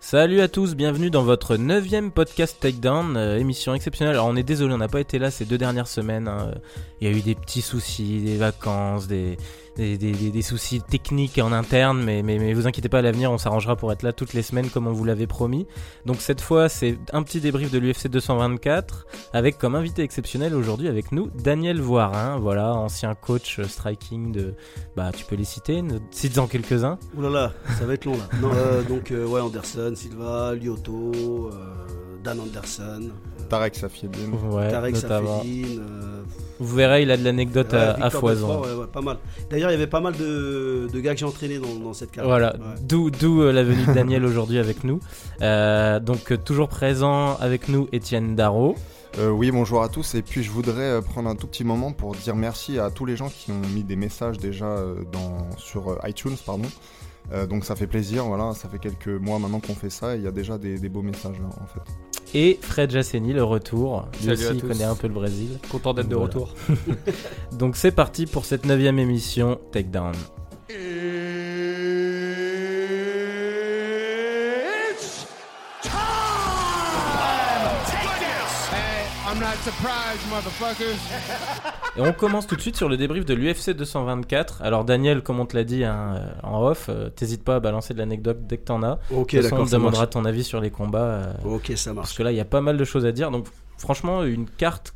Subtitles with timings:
[0.00, 4.14] Salut à tous, bienvenue dans votre neuvième podcast Takedown, euh, émission exceptionnelle.
[4.14, 6.28] Alors on est désolé, on n'a pas été là ces deux dernières semaines.
[6.28, 6.52] hein.
[7.00, 9.36] Il y a eu des petits soucis, des vacances, des,
[9.78, 13.02] des, des- des- des soucis techniques en interne, mais, mais, mais vous inquiétez pas, à
[13.02, 15.66] l'avenir on s'arrangera pour être là toutes les semaines comme on vous l'avait promis.
[16.04, 20.88] Donc cette fois c'est un petit débrief de l'UFC 224 avec comme invité exceptionnel aujourd'hui
[20.88, 24.54] avec nous Daniel Voirin, voilà, ancien coach euh, striking de...
[24.96, 26.98] Bah tu peux les citer, cites-en quelques-uns.
[27.16, 28.28] Ouh là là, ça va être long là.
[28.42, 31.12] Non, euh, donc euh, ouais, Anderson, Silva, Lyoto,
[31.52, 31.52] euh,
[32.22, 34.32] Dan Anderson, euh, Tarek Safiedine.
[34.50, 34.96] Ouais, Tarek.
[34.96, 35.80] Safedine.
[35.80, 36.22] euh,
[36.58, 38.46] Vous verrez, il a de l'anecdote ouais, à, foison.
[38.48, 39.18] Belfort, ouais, ouais, pas mal.
[39.50, 42.10] D'ailleurs, il y avait pas mal de, de gars que j'ai entraînés dans, dans cette
[42.10, 42.28] carrière.
[42.30, 42.74] Voilà, Ouais.
[42.82, 45.00] d'où d'où euh, la venue de Daniel aujourd'hui avec nous.
[45.42, 48.74] Euh, donc euh, toujours présent avec nous Étienne Darro.
[49.18, 50.14] Euh, oui, bonjour à tous.
[50.14, 53.06] Et puis je voudrais euh, prendre un tout petit moment pour dire merci à tous
[53.06, 56.68] les gens qui ont mis des messages déjà euh, dans, sur euh, iTunes, pardon.
[57.32, 60.18] Euh, donc ça fait plaisir, voilà, ça fait quelques mois maintenant qu'on fait ça et
[60.18, 61.80] il y a déjà des, des beaux messages hein, en fait.
[62.38, 64.06] Et Fred Jasseni, le retour.
[64.20, 65.58] Lui Salut aussi, il connaît un peu le Brésil.
[65.70, 66.26] Content d'être de Voilà.
[66.34, 66.54] retour.
[67.52, 70.12] Donc c'est parti pour cette neuvième émission Takedown.
[79.38, 80.98] I'm not surprised, motherfuckers.
[81.96, 84.62] Et on commence tout de suite sur le débrief de l'UFC 224.
[84.62, 87.60] Alors Daniel, comme on te l'a dit hein, euh, en off, euh, t'hésites pas à
[87.60, 88.98] balancer de l'anecdote dès que t'en as.
[89.12, 90.10] Ok, de toute façon, on te demandera marche.
[90.10, 90.98] ton avis sur les combats.
[90.98, 92.14] euh, Ok, ça Parce marche.
[92.16, 93.30] que là, il y a pas mal de choses à dire.
[93.30, 94.92] Donc, franchement, une carte,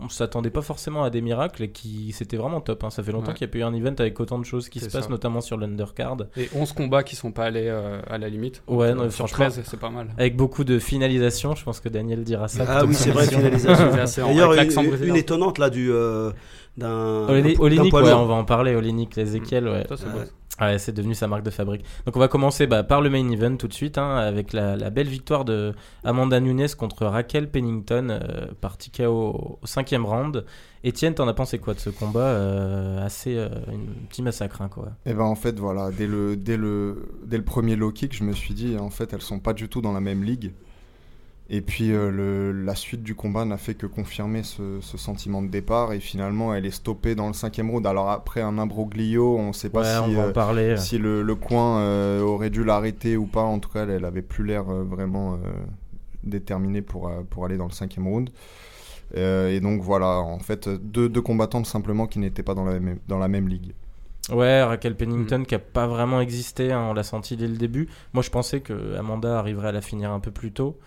[0.00, 2.84] on, s'attendait pas forcément à des miracles et qui c'était vraiment top.
[2.84, 2.90] hein.
[2.90, 3.34] Ça fait longtemps Ouais.
[3.34, 5.40] qu'il n'y a pas eu un event avec autant de choses qui se passent, notamment
[5.40, 6.16] sur l'undercard.
[6.36, 8.62] Et 11 combats qui sont pas allés euh, à la limite.
[8.68, 9.50] Ouais, non, euh, sur franchement.
[9.50, 10.08] 13, c'est pas mal.
[10.18, 12.64] Avec beaucoup de finalisations, je pense que Daniel dira ça.
[12.68, 14.26] Ah oui, c'est vrai, finalisation.
[14.26, 16.30] D'ailleurs, une, une- étonnante là du euh,
[16.76, 18.74] d'un Oli- d'un Olinik, ouais, on va en parler.
[18.74, 19.86] Olinik, Ezekiel, ouais.
[19.88, 19.96] Ça,
[20.60, 21.82] Ouais, c'est devenu sa marque de fabrique.
[22.04, 24.90] Donc on va commencer bah, par le main event tout de suite, hein, avec la,
[24.90, 25.72] belle victoire de
[26.04, 30.44] Amanda Nunes contre Raquel Pennington euh, par TKO au, cinquième round.
[30.84, 34.68] Etienne, t'en as pensé quoi de ce combat euh, Assez euh, un petit massacre, hein,
[34.68, 34.90] quoi?
[35.06, 38.24] Et ben en fait voilà, dès le, dès le, dès le premier low kick, je
[38.24, 40.52] me suis dit en fait elles sont pas du tout dans la même ligue.
[41.50, 45.42] Et puis euh, le- la suite du combat n'a fait que confirmer ce, ce sentiment
[45.42, 47.86] de départ et finalement elle est stoppée dans le cinquième round.
[47.86, 50.76] Alors après un imbroglio, on sait pas Ouais, on si, va en euh, parler.
[50.76, 53.42] si le, le coin euh, aurait dû l'arrêter ou pas.
[53.42, 55.38] En tout cas, elle, elle avait plus l'air euh, vraiment euh,
[56.24, 58.30] déterminée pour, euh, pour aller dans le cinquième round.
[59.16, 62.80] Euh, et donc voilà, en fait, deux, deux combattantes simplement qui n'étaient pas dans la
[62.80, 63.74] même, dans la même ligue.
[64.30, 65.46] Ouais, Raquel Pennington Mm.
[65.46, 67.88] qui a pas vraiment existé, hein, on l'a senti dès le début.
[68.12, 70.78] Moi, je pensais que Amanda arriverait à la finir un peu plus tôt.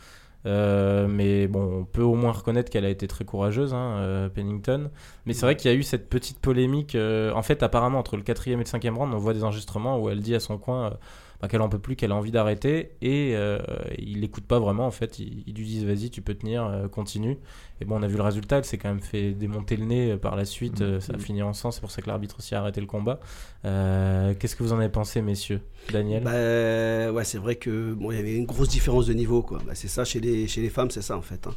[0.45, 4.29] Euh, mais bon, on peut au moins reconnaître qu'elle a été très courageuse, hein, euh,
[4.29, 4.91] Pennington.
[5.25, 6.95] Mais c'est vrai qu'il y a eu cette petite polémique.
[6.95, 9.99] euh, en fait, apparemment, entre le quatrième et le cinquième round, on voit des enregistrements
[9.99, 10.97] où elle dit à son coin
[11.41, 12.91] bah, qu'elle en peut plus, qu'elle a envie d'arrêter.
[13.01, 13.59] Et euh,
[13.97, 15.19] il l'écoute pas vraiment, en fait.
[15.19, 17.37] Ils, ils lui disent vas-y, tu peux tenir, euh, continue.
[17.81, 18.57] Et bon, on a vu le résultat.
[18.59, 20.81] Elle s'est quand même fait démonter le nez euh, par la suite.
[20.81, 21.71] euh, ça a fini en sang.
[21.71, 23.19] C'est pour ça que l'arbitre aussi a arrêté le combat.
[23.63, 25.61] Qu'est-ce que vous en avez pensé, messieurs?
[25.91, 26.23] Daniel?
[26.23, 29.59] Bah, ouais, c'est vrai que bon, il y avait une grosse différence de niveau, quoi.
[29.65, 31.45] Bah, c'est ça chez les chez les femmes, c'est ça en fait.
[31.47, 31.55] hein.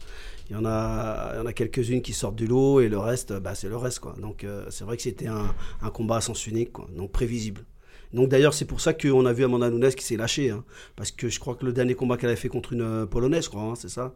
[0.51, 2.99] Il y en a, il y en a quelques-unes qui sortent du lot et le
[2.99, 4.15] reste, bah, c'est le reste, quoi.
[4.21, 6.89] Donc c'est vrai que c'était un, un combat à sens unique, quoi.
[6.97, 7.65] Donc prévisible.
[8.15, 10.65] Donc d'ailleurs c'est pour ça qu'on a vu Amanda Nunes qui s'est lâchée, hein.
[10.97, 13.45] parce que je crois que le dernier combat qu'elle avait fait contre une euh, polonaise,
[13.45, 14.13] je crois, hein, c'est ça.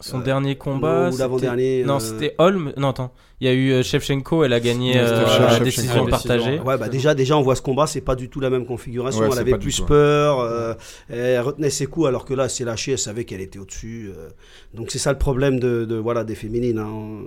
[0.00, 1.02] Son Euh, dernier combat.
[1.04, 2.72] non, ou c'était- l'avant-dernier, Non, euh, c'était Holm.
[2.76, 3.12] Non, attends.
[3.42, 4.44] Il y a eu Shevchenko.
[4.44, 6.58] Elle a gagné euh, la décision partagée.
[6.60, 9.20] Ouais, bah déjà, déjà, on voit ce combat, c'est pas du tout la même configuration.
[9.20, 10.74] Ouais, elle c'est avait plus peur, euh,
[11.08, 14.10] elle retenait ses coups, alors que là, elle s'est lâchée, elle savait qu'elle était au-dessus.
[14.14, 14.28] euh.
[14.74, 16.78] donc c'est ça le problème de, de, voilà des féminines.
[16.78, 17.20] hein.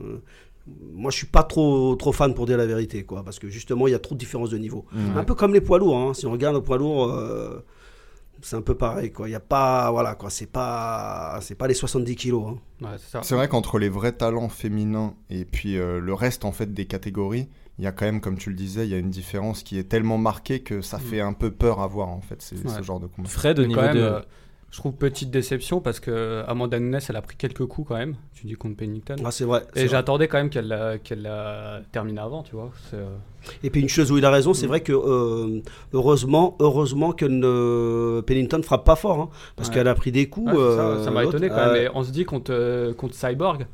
[0.94, 3.88] Moi, je suis pas trop trop fan pour dire la vérité, quoi, parce que justement,
[3.88, 4.86] il y a trop de différences de niveau.
[4.94, 5.18] Mhm.
[5.18, 5.98] Un peu comme les poids lourds.
[5.98, 6.14] hein.
[6.14, 7.12] Si on regarde le poids lourd.
[7.12, 7.60] euh,
[8.42, 9.30] c'est un peu pareil, quoi.
[9.30, 10.30] Il y a pas, voilà, quoi.
[10.30, 12.44] C'est pas, c'est pas les 70 kilos.
[12.82, 12.86] hein.
[12.86, 16.74] Ouais, c'est vrai qu'entre les vrais talents féminins et puis euh, le reste en fait
[16.74, 17.48] des catégories,
[17.78, 19.78] il y a quand même, comme tu le disais, il y a une différence qui
[19.78, 22.36] est tellement marquée que ça fait un peu peur à voir en fait,
[22.66, 22.70] Ouais.
[22.78, 23.30] ce genre de combat.
[23.30, 24.20] Fred, au niveau quand même, euh,
[24.74, 28.16] je trouve petite déception parce que Amanda Nunes, elle a pris quelques coups quand même.
[28.34, 29.18] Tu dis contre Pennington.
[29.24, 29.62] Ah, c'est vrai.
[29.76, 32.72] Et j'attendais quand même qu'elle la, qu'elle la termine avant, tu vois.
[32.96, 33.06] Euh,
[33.64, 34.56] Et puis une chose où il a raison, Mm.
[34.56, 35.62] c'est vrai que euh,
[35.94, 39.76] heureusement, heureusement que ne, Pennington frappe pas fort, hein, parce Ouais.
[39.76, 40.48] qu'elle a pris des coups.
[40.52, 41.36] ouais, ça, euh, ça m'a l'autre.
[41.38, 41.76] étonné quand même.
[41.76, 43.68] Et on se dit contre, euh, contre Cyborg,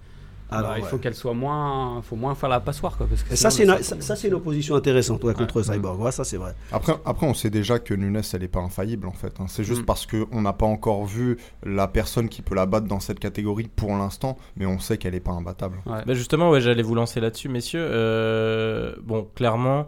[0.51, 0.89] alors, bah, il ouais.
[0.89, 3.05] faut qu'elle soit moins, faut moins faire la passoire quoi.
[3.07, 5.63] Parce que ça, c'est une, ça, ça, c'est une opposition intéressante ouais, contre Ouais.
[5.75, 5.99] Cyborg.
[6.01, 6.55] Ouais, ça, c'est vrai.
[6.71, 9.33] Après, après, on sait déjà que Nunes, elle n'est pas infaillible en fait.
[9.39, 9.45] hein.
[9.47, 9.85] C'est juste Mm.
[9.85, 13.67] parce qu'on n'a pas encore vu la personne qui peut la battre dans cette catégorie
[13.75, 15.77] pour l'instant, mais on sait qu'elle n'est pas imbattable.
[15.85, 16.03] Ouais.
[16.05, 17.85] Bah justement, ouais, j'allais vous lancer là-dessus, messieurs.
[17.89, 19.87] Euh, bon, clairement,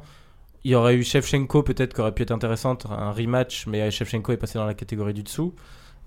[0.63, 4.31] il y aurait eu Shevchenko peut-être qui aurait pu être intéressante, un rematch, mais Shevchenko
[4.33, 5.53] est passé dans la catégorie du dessous.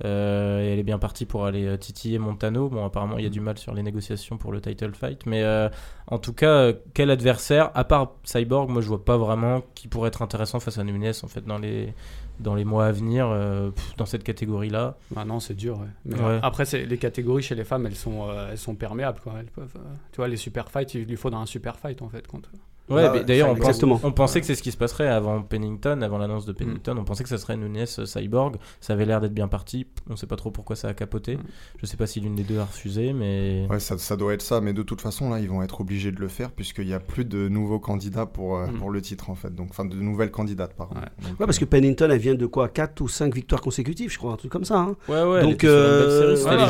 [0.04, 2.68] Euh, et elle est bien partie pour aller euh, titiller Montano.
[2.68, 5.24] Bon, apparemment, il y a du mal sur les négociations pour le title fight.
[5.26, 5.68] Mais euh,
[6.08, 10.08] en tout cas, quel adversaire, à part Cyborg, moi je vois pas vraiment qui pourrait
[10.08, 11.94] être intéressant face à Nunes en fait dans les,
[12.40, 14.96] dans les mois à venir euh, dans cette catégorie-là.
[15.12, 15.78] Bah non, c'est dur.
[15.78, 15.86] ouais.
[16.06, 16.40] Mais Ouais.
[16.42, 19.20] Après, les catégories chez les femmes, elles sont, elles sont perméables.
[19.20, 19.34] Quoi.
[19.38, 19.76] Elles peuvent,
[20.10, 22.26] tu vois, les super fights, il lui faudra un super fight en fait.
[22.26, 22.50] Contre...
[22.90, 23.80] Ouais, Bah, mais d'ailleurs, on, pense-
[24.14, 26.96] pensait que c'est ce qui se passerait avant Pennington, avant l'annonce de Pennington.
[26.98, 28.56] On pensait que ça serait Nunes euh, Cyborg.
[28.80, 29.86] Ça avait l'air d'être bien parti.
[30.10, 31.36] On sait pas trop pourquoi ça a capoté.
[31.36, 31.40] Mm.
[31.80, 33.66] Je sais pas si l'une des deux a refusé, mais.
[33.70, 36.12] Ouais, ça, ça doit être ça, mais de toute façon, là, ils vont être obligés
[36.12, 38.78] de le faire puisqu'il n'y a plus de nouveaux candidats pour, euh, Mm.
[38.78, 39.54] pour le titre, en fait.
[39.54, 40.96] Donc, enfin, de nouvelles candidates, pardon.
[40.96, 41.28] Ouais.
[41.28, 42.68] Donc, Ouais, parce que Pennington, elle vient de quoi?
[42.68, 44.76] 4 ou 5 victoires consécutives, je crois, un truc comme ça.
[44.78, 44.96] hein.
[45.08, 45.40] Ouais, ouais.
[45.42, 46.64] Donc, euh, voilà,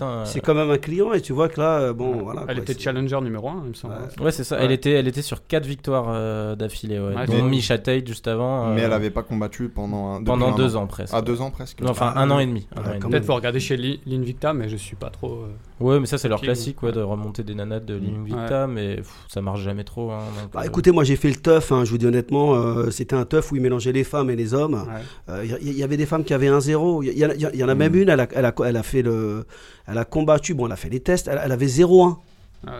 [0.00, 0.24] hein.
[0.26, 2.42] C'est quand même un client, et tu vois que là, euh, bon, voilà.
[2.48, 3.94] Elle quoi, était c'est- challenger numéro 1, il me semble.
[4.18, 4.24] Ouais.
[4.26, 4.58] Ouais, c'est ça.
[4.58, 4.64] Ouais.
[4.64, 7.14] Elle, était, elle était sur 4 victoires euh, d'affilée, ouais.
[7.14, 8.68] Ouais, dont c'est- Misha Tate juste avant.
[8.74, 10.82] Mais euh, elle n'avait pas combattu pendant un, depuis pendant un deux an.
[10.82, 11.12] ans presque.
[11.16, 12.44] Ah, deux ans presque Non, Enfin, Ah, un an ouais.
[12.44, 12.66] et demi.
[12.76, 13.10] un Ouais, an et quand demi.
[13.12, 15.32] Peut-être faut regarder chez Li- l'Invicta, mais je suis pas trop.
[15.32, 15.46] euh,
[15.80, 19.10] Ouais, mais ça, c'est leur classique, ouais, de remonter des nanas de l'Invicta, mais pff,
[19.28, 20.12] ça marche jamais trop.
[20.12, 22.54] hein, donc, Bah, euh, écoutez, moi j'ai fait le teuf, hein, je vous dis honnêtement,
[22.54, 24.74] euh, c'était un teuf où ils mélangeaient les femmes et les hommes.
[24.74, 25.34] ouais.
[25.34, 27.02] Euh, Il y, y avait des femmes qui avaient un zéro.
[27.02, 28.76] Il y, en a- il y en a même une, elle a, elle, a, elle
[28.76, 29.46] a fait le,
[29.88, 32.18] elle a combattu, bon, elle a fait les tests, elle, elle avait 0-1.
[32.66, 32.76] Ah ouais.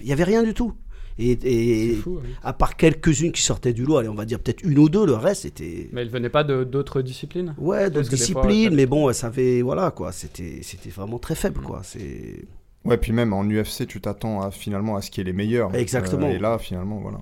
[0.00, 0.72] Il y avait rien du tout.
[1.18, 2.20] Et, fou.
[2.42, 5.04] à part quelques-unes qui sortaient du lot, allez, on va dire peut-être une ou deux,
[5.04, 5.88] le reste c'était.
[5.92, 7.54] Mais elle venait pas de- d'autres disciplines?
[7.58, 11.60] Ouais, d'autres fois, disciplines, mais bon, elle savait, voilà quoi, c'était c'était vraiment très faible
[11.60, 11.80] quoi.
[11.82, 12.44] C'est.
[12.86, 15.74] Ouais, puis même en UFC, tu t'attends à, finalement à ce qui est les meilleurs.
[15.74, 16.28] Exactement.
[16.28, 17.18] Euh, et là, finalement, voilà.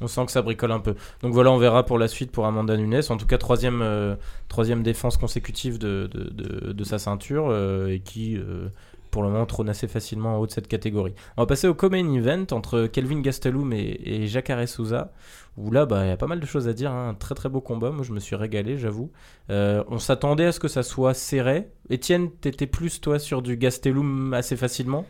[0.00, 0.94] On sent que ça bricole un peu.
[1.20, 3.02] Donc voilà, on verra pour la suite pour Amanda Nunes.
[3.10, 4.16] En tout cas, troisième, euh,
[4.48, 8.68] troisième défense consécutive de, de, de- de sa ceinture euh, et qui, euh,
[9.14, 11.14] pour le moment, trône assez facilement en haut de cette catégorie.
[11.36, 15.12] On va passer au co-main event entre Kelvin Gastelum et, et Jacare Souza.
[15.56, 16.90] Où là, bah, il y a pas mal de choses à dire.
[16.90, 17.10] hein.
[17.10, 17.92] Un très très beau combat.
[17.92, 19.12] Moi, je me suis régalé, j'avoue.
[19.50, 21.68] Euh, on s'attendait à ce que ça soit serré.
[21.90, 25.06] Étienne, t'étais plus toi sur du Gastelum assez facilement.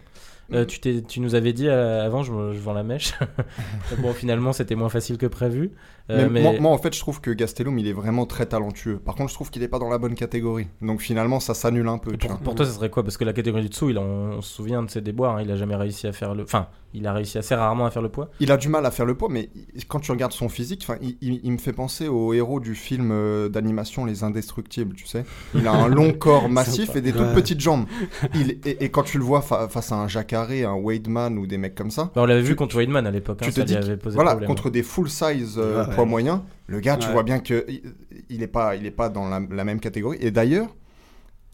[0.53, 3.15] Euh, tu, t'es- tu nous avais dit euh, avant, je, je vends la mèche.
[4.01, 5.71] bon, finalement, c'était moins facile que prévu.
[6.11, 8.45] Euh, Mais mais Moi, moi, en fait, je trouve que Gastelum, il est vraiment très
[8.47, 8.99] talentueux.
[8.99, 10.67] Par contre, je trouve qu'il est pas dans la bonne catégorie.
[10.83, 12.13] Donc finalement, ça s'annule un peu.
[12.13, 12.39] tu pour, vois.
[12.41, 13.03] pour toi, ça serait quoi?
[13.03, 15.37] Parce que la catégorie du dessous, il, on, on se souvient de ses déboires.
[15.37, 16.43] hein, il a jamais réussi à faire le.
[16.43, 18.29] Enfin, il a réussi assez rarement à faire le poids.
[18.39, 19.49] Il a du mal à faire le poids, mais
[19.89, 22.75] quand tu regardes son physique, enfin, il, il- il me fait penser au héros du
[22.75, 25.25] film euh, d'animation Les Indestructibles, tu sais.
[25.55, 27.87] Il a un long corps massif et des toutes petites jambes.
[28.35, 31.47] Il, et, et quand tu le vois fa- face à un Jacaré, un Weidman ou
[31.47, 33.39] des mecs comme ça, Bah, on l'avait vu contre Weidman à l'époque.
[33.43, 34.49] hein, tu te dis avait posé voilà, problème.
[34.49, 35.94] contre des full size euh, ouais.
[35.95, 37.83] Poids moyens, le gars, tu vois bien que il-
[38.31, 40.19] il est pas, il est pas dans la, la même catégorie.
[40.21, 40.69] Et d'ailleurs,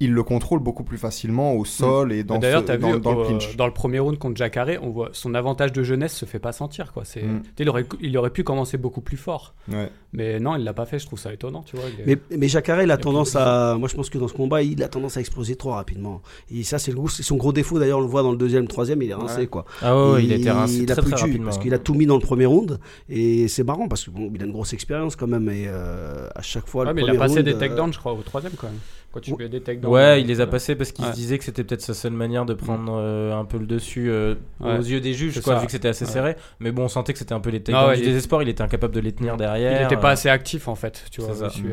[0.02, 3.12] il le contrôle beaucoup plus facilement au sol et dans, D'ailleurs, ce- dans, vu dans
[3.18, 3.54] le clinch.
[3.56, 6.52] dans le premier round contre Jacare, on voit son avantage de jeunesse se fait pas
[6.52, 7.04] sentir quoi.
[7.04, 7.42] C'est, Mm.
[7.58, 9.90] il aurait, il aurait pu commencer beaucoup plus fort, Ouais.
[10.12, 10.98] Mais non, il l'a pas fait.
[10.98, 11.84] Je trouve ça étonnant, tu vois.
[11.92, 13.76] il est- Mais, mais Jacare, il a tendance à.
[13.78, 16.20] Moi, je pense que dans ce combat, il a tendance à exploser trop rapidement.
[16.52, 17.78] Et ça, c'est son gros défaut.
[17.78, 19.46] D'ailleurs, on le voit dans le deuxième, troisième, il est rincé, Ouais.
[19.46, 19.64] quoi.
[19.82, 21.44] Ah ouais, il a été rincé il a très plus rapidement.
[21.44, 22.78] Parce qu'il a tout mis dans le premier round.
[23.08, 25.48] Et c'est marrant parce que bon, il a une grosse expérience quand même.
[25.48, 27.92] Et euh, à chaque fois, Ouais, le mais il a passé round, des euh, takedowns,
[27.92, 28.78] je crois, au troisième quand même.
[29.12, 29.38] Quand tu Ouais.
[29.44, 29.90] fais des takedowns.
[29.92, 31.10] Ouais, euh, il les a passés parce qu'il Ouais.
[31.10, 34.08] se disait que c'était peut-être sa seule manière de prendre euh, un peu le dessus
[34.08, 34.78] euh, Ouais.
[34.78, 36.10] aux yeux des juges, quoi, vu que c'était assez Ouais.
[36.12, 36.36] serré.
[36.60, 38.42] Mais bon, on sentait que c'était un peu les Ah takedowns ouais, du il- désespoir.
[38.42, 39.88] Il était incapable de les tenir derrière.
[40.00, 41.30] Pas euh, assez actif en fait, tu vois.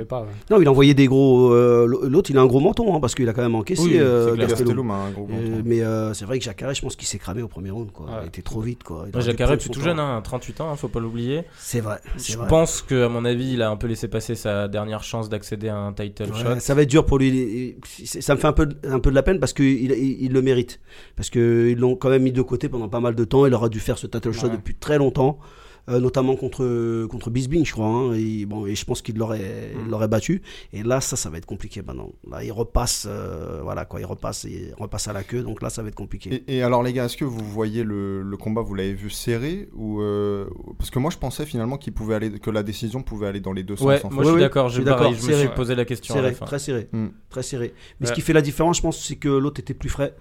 [0.07, 0.21] Pas.
[0.21, 0.27] ouais.
[0.51, 1.51] Non, il envoyait des gros.
[1.53, 3.97] euh, L'autre, il a un gros menton hein, parce qu'il a quand même encaissé Oui,
[3.97, 4.35] euh.
[4.35, 4.91] Gastelum.
[4.91, 5.27] Euh, menton.
[5.65, 7.91] mais euh, c'est vrai que Jacare, je pense qu'il s'est cramé au premier round.
[7.91, 8.05] Quoi.
[8.07, 8.11] Ouais.
[8.23, 8.83] Il était trop vite.
[8.83, 9.05] Quoi.
[9.11, 9.85] Il Ouais, Jacare plus tout temps.
[9.85, 11.43] jeune, hein, 38 ans, hein, faut pas l'oublier.
[11.57, 11.97] C'est vrai.
[12.17, 12.47] Je vrai.
[12.47, 15.69] pense que, à mon avis, il a un peu laissé passer sa dernière chance d'accéder
[15.69, 16.59] à un title Ouais, shot.
[16.59, 17.75] ça va être dur pour lui.
[18.05, 20.41] Ça me fait un peu, un peu de la peine parce qu'il il, il le
[20.41, 20.79] mérite.
[21.15, 23.45] Parce qu'ils l'ont quand même mis de côté pendant pas mal de temps.
[23.45, 25.39] Il aurait dû faire ce title shot depuis très longtemps.
[25.89, 27.85] Euh, notamment contre, contre Bisbing, je crois.
[27.87, 29.89] hein, et, bon, et je pense qu'il l'aurait Mm.
[29.89, 30.41] l'aurait battu.
[30.73, 32.11] Et là, ça, ça va être compliqué maintenant.
[32.29, 35.43] Là, il repasse, euh, voilà, quoi, il repasse, il repasse à la queue.
[35.43, 36.43] Donc là, ça va être compliqué.
[36.47, 39.09] Et, et alors les gars, est-ce que vous voyez le, le combat, vous l'avez vu
[39.09, 40.45] serré ou euh,
[40.77, 43.53] parce que moi je pensais finalement qu'il pouvait aller, que la décision pouvait aller dans
[43.53, 44.11] les deux Ouais, sens.
[44.11, 44.29] En moi fait.
[44.29, 44.69] je suis d'accord.
[44.69, 45.39] je Je, suis d'accord, pareil, je me serré.
[45.47, 46.45] suis posé la question à la serré, fin.
[46.45, 47.07] très serré, Mm.
[47.29, 47.73] très serré.
[47.99, 48.15] Mais ce Ouais.
[48.15, 50.15] qui fait la différence, je pense, c'est que l'autre était plus frais.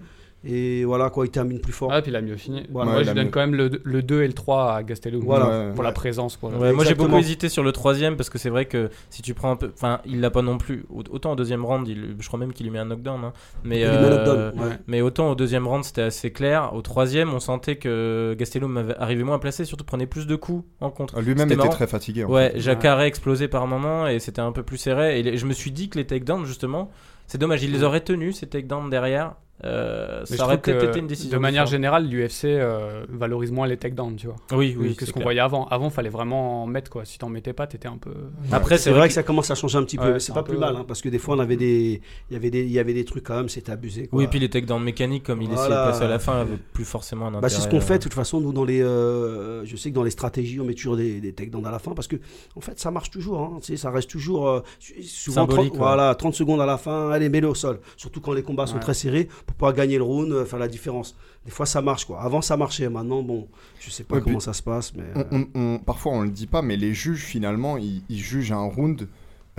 [0.45, 1.89] Et voilà, quoi, il termine plus fort.
[1.89, 2.63] Ouais, puis il a mieux fini.
[2.71, 2.91] Voilà.
[2.91, 3.31] Moi, Ouais, je donne mieux.
[3.31, 5.21] quand même le, le 2 et le 3 à Gastelum.
[5.23, 5.47] Voilà.
[5.67, 5.73] Ouais.
[5.73, 6.37] Pour la présence.
[6.41, 9.33] Ouais, moi j'ai beaucoup hésité sur le troisième parce que c'est vrai que si tu
[9.33, 10.85] prends un peu, enfin il l'a pas non plus.
[10.93, 13.23] Au- Autant au deuxième round, il- je crois même qu'il lui met un knockdown.
[13.25, 13.33] hein.
[13.63, 14.75] Mais Il lui met un euh, knockdown, ouais.
[14.87, 16.71] mais autant au deuxième round c'était assez clair.
[16.73, 20.91] Au troisième, on sentait que Gastelum arrivait moins placé, surtout prenait plus de coups en
[20.91, 21.15] contre.
[21.17, 22.23] Ah, Lui-même était très fatigué.
[22.25, 22.59] en Ouais, fait.
[22.59, 25.19] Jacare explosé par moment et c'était un peu plus serré.
[25.19, 26.91] Et je me suis dit que les takedowns, justement,
[27.25, 29.33] c'est dommage, il les aurait tenus, ces takedowns derrière.
[29.63, 31.31] Euh, ça aurait peut-être été une décision.
[31.35, 31.71] De manière différente.
[31.71, 34.35] générale, l'UFC euh, valorise moins les takedowns, tu vois.
[34.51, 35.65] Oui, oui, que ce qu'on voyait avant.
[35.67, 37.05] Avant, fallait vraiment en mettre quoi.
[37.05, 38.13] Si t'en mettais pas, t'étais un peu.
[38.51, 40.51] Après, C'est vrai que ça commence à changer un petit peu, Ouais, c'est pas peu-
[40.51, 42.71] plus mal, hein, parce que des fois on avait des, il y avait des, il
[42.71, 44.07] y avait des trucs quand même, c'était abusé.
[44.07, 44.19] Quoi.
[44.19, 45.85] Oui, et puis les takedowns mécaniques, comme il essayait de Voilà.
[45.91, 47.41] passer à la fin, avaient plus forcément un intérêt.
[47.41, 49.89] Bah, c'est ce qu'on euh, fait de toute façon nous dans les euh, je sais
[49.89, 52.17] que dans les stratégies on met toujours des, des takedowns à la fin parce que
[52.55, 54.61] en fait ça marche toujours hein, tu sais, ça reste toujours euh,
[55.01, 55.77] souvent Symbolique, 30, ouais.
[55.77, 58.79] voilà 30 secondes à la fin allez mets-le au sol surtout quand les combats sont
[58.79, 62.05] très serrés pour pouvoir gagner le round euh, faire la différence des fois ça marche
[62.05, 63.47] quoi avant ça marchait maintenant bon
[63.79, 65.23] je sais pas Ouais, comment ça se passe mais On- euh,
[65.55, 68.65] on- on- parfois on le dit pas, mais les juges finalement ils, ils jugent un
[68.65, 69.07] round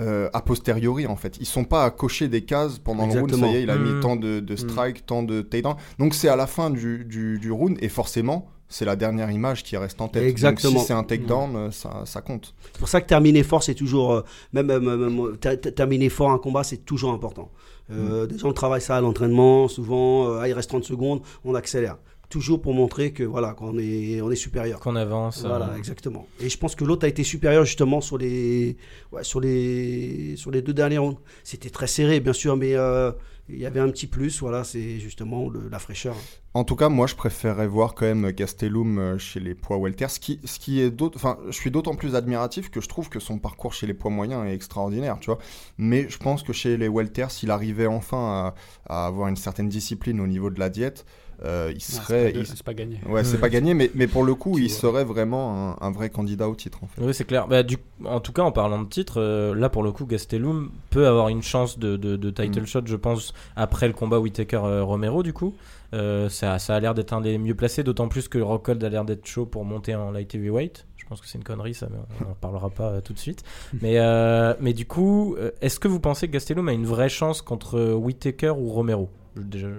[0.01, 1.35] euh, a posteriori en fait.
[1.41, 3.35] Ils sont pas à cocher des cases pendant le round.
[3.35, 5.75] Ça y est, il a mis tant de, de strike, tant de takedown.
[5.97, 9.61] Donc c'est à la fin du, du, du round et forcément c'est la dernière image
[9.63, 10.23] qui reste en tête.
[10.23, 10.71] Exactement.
[10.71, 12.53] Donc si c'est un takedown, euh, ça, ça compte.
[12.71, 14.21] c'est pour ça que terminer fort c'est toujours euh,
[14.53, 17.49] même, même- même- ter- ter- terminer fort un combat c'est toujours important
[17.91, 21.55] euh, des gens travaillent ça à l'entraînement souvent euh, ah, il reste 30 secondes on
[21.55, 21.97] accélère
[22.29, 25.43] toujours pour montrer que voilà qu'on est on est supérieur Qu'on avance.
[25.45, 26.27] Voilà, euh, exactement.
[26.39, 28.77] Et je pense que l'autre a été supérieur justement sur les,
[29.11, 31.19] ouais, sur les, sur les deux derniers rounds.
[31.43, 33.11] C'était très serré, bien sûr, mais euh,
[33.49, 34.39] il y avait un petit plus.
[34.39, 36.15] Voilà, c'est justement la fraîcheur.
[36.53, 40.07] En tout cas, moi, je préférerais voir quand même Gastelum euh, chez les poids welter.
[40.07, 43.19] Ce qui, ce qui est enfin, je suis d'autant plus admiratif que je trouve que
[43.19, 45.39] son parcours chez les poids moyens est extraordinaire, tu vois.
[45.77, 48.53] Mais je pense que chez les welter, s'il arrivait enfin
[48.87, 51.05] à avoir une certaine discipline au niveau de la diète,
[51.45, 52.99] euh, il serait, c'est pas, il- c'est pas gagné.
[53.07, 54.77] ouais, c'est pas gagné, mais, mais pour le coup, Tu il vois.
[54.79, 57.01] serait vraiment un, un vrai candidat au titre, en fait.
[57.01, 57.47] Oui, c'est clair.
[57.47, 57.77] Bah, du...
[58.05, 61.29] En tout cas, en parlant de titre, euh, là pour le coup, Gastelum peut avoir
[61.29, 62.65] une chance de, de, de title Mm.
[62.67, 65.53] shot, je pense, après le combat Whitaker-Romero, du coup.
[65.93, 68.89] Euh, ça, ça a l'air d'être un des mieux placés, d'autant plus que Rockhold a
[68.89, 70.85] l'air d'être chaud pour monter en light heavyweight.
[70.97, 73.17] Je pense que c'est une connerie, ça, mais on en parlera pas euh, tout de
[73.19, 73.43] suite.
[73.81, 77.09] Mais, euh, mais du coup, euh, est-ce que vous pensez que Gastelum a une vraie
[77.09, 79.09] chance contre euh, Whitaker ou Romero?
[79.35, 79.69] Déjà,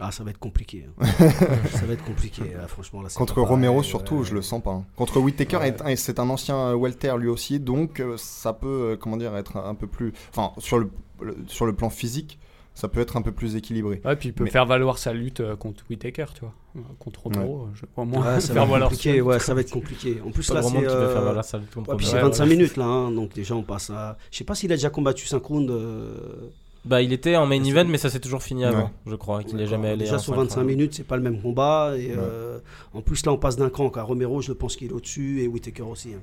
[0.00, 0.86] Ah, ça va être compliqué.
[1.00, 1.06] hein.
[1.72, 3.02] ça va être compliqué, là, franchement.
[3.02, 3.82] Là, Contre pareil, Romero ouais.
[3.84, 4.70] surtout, je le sens pas.
[4.72, 4.84] hein.
[4.96, 5.96] Contre Whittaker, Ouais.
[5.96, 9.56] c'est un ancien euh, welter lui aussi, donc euh, ça peut, euh, comment dire, être
[9.56, 10.90] un, peu plus, enfin, sur le,
[11.20, 12.38] le- sur le plan physique,
[12.74, 14.00] ça peut être un peu plus équilibré.
[14.04, 16.54] Ouais, puis il peut Mais- faire valoir sa lutte euh, contre Whitaker, tu vois.
[17.00, 19.22] Contre Romero, je vois moins Ouais, ça faire va être valoir lutte.
[19.22, 20.20] Ouais, ça va être compliqué.
[20.24, 20.70] En plus, pas là, c'est.
[20.80, 21.64] faire euh, ça ouais,
[21.96, 22.46] puis c'est Ouais, 25 voilà.
[22.56, 24.16] minutes là, hein, donc déjà on passe à.
[24.30, 25.72] Je sais pas s'il a déjà combattu 5 rounds.
[25.72, 26.50] euh,
[26.88, 28.90] Bah, il était en main event, que- mais ça s'est toujours fini avant, Ouais.
[29.06, 29.42] je crois.
[29.44, 30.66] Qu'il n'est jamais allé Déjà sur cinq 25 rounds.
[30.74, 31.92] minutes, c'est pas le même combat.
[31.96, 32.14] Et Ouais.
[32.18, 32.58] euh,
[32.94, 33.90] en plus, là, on passe d'un cran.
[33.90, 36.14] Car Romero, je pense qu'il est au-dessus et Whitaker aussi.
[36.14, 36.20] hein.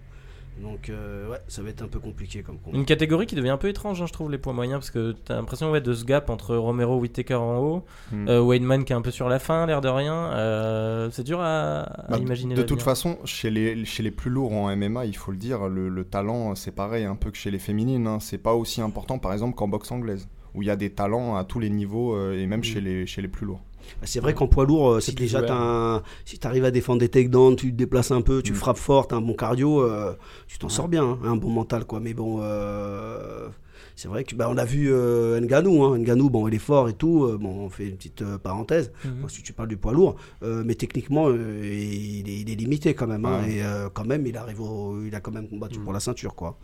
[0.64, 2.78] Donc, euh, ouais, ça va être un peu compliqué comme combat.
[2.78, 5.12] Une catégorie qui devient un peu étrange, hein, je trouve, les poids moyens, parce que
[5.12, 8.30] t'as l'impression ouais, de ce gap entre Romero, Whittaker en haut, Mm.
[8.30, 10.14] euh, Weidman qui est un peu sur la fin, l'air de rien.
[10.32, 12.56] euh, c'est dur à, à Bah, imaginer.
[12.56, 15.68] de toute façon, chez les, chez les plus lourds en MMA, il faut le dire,
[15.68, 18.08] le, le talent, c'est pareil un peu que chez les féminines.
[18.08, 18.20] hein.
[18.22, 21.36] C'est pas aussi important, par exemple, qu'en boxe anglaise, où il y a des talents
[21.36, 22.64] à tous les niveaux, euh, et même Mm.
[22.64, 23.62] chez, les, chez les plus lourds.
[24.02, 27.00] Bah, C'est vrai qu'en poids lourd, euh, si déjà un- si tu arrives à défendre
[27.00, 28.56] des takedowns, tu te déplaces un peu, tu Mm.
[28.56, 30.14] frappes fort, t'as un bon cardio, euh,
[30.48, 30.74] tu t'en Ouais.
[30.74, 32.00] sors bien, hein, un bon mental quoi.
[32.00, 33.48] Mais bon, euh,
[33.96, 36.00] c'est vrai que bah, on a vu euh, Ngannou, hein.
[36.00, 37.26] Ngannou, bon, il est fort et tout.
[37.26, 38.92] euh, bon, on fait une petite euh, parenthèse.
[39.06, 39.30] Mhm.
[39.30, 42.94] Si tu parles du poids lourd, euh, mais techniquement, euh, il, est, il est limité
[42.96, 43.26] quand même.
[43.26, 43.54] hein, Ouais.
[43.58, 46.34] et euh, quand même, il arrive, au- il a quand même combattu pour la ceinture
[46.36, 46.58] quoi.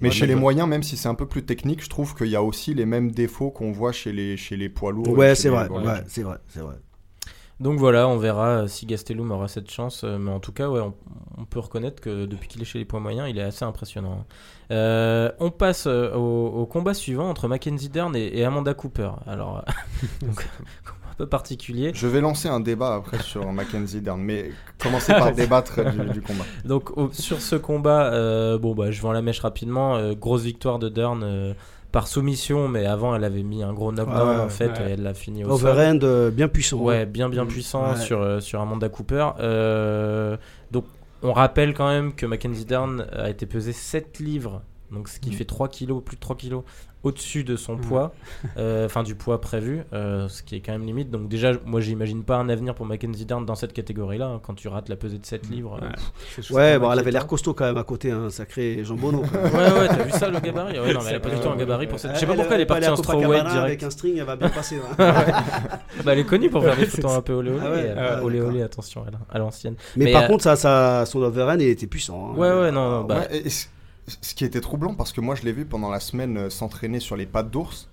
[0.00, 2.28] Mais Ouais, chez les moyens, même si c'est un peu plus technique, je trouve qu'il
[2.28, 5.08] y a aussi les mêmes défauts qu'on voit chez les, chez les poids lourds.
[5.16, 6.76] Ouais, c'est vrai, ouais, c'est vrai, c'est vrai.
[7.60, 10.02] Donc voilà, on verra euh, si Gastelum aura cette chance.
[10.04, 10.92] euh, Mais en tout cas, ouais, on,
[11.38, 14.26] on peut reconnaître que depuis qu'il est chez les poids moyens, il est assez impressionnant.
[14.72, 19.10] Euh, on passe au, au combat suivant entre Mackenzie Dern et, et Amanda Cooper.
[19.26, 19.64] Alors,
[20.20, 20.46] donc,
[21.14, 21.92] un peu particulier.
[21.94, 24.50] Je vais lancer un débat après sur Mackenzie Dern, mais
[24.82, 26.44] commencez par débattre du, du combat.
[26.64, 29.96] Donc au- sur ce combat, euh, bon bah je vends la mèche rapidement.
[29.96, 31.54] euh, grosse victoire de Dern euh,
[31.92, 34.88] par soumission, mais avant elle avait mis un gros knockdown Ah ouais, en fait, ouais.
[34.90, 35.68] et elle l'a fini au sol.
[35.70, 36.80] Overhand euh, bien puissant.
[36.80, 36.84] hein.
[36.84, 37.48] Ouais, bien bien Mm.
[37.48, 37.96] puissant Ouais.
[38.00, 39.28] sur, euh, sur Amanda Cooper.
[39.38, 40.36] Euh,
[40.72, 40.84] donc
[41.22, 44.62] on rappelle quand même que Mackenzie Dern a été pesé 7 livres,
[44.94, 45.34] donc ce qui Mm.
[45.34, 46.62] fait 3 kilos, plus de 3 kilos
[47.02, 47.80] au-dessus de son Mm.
[47.82, 48.14] poids,
[48.56, 51.10] euh, enfin du poids prévu, euh, ce qui est quand même limite.
[51.10, 54.54] Donc déjà, moi j'imagine pas un avenir pour Mackenzie Dern dans cette catégorie-là, hein, quand
[54.54, 55.78] tu rates la pesée de 7 livres.
[55.82, 55.86] euh,
[56.50, 56.72] Ouais.
[56.74, 59.22] Pas bon, elle avait l'air costaud quand même à côté, un sacré jambonneau.
[59.34, 60.78] Ouais, ouais, t'as vu ça le gabarit?
[60.80, 62.14] Ouais, non, mais elle a pas du tout un gabarit pour cette.
[62.14, 63.82] Je sais pas pourquoi elle est partie à en strawweight Copacabana Avec direct.
[63.84, 64.76] un string, elle va bien passer.
[64.98, 65.14] hein.
[66.04, 67.60] Bah, elle est connue pour faire des photos un peu olé olé.
[67.62, 69.74] Ah ouais, euh, olé olé, attention, elle, à l'ancienne.
[69.96, 72.30] Mais, Mais, par euh, contre, ça, ça, son overhand, il était puissant.
[72.34, 72.38] hein.
[72.38, 73.22] Ouais, ouais, non, non, bah,
[74.06, 77.00] ce qui était troublant, parce que moi je l'ai vu pendant la semaine euh, s'entraîner
[77.00, 77.88] sur les pattes d'ours.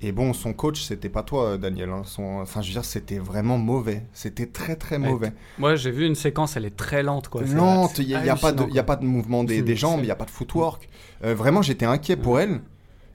[0.00, 1.90] Et bon, son coach, c'était pas toi, euh, Daniel.
[1.90, 2.02] hein.
[2.04, 4.04] Son- Enfin, je veux dire, c'était vraiment mauvais.
[4.12, 5.32] C'était très très mauvais.
[5.58, 7.42] Moi, j'ai vu une séquence, elle est très lente, quoi.
[7.56, 9.98] Lente, il n'y a, y a pas de- y a pas de mouvement des, jambes,
[10.02, 10.88] il n'y a pas de footwork.
[11.24, 12.60] Euh, vraiment, j'étais inquiet pour elle.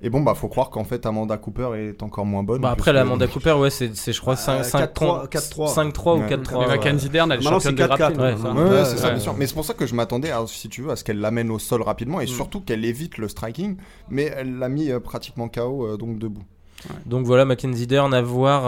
[0.06, 2.62] Et bon, bah, faut croire qu'en fait, Amanda Cooper est encore moins bonne.
[2.62, 5.74] Bah, après, la Amanda Cooper, ouais, c'est, je crois, Euh, 5, 4-3, 4-3.
[5.74, 6.28] 5-3 ou Ouais.
[6.28, 6.52] 4-3.
[6.52, 6.68] Mais ouais.
[6.68, 8.20] Mackenzie Dern, elle est championne c'est de 4-4, grappling.
[8.22, 8.36] ouais.
[8.38, 8.52] ça.
[8.52, 9.12] Ouais, ouais, Ouais, c'est ça, ouais.
[9.14, 9.34] bien sûr.
[9.38, 11.50] Mais c'est pour ça que je m'attendais, à, si tu veux, à ce qu'elle l'amène
[11.52, 12.28] au sol rapidement et Mm.
[12.28, 13.78] surtout qu'elle évite le striking.
[14.10, 16.44] Mais elle l'a mis euh, pratiquement KO, euh, donc debout.
[17.06, 18.64] Donc voilà, Mackenzie Dern à voir.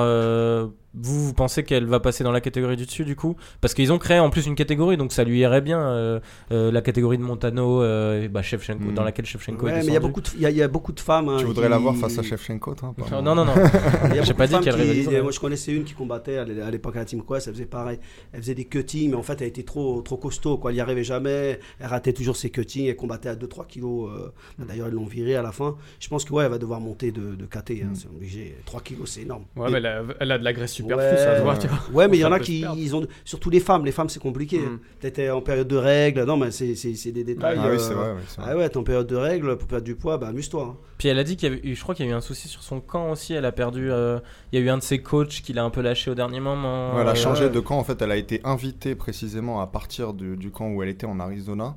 [0.96, 3.36] Euh, vous, vous pensez qu'elle va passer dans la catégorie du dessus du coup?
[3.62, 5.80] Parce qu'ils ont créé en plus une catégorie, donc ça lui irait bien.
[5.82, 6.20] euh,
[6.52, 8.94] euh, la catégorie de Montano, euh, et bah, Shevchenko, Mm.
[8.94, 10.08] dans laquelle Shevchenko Ouais, est mais il y a descendu.
[10.08, 11.30] beaucoup de, il y a, il y a beaucoup de femmes.
[11.30, 13.54] hein, tu voudrais qui- la voir face à Shevchenko, toi Non, non, non.
[14.24, 15.22] J'ai pas dit qu'elle qui- rivaliserait.
[15.22, 17.48] Moi, je connaissais une qui combattait à l'é- à l'époque à la Team Quest.
[17.48, 18.00] Elle faisait pareil.
[18.34, 20.58] Elle faisait des cuttings, mais en fait, elle était trop, trop costaud.
[20.58, 20.72] Quoi.
[20.72, 21.60] Elle n'y arrivait jamais.
[21.80, 22.86] Elle ratait toujours ses cuttings.
[22.88, 24.10] Elle combattait à 2-3 kilos.
[24.12, 24.30] euh,
[24.66, 25.76] D'ailleurs, ils l'ont virée à la fin.
[26.00, 27.82] Je pense que ouais, elle va devoir monter de, de KT.
[27.84, 27.96] hein, Mm.
[27.96, 28.56] C'est obligé.
[28.66, 29.44] 3 kilos, c'est énorme.
[29.56, 30.54] Ouais, mais elle a, elle a de la
[30.94, 31.18] Ouais.
[31.18, 31.60] ça se voit, Ouais.
[31.60, 31.80] tu vois.
[31.94, 33.86] Ouais, mais il y en a qui ils ont surtout les femmes.
[33.86, 34.60] Les femmes, c'est compliqué.
[34.60, 34.80] Mm.
[35.00, 36.24] T'étais en période de règles.
[36.26, 36.74] Non, mais c'est
[37.12, 37.58] des détails.
[37.60, 38.12] Ah oui, euh, c'est vrai.
[38.16, 38.46] oui, vrai.
[38.52, 40.64] Ah ouais, t'es en période de règles pour perdre du poids, bah amuse-toi.
[40.64, 40.78] hein.
[40.98, 42.22] Puis elle a dit qu'il y avait eu, je crois qu'il y a eu un
[42.22, 43.34] souci sur son camp aussi.
[43.34, 43.92] Elle a perdu.
[43.92, 44.20] euh,
[44.52, 46.40] il y a eu un de ses coachs qui l'a un peu lâché au dernier
[46.40, 46.96] moment.
[46.96, 47.78] Ouais, elle a euh, changé de camp.
[47.78, 51.06] En fait, elle a été invitée précisément à partir du, du camp où elle était
[51.08, 51.76] en Arizona.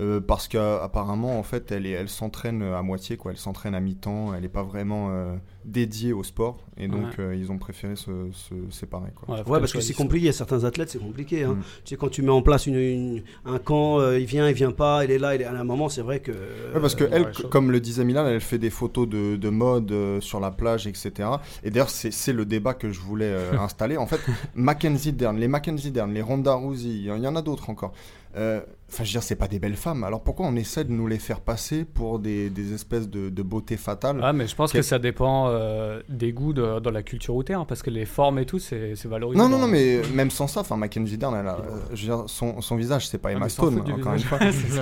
[0.00, 3.30] Euh, parce qu'apparemment, en fait, elle, est- elle s'entraîne à moitié, quoi.
[3.32, 4.34] Elle s'entraîne à mi-temps.
[4.34, 5.34] Elle n'est pas vraiment euh,
[5.64, 6.58] dédiée au sport.
[6.76, 7.20] Et donc, Ouais.
[7.24, 9.36] euh, ils ont préféré se, se séparer, quoi.
[9.48, 10.32] Ouais, parce que c'est compliqué.
[10.32, 11.44] Certains athlètes, c'est compliqué.
[11.44, 11.54] hein.
[11.54, 11.62] Mm.
[11.84, 14.54] Tu sais, quand tu mets en place une, une- un camp, euh, il vient, il
[14.54, 16.32] vient pas, il est là, il est à un moment, c'est vrai que.
[16.32, 19.48] Ouais, parce que euh, elle, comme le disait Milan, elle fait des photos de, de
[19.48, 21.12] mode euh, sur la plage, etc.
[21.62, 23.96] Et d'ailleurs, c'est le débat que je voulais euh, installer.
[23.96, 24.20] En fait,
[24.56, 27.92] Mackenzie Dern, les Mackenzie Dern, les Ronda Rousey, il y en a d'autres encore.
[28.36, 28.60] Euh,
[28.94, 30.04] Enfin, je veux dire, c'est pas des belles femmes.
[30.04, 33.42] Alors pourquoi on essaie de nous les faire passer pour des, des espèces de, de
[33.42, 37.02] beauté fatale Ah, mais je pense que ça dépend euh, des goûts de- dans la
[37.02, 39.36] culture routière, hein, parce que les formes et tout, c'est valorisé.
[39.42, 42.16] Non, non, non, mais même sans ça, enfin, Mackenzie Dern, elle a, euh, je veux
[42.16, 43.74] dire, son, son visage, c'est pas Emma Stone,
[44.22, 44.38] fois.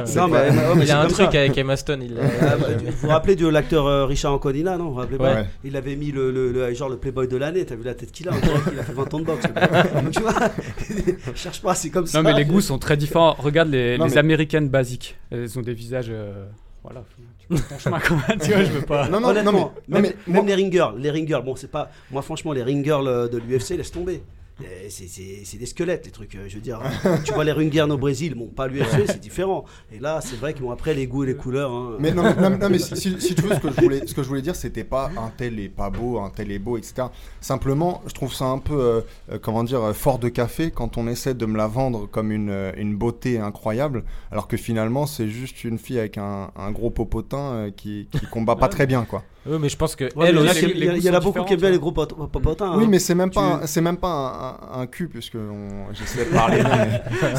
[0.07, 1.38] c'est- Non, mais, il c'est a un truc ça.
[1.38, 2.02] avec Emma Stone.
[2.02, 5.16] Il, Ah, bah, vous vous rappelez de l'acteur euh, Richard Anconina, non Vous vous rappelez
[5.19, 5.47] pas Ouais.
[5.64, 8.12] Il avait mis le, le- le- genre le Playboy de l'année, t'as vu la tête
[8.12, 9.47] qu'il a qu'il a fait 20 ans de boxe.
[10.12, 10.35] Tu vois,
[11.35, 12.21] cherche pas, c'est comme ça.
[12.21, 13.35] Non, mais les goûts sont très différents.
[13.38, 15.16] Regarde les, Non, les mais- américaines basiques.
[15.30, 16.09] Elles ont des visages.
[16.11, 16.47] euh,
[16.82, 17.04] Voilà,
[17.49, 18.38] tu ton chemin quand même.
[18.40, 19.09] Tu vois, je veux pas.
[19.09, 21.44] Non, non, Honnêtement, non, mais, non, même, mais même les ring girls, les ring girls,
[21.44, 21.90] bon, c'est pas.
[22.11, 24.22] Moi, franchement, les ring girls de l'UFC, laisse tomber.
[24.64, 26.35] Euh, C'est des squelettes, les trucs.
[26.35, 26.81] euh, Je veux dire,
[27.25, 29.64] tu vois les girls au Brésil, bon, pas l'UFC, c'est différent.
[29.94, 31.72] Et là, c'est vrai qu'ils vont après les goûts et les couleurs.
[31.72, 31.96] hein.
[31.98, 33.81] Mais non, mais, non, mais- non, mais si, si- si tu veux, ce que je
[33.81, 36.51] voulais, ce que je voulais dire, c'était pas un tel est pas beau, un tel
[36.53, 37.05] est beau, etc.
[37.40, 41.35] Simplement, je trouve ça un peu, euh, comment dire, fort de café quand on essaie
[41.35, 45.79] de me la vendre comme une, une beauté incroyable, alors que finalement, c'est juste une
[45.79, 49.22] fille avec un, un gros popotin euh, qui, qui combat pas très bien, quoi.
[49.44, 50.72] Oui, mais je pense que Ouais, elle il y aussi.
[51.02, 52.76] il en a beaucoup qui aiment bien les gros pot- pot- popotins.
[52.76, 52.88] Oui, hein.
[52.88, 56.26] mais c'est même pas, un- c'est même pas un, un- un cul, puisque on- j'essaie
[56.26, 56.62] de parler.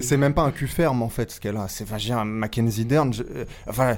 [0.00, 1.68] c'est- même pas un cul ferme en fait, ce qu'elle a.
[1.68, 3.12] C'est, enfin, j'ai un Mackenzie Dern.
[3.12, 3.96] je- euh, enfin.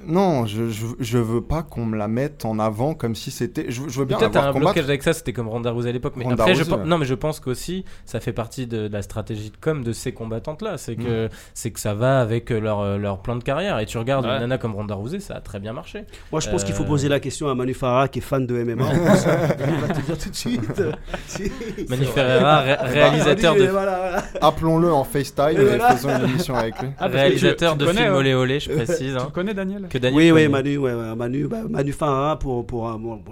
[0.00, 3.30] Euh, Non, je, je, je veux pas qu'on me la mette en avant comme si
[3.30, 3.66] c'était.
[3.68, 4.72] Je, je veux bien la Peut-être un combattre.
[4.74, 6.14] blocage avec ça, c'était comme Ronda Rousey à l'époque.
[6.16, 6.84] Mais Ronda après, Rousey, ouais.
[6.84, 9.92] non, mais je pense qu'aussi, ça fait partie de, de la stratégie de com de
[9.92, 10.78] ces combattantes-là.
[10.78, 13.78] C'est que, c'est que ça va avec leur, euh, leur plan de carrière.
[13.78, 14.32] Et tu regardes Ouais.
[14.34, 16.04] une nana comme Ronda Rousey, ça a très bien marché.
[16.32, 18.46] Moi, je pense qu'il faut Euh, poser la question à Manu Farah, qui est fan
[18.46, 18.84] de MMA.
[18.94, 20.82] Il va te dire tout de suite.
[21.26, 21.50] Si.
[21.88, 24.22] Manu Ferreira, ré- réalisateur de, voilà, voilà.
[24.40, 26.88] Appelons-le en FaceTime Et faisons une émission avec lui.
[26.98, 28.16] Ah, réalisateur tu- tu de connais, films hein.
[28.18, 29.14] olé olé, je précise.
[29.14, 30.48] Tu hein, connais Daniel que Daniel Oui, oui.
[30.48, 32.64] Manu, ouais, Manu, bah, Manu Farah, pour,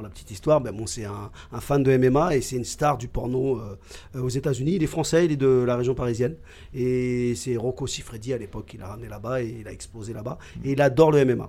[0.02, 2.98] la petite histoire, ben, bon, c'est un, un fan de MMA et c'est une star
[2.98, 3.78] du porno euh,
[4.16, 4.72] euh, aux États-Unis.
[4.74, 6.34] Il est français, il est de la région parisienne.
[6.74, 10.38] Et c'est Rocco Siffredi à l'époque qui l'a ramené là-bas et il a explosé là-bas.
[10.64, 11.48] Et il adore le MMA.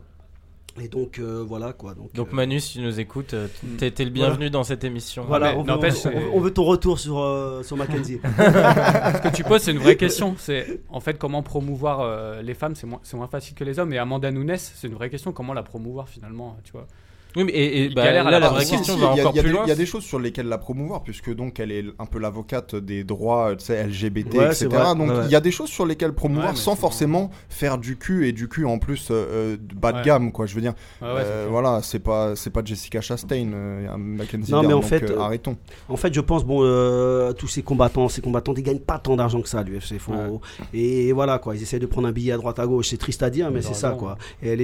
[0.82, 1.94] Et donc, euh, voilà quoi.
[1.94, 4.84] Donc, Donc euh, Manu, si tu nous écoutes, euh, t'es t'es le bienvenu dans cette
[4.84, 5.26] émission.
[5.28, 5.90] voilà, on, veut,
[6.34, 8.20] on- on- ton retour sur, euh, sur Mackenzie.
[8.38, 10.36] Ce que tu poses, c'est une vraie question.
[10.38, 13.78] C'est en fait comment promouvoir euh, les femmes, c'est moins, c'est moins facile que les
[13.80, 13.92] hommes.
[13.94, 15.32] Et Amanda Nunes, c'est une vraie question.
[15.34, 16.88] Comment la promouvoir finalement, tu vois?
[17.36, 19.12] Oui, mais et, et, Il bah, galère à là, la la vraie question Si, va
[19.14, 19.64] il y a- encore il y a plus des- loin.
[19.66, 22.18] Il y a des choses sur lesquelles la promouvoir, puisque donc elle est un peu
[22.18, 24.68] l'avocate des droits, LGBT, Ouais, etc.
[24.98, 25.26] Donc ouais.
[25.26, 28.28] il y a des choses sur lesquelles promouvoir Ouais, mais sans forcément faire du cul
[28.28, 29.14] et du cul en plus euh,
[29.54, 30.48] euh, bas de gamme, quoi.
[30.48, 33.96] Je veux dire, Ouais, ouais, c'est euh, voilà, c'est pas, c'est pas Jessica Chastain, euh,
[33.98, 35.56] Mackenzie Non, mais Dern, en donc, fait, arrêtons.
[35.88, 39.16] En fait, je pense, bon, euh, tous ces combattants, ces combattants, ils gagnent pas tant
[39.16, 40.00] d'argent que ça, l'UFC.
[40.00, 40.14] Faut...
[40.14, 40.40] Ouais.
[40.74, 41.56] Et voilà, quoi.
[41.56, 42.88] Ils essayent de prendre un billet à droite à gauche.
[42.90, 44.18] C'est triste à dire, mais c'est ça, quoi.
[44.42, 44.62] Et elle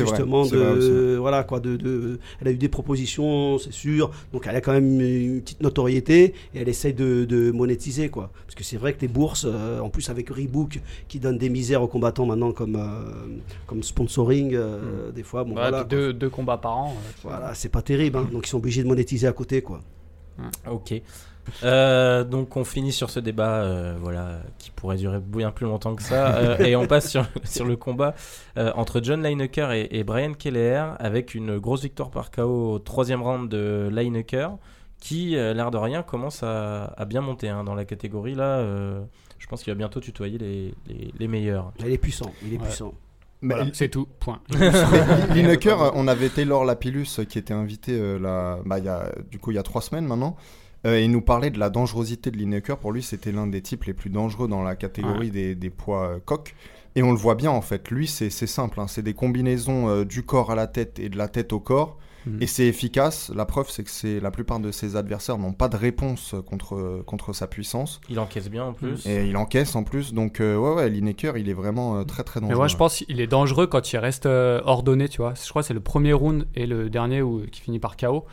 [0.00, 0.08] vrai.
[0.10, 4.10] justement de, voilà, quoi, de, de, elle a eu des propositions, c'est sûr.
[4.32, 8.30] Donc, elle a quand même une petite notoriété et elle essaye de, de monétiser, quoi.
[8.46, 11.48] Parce que c'est vrai que les bourses, euh, en plus avec Reebok, qui donne des
[11.48, 15.78] misères aux combattants maintenant comme, euh, comme sponsoring, euh, des fois, bon, Ouais, voilà.
[15.78, 15.84] quoi.
[15.84, 16.90] deux, deux combats par an.
[16.96, 17.10] euh.
[17.22, 18.28] Voilà, c'est pas terrible, hein.
[18.32, 19.80] Donc, ils sont obligés de monétiser à côté, quoi.
[20.70, 20.94] Ok.
[21.62, 25.94] Euh, donc on finit sur ce débat, euh, voilà, qui pourrait durer bien plus longtemps
[25.94, 28.14] que ça, euh, et on passe sur, sur le combat
[28.58, 32.78] euh, entre John Lineker et, et Brian Keller, avec une grosse victoire par KO au
[32.78, 34.56] troisième round de Lineker,
[35.00, 38.58] qui, euh, l'air de rien, commence à, à bien monter hein, dans la catégorie là.
[38.58, 39.00] euh,
[39.38, 41.72] je pense qu'il va bientôt tutoyer les, les, les meilleurs.
[41.80, 42.64] Il est puissant, il est Ouais.
[42.64, 42.94] puissant.
[43.42, 44.40] Mais Voilà, c'est tout, point.
[45.34, 49.38] Lineker, on avait Taylor Lapillus qui était invité euh, là, bah, il y a, du
[49.38, 50.36] coup il y a trois semaines maintenant.
[50.86, 52.78] Euh, il nous parlait de la dangerosité de Lineker.
[52.78, 56.08] Pour lui, c'était l'un des types les plus dangereux dans la catégorie des, des poids
[56.08, 56.54] euh, coqs.
[56.96, 57.90] Et on le voit bien en fait.
[57.90, 58.78] Lui, c'est simple.
[58.80, 58.86] hein.
[58.86, 61.98] C'est des combinaisons euh, du corps à la tête et de la tête au corps.
[62.26, 62.42] Mhm.
[62.42, 63.30] Et c'est efficace.
[63.34, 67.32] La preuve, c'est que la plupart de ses adversaires n'ont pas de réponse contre, contre
[67.34, 68.00] sa puissance.
[68.08, 69.04] Il encaisse bien en plus.
[69.06, 70.14] Et il encaisse en plus.
[70.14, 72.58] Donc, euh, ouais, ouais, Lineker, il est vraiment euh, très très Mais dangereux.
[72.60, 75.34] moi, je pense qu'il est dangereux quand il reste euh, ordonné, tu vois.
[75.34, 78.24] Je crois que c'est le premier round et le dernier où, qui finit par KO.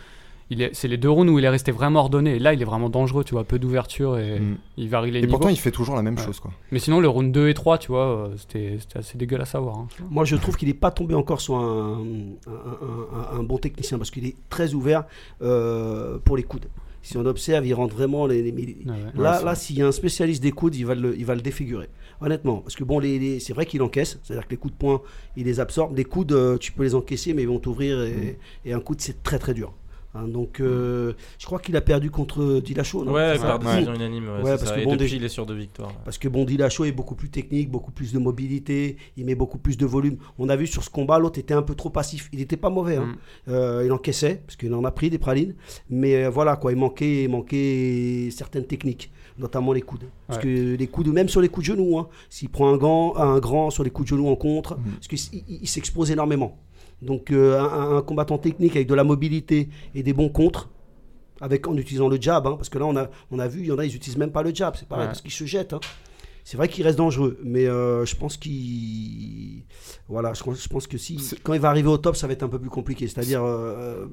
[0.51, 2.35] Il est- C'est les deux rounds où il est resté vraiment ordonné.
[2.35, 3.43] Et là, il est vraiment dangereux, tu vois.
[3.45, 4.57] Peu d'ouverture et Mm.
[4.77, 5.31] il varie les Et niveaux.
[5.37, 6.23] pourtant, il fait toujours la même Ouais.
[6.25, 6.51] chose, quoi.
[6.73, 9.77] Mais sinon, le round 2 et 3, tu vois, euh, c'était assez dégueulasse à voir.
[9.79, 9.87] hein.
[10.09, 12.03] Moi, je trouve qu'il n'est pas tombé encore sur un,
[12.47, 15.05] un- un- un- un bon technicien parce qu'il est très ouvert
[15.41, 16.67] euh, pour les coudes.
[17.03, 18.43] Si on observe, il rentre vraiment les.
[18.43, 19.23] les- les- Ouais, ouais.
[19.23, 21.87] Là, s'il y a un spécialiste des coudes, il va le, il va le défigurer.
[22.19, 22.57] Honnêtement.
[22.57, 24.19] Parce que bon, les, les- c'est vrai qu'il encaisse.
[24.21, 25.01] C'est-à-dire que les coups de poing,
[25.35, 25.95] il les absorbe.
[25.95, 28.01] Des coudes, euh, tu peux les encaisser, mais ils vont t'ouvrir.
[28.03, 29.73] Et, et un coude, c'est très très dur.
[30.13, 33.05] Hein, donc, euh, je crois qu'il a perdu contre Dillashaw.
[33.05, 33.13] non?
[33.13, 33.65] Ouais, par Ouais.
[33.75, 34.25] décision unanime.
[34.25, 34.75] ouais, Ouais, c'est parce ça.
[34.75, 35.93] que Et bon, depuis, déjà- il est sur deux victoires.
[36.03, 39.57] Parce que bon, Dillashaw est beaucoup plus technique, beaucoup plus de mobilité, il met beaucoup
[39.57, 40.17] plus de volume.
[40.37, 42.29] On a vu sur ce combat, l'autre était un peu trop passif.
[42.33, 43.15] Il n'était pas mauvais, hein.
[43.47, 43.51] Mm.
[43.51, 45.55] Euh, il encaissait, parce qu'il en a pris des pralines.
[45.89, 50.05] Mais euh, voilà, quoi, il manquait, il manquait certaines techniques, notamment les coudes.
[50.27, 53.15] Parce que les coudes, même sur les coups de genoux, hein, s'il prend un, gant,
[53.15, 56.57] un grand sur les coups de genoux en contre, parce qu'il il- il s'expose énormément.
[57.01, 60.69] Donc euh, un, un combattant technique avec de la mobilité et des bons contres,
[61.39, 63.65] avec, en utilisant le jab, hein, parce que là on a, on a vu, il
[63.67, 65.07] y en a, ils n'utilisent même pas le jab, c'est pareil, Ouais.
[65.09, 65.73] parce qu'ils se jettent.
[65.73, 65.79] hein.
[66.43, 69.63] C'est vrai qu'il reste dangereux, mais euh, je pense qu'il.
[70.09, 72.33] Voilà, je, pense- je pense que si, quand il va arriver au top, ça va
[72.33, 73.07] être un peu plus compliqué.
[73.07, 74.07] C'est-à-dire euh,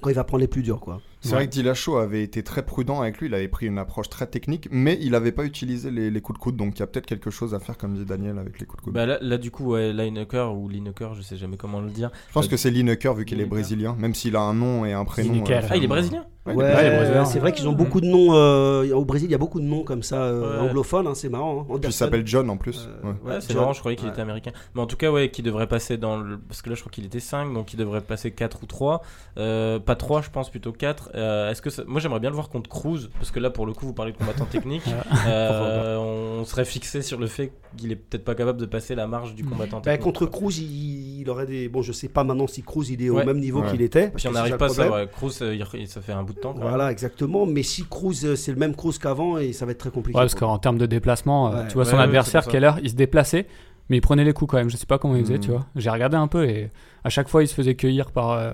[0.00, 1.00] quand il va prendre les plus durs, quoi.
[1.24, 1.36] C'est Ouais.
[1.36, 4.26] vrai que Dillashaw avait été très prudent avec lui, il avait pris une approche très
[4.26, 6.86] technique, mais il n'avait pas utilisé les, les coups de coude, donc il y a
[6.86, 8.92] peut-être quelque chose à faire, comme dit Daniel, avec les coups de coude.
[8.94, 12.10] Bah là, là, du coup, ouais, Lineker ou Lineker, je sais jamais comment le dire.
[12.28, 14.92] je pense que c'est Lineker vu qu'il est brésilien, même s'il a un nom et
[14.92, 15.32] un prénom.
[15.32, 15.64] Lineker.
[15.70, 16.26] Ah, il est brésilien?
[16.46, 18.34] Ouais, c'est vrai qu'ils ont beaucoup de noms.
[18.34, 20.68] euh, au Brésil, il y a beaucoup de noms comme ça, euh, Ouais.
[20.68, 21.60] anglophones, hein, c'est marrant.
[21.70, 21.78] hein.
[21.80, 22.86] Puis il s'appelle John en plus.
[23.04, 23.14] Euh, ouais.
[23.34, 24.12] Ouais, c'est marrant, je croyais qu'il Ouais.
[24.12, 24.50] était américain.
[24.74, 26.36] Mais en tout cas, ouais, qui devrait passer dans le.
[26.38, 29.00] Parce que là, je crois qu'il était 5, donc il devrait passer 4 ou 3.
[29.38, 31.10] Euh, pas 3, je pense, plutôt 4.
[31.14, 33.66] Euh, est-ce que ça- Moi, j'aimerais bien le voir contre Cruz, parce que là, pour
[33.66, 34.82] le coup, vous parlez de combattant technique.
[35.26, 35.96] Euh,
[36.40, 39.34] on serait fixé sur le fait qu'il est peut-être pas capable de passer la marge
[39.34, 40.02] du combattant Bah, technique.
[40.02, 41.68] contre Cruz, il, il aurait des.
[41.68, 43.22] Bon, je sais pas maintenant si Cruz il est Ouais.
[43.22, 43.70] au même niveau Ouais.
[43.70, 44.08] qu'il était.
[44.10, 46.40] parce Puis on n'arrive pas à ouais, Cruz, euh, il- ça fait un bout de
[46.40, 46.52] temps.
[46.52, 46.68] quand même.
[46.68, 47.46] Voilà, exactement.
[47.46, 50.18] Mais si Cruz, c'est le même Cruz qu'avant, et ça va être très compliqué.
[50.18, 51.68] Ouais, parce qu'en termes de déplacement, Ouais.
[51.68, 52.46] tu vois, Ouais, son ouais, adversaire.
[52.46, 53.46] Keller, il se déplaçait,
[53.88, 54.70] mais il prenait les coups quand même.
[54.70, 55.64] Je sais pas comment il faisait, tu vois.
[55.76, 56.70] J'ai regardé un peu et
[57.04, 58.30] à chaque fois, il se faisait cueillir par.
[58.32, 58.52] euh,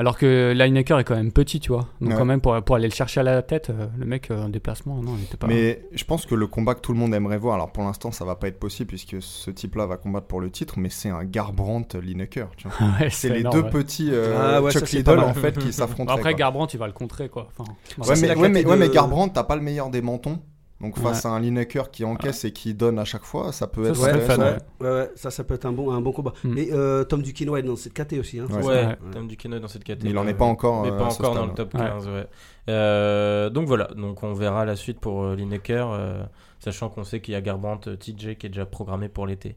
[0.00, 1.86] Alors que Lineker est quand même petit, tu vois.
[2.00, 2.16] Donc, Ouais.
[2.16, 4.48] quand même, pour, pour aller le chercher à la tête, euh, le mec euh, en
[4.48, 5.46] déplacement, non, il était pas.
[5.46, 8.10] Mais je pense que le combat que tout le monde aimerait voir, alors pour l'instant
[8.10, 11.10] ça va pas être possible puisque ce type-là va combattre pour le titre, mais c'est
[11.10, 12.48] un Garbrandt Lineker.
[12.56, 12.88] tu vois.
[13.00, 13.70] Ouais, C'est les énorme, deux ouais.
[13.70, 15.24] petits euh, Ah ouais, ça, Chuck Liddell mal.
[15.26, 16.12] en fait qui s'affrontent.
[16.14, 17.48] Après, Garbrandt, il va le contrer, quoi.
[17.58, 19.62] Enfin, Ouais, Ça, mais, la ouais, mais, caté ouais, mais de- Garbrandt, t'as pas le
[19.62, 20.38] meilleur des mentons.
[20.80, 21.30] Donc face Ouais.
[21.30, 24.20] à un Lineker qui encaisse et qui donne à chaque fois, ça peut Ça, être.
[24.22, 26.32] fun, ouais, ouais, ouais, ça, ça peut être un bon, un bon combat.
[26.42, 26.56] Hmm.
[26.56, 28.38] Et euh, Tom Duquesne, ouais, dans cette KT aussi.
[28.38, 28.96] Hein, Ouais.
[29.12, 30.12] Tom Duquesne dans cette Mais catégorie.
[30.14, 30.82] il en est pas encore.
[30.82, 31.80] Mais euh, pas encore dans le top Ouais.
[31.80, 32.26] 15, ouais.
[32.70, 36.22] Euh, donc voilà, donc on verra la suite pour euh, Lineker, euh,
[36.60, 39.56] sachant qu'on sait qu'il y a Garbrandt TJ qui est déjà programmé pour l'été.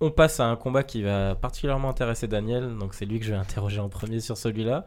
[0.00, 3.30] On passe à un combat qui va particulièrement intéresser Daniel, donc c'est lui que je
[3.30, 4.84] vais interroger en premier sur celui-là.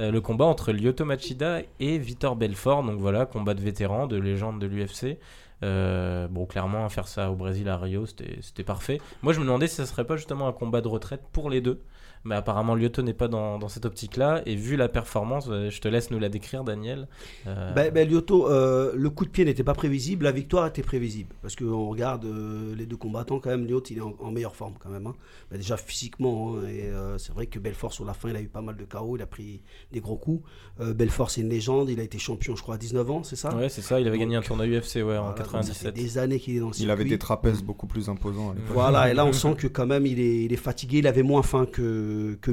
[0.00, 4.18] Euh, le combat entre Lyoto Machida et Vitor Belfort, donc voilà, combat de vétérans, de
[4.18, 5.18] légende de l'UFC.
[5.62, 9.00] Euh, bon, clairement, faire ça au Brésil à Rio, c'était parfait.
[9.22, 11.62] Moi, je me demandais si ça serait pas justement un combat de retraite pour les
[11.62, 11.80] deux.
[12.24, 14.42] Mais apparemment, Lyoto n'est pas dans, dans cette optique-là.
[14.44, 17.08] Et vu la performance, euh, je te laisse nous la décrire, Daniel.
[17.46, 20.82] Euh, Ben, ben, Lyoto, euh, le coup de pied n'était pas prévisible, la victoire était
[20.82, 21.34] prévisible.
[21.40, 24.54] Parce qu'on regarde euh, les deux combattants, quand même, Lyoto, il est en, en meilleure
[24.54, 25.06] forme, quand même.
[25.06, 25.14] hein.
[25.50, 28.40] Ben, déjà physiquement, hein, et euh, c'est vrai que Belfort, sur la fin, il a
[28.42, 30.46] eu pas mal de KO, il a pris des gros coups.
[30.80, 33.36] Euh, Belfort, c'est une légende, il a été champion, je crois, à 19 ans, c'est
[33.36, 33.54] ça?
[33.56, 33.98] Ouais, c'est ça.
[33.98, 35.76] Il avait gagné un tournoi UFC ouais, en Voilà, Ça 97.
[35.82, 37.10] fait des années qu'il est dans le Il avait circuit.
[37.10, 38.70] des trapèzes beaucoup plus imposants à l'époque.
[38.74, 41.22] Voilà, et là on sent que quand même il est, il est fatigué, il avait
[41.22, 42.08] moins faim que,
[42.40, 42.52] que,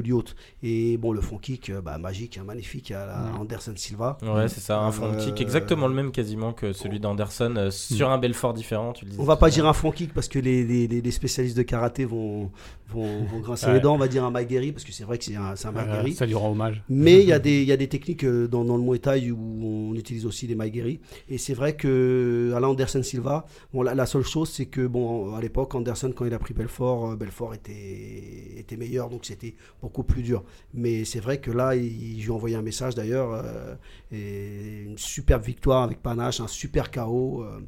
[0.62, 3.38] Et bon, le front kick, euh, bah, magique, hein, magnifique à la Ouais.
[3.40, 4.16] Anderson Silva.
[4.22, 7.70] Ouais, c'est ça, un front Euh, kick exactement le même quasiment que celui d'Anderson euh,
[7.70, 8.92] sur un Belfort différent.
[8.92, 11.00] Tu le disais On va pas dire un front kick parce que les, les, les-
[11.00, 12.50] les spécialistes de karaté vont,
[12.88, 13.74] vont, vont grincer Ouais.
[13.74, 13.94] les dents.
[13.94, 16.12] On va dire un Magueri parce que c'est vrai que c'est un, un Euh, Magueri.
[16.14, 16.82] ça lui rend hommage.
[16.88, 18.98] Mais il y, a des- il y a des techniques euh, dans, dans le Muay
[18.98, 21.00] Thai où on utilise aussi des Maigeri.
[21.28, 24.86] Et c'est vrai que à la Anderson Silva, bon, la, la seule chose, c'est que
[24.86, 29.24] bon, à l'époque, Anderson, quand il a pris Belfort, euh, Belfort était, était meilleur, donc
[29.24, 29.47] c'était
[29.82, 30.44] beaucoup plus dur.
[30.74, 33.74] Mais c'est vrai que là, il, je lui ai envoyé un message d'ailleurs, euh,
[34.12, 37.42] et une superbe victoire avec panache, un super KO.
[37.44, 37.60] euh,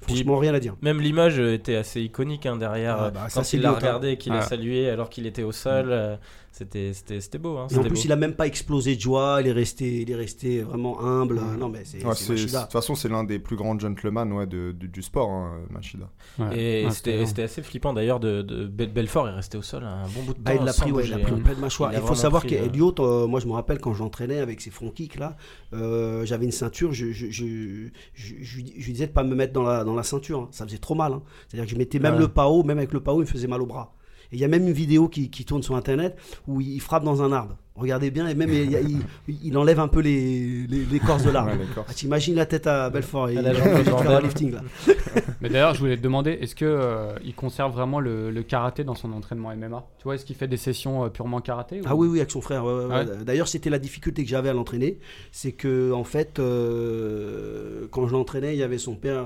[0.00, 0.74] franchement, rien à dire.
[0.82, 2.96] Même l'image euh, était assez iconique hein, derrière.
[2.98, 4.42] Ah, euh, bah, ça, quand il l'a regardé et qu'il a Ouais.
[4.42, 6.16] salué alors qu'il était au sol, euh,
[6.52, 7.56] c'était c'était c'était beau.
[7.58, 8.00] Hein, Et en plus, beau.
[8.04, 11.40] il a même pas explosé de joie, il est resté, il est resté vraiment humble.
[11.58, 14.72] Non, mais c'est Ouais, de toute façon, c'est l'un des plus grands gentlemen ouais, de-
[14.72, 16.10] du, du sport, hein, Machida.
[16.38, 16.58] Ouais.
[16.82, 20.04] Et Ouais, c'était assez flippant d'ailleurs de, de Bel- Belfort est resté au sol un
[20.14, 20.42] bon bout de temps.
[20.44, 21.92] Bah, il l'a pris, ouais, il a pris en pleine mâchoire.
[21.94, 24.60] Il faut savoir pris, euh, qu'Eliot, euh, moi je me rappelle quand je l'entraînais avec
[24.60, 25.36] ses front kicks là,
[25.72, 29.52] euh, j'avais une ceinture, je, je, je, je- je lui- disais de pas me mettre
[29.54, 30.48] dans la, dans la ceinture, hein.
[30.50, 31.12] ça faisait trop mal.
[31.12, 31.22] hein.
[31.48, 32.20] C'est-à-dire que je mettais même Ouais.
[32.20, 33.94] le PAO, même avec le PAO, il me faisait mal au bras.
[34.32, 36.16] Et il y a même une vidéo qui, qui tourne sur internet
[36.48, 37.56] où il frappe dans un arbre.
[37.74, 41.30] Regardez bien, et même il, il- il- il enlève un peu les, les- l'écorce de
[41.30, 41.52] l'arbre.
[41.52, 41.66] Ouais.
[41.88, 44.52] Ah, T'imagines la tête à Belfort et À il la a jambe faire un lifting
[44.52, 44.60] là.
[45.40, 48.84] Mais d'ailleurs, je voulais te demander, est-ce que euh, il conserve vraiment le, le karaté
[48.84, 51.84] dans son entraînement MMA Tu vois, est-ce qu'il fait des sessions euh, purement karaté ou-
[51.86, 52.64] Ah oui, oui, avec son frère.
[52.64, 53.04] ouais, Ouais.
[53.24, 54.98] D'ailleurs, c'était la difficulté que j'avais à l'entraîner.
[55.32, 59.24] C'est que, en fait, euh, quand je l'entraînais, il y avait son père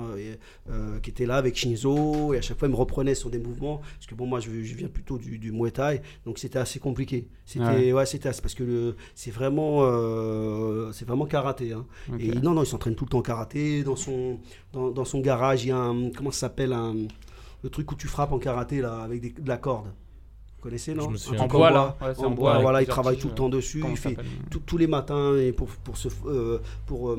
[0.70, 2.34] euh, qui était là avec Shinzo.
[2.34, 3.80] Et à chaque fois, il me reprenait sur des mouvements.
[3.98, 6.00] Parce que, bon, moi, je, je viens plutôt du, du Muay Thai.
[6.24, 7.28] Donc, c'était assez compliqué.
[7.44, 7.92] C'était, Ouais.
[7.92, 11.72] ouais, c'était parce que c'est vraiment, euh, c'est vraiment karaté.
[11.72, 11.84] hein.
[12.18, 13.82] Et non, non, il s'entraîne tout le temps karaté.
[13.84, 14.38] Dans son,
[14.72, 16.10] dans, dans son garage, il y a un.
[16.10, 16.94] Comment ça s'appelle un,
[17.62, 19.86] Le truc où tu frappes en karaté, là, avec des- de la corde.
[20.58, 21.08] Vous connaissez, non?
[21.38, 23.80] En bois, là Ouais, en bois, bois voilà, il travaille tout le temps dessus.
[23.80, 24.16] Comment Il fait
[24.50, 27.18] tout- tous les matins et pour, pour se euh, pour euh,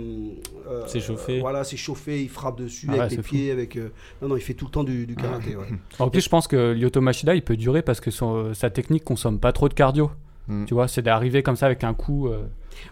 [0.68, 1.40] euh, S'échauffer.
[1.40, 3.30] voilà, s'échauffer, il frappe dessus Ah ouais, avec c'est les fou.
[3.30, 3.78] pieds, avec.
[3.78, 3.90] euh,
[4.22, 5.56] non, non, il fait tout le temps du, du karaté.
[5.56, 5.68] ouais.
[6.00, 9.04] En plus, je pense que Lyoto Machida, il peut durer parce que son- sa technique
[9.06, 10.12] consomme pas trop de cardio.
[10.48, 10.66] Mm.
[10.66, 12.28] Tu vois, c'est d'arriver comme ça avec un coup.
[12.28, 12.44] euh,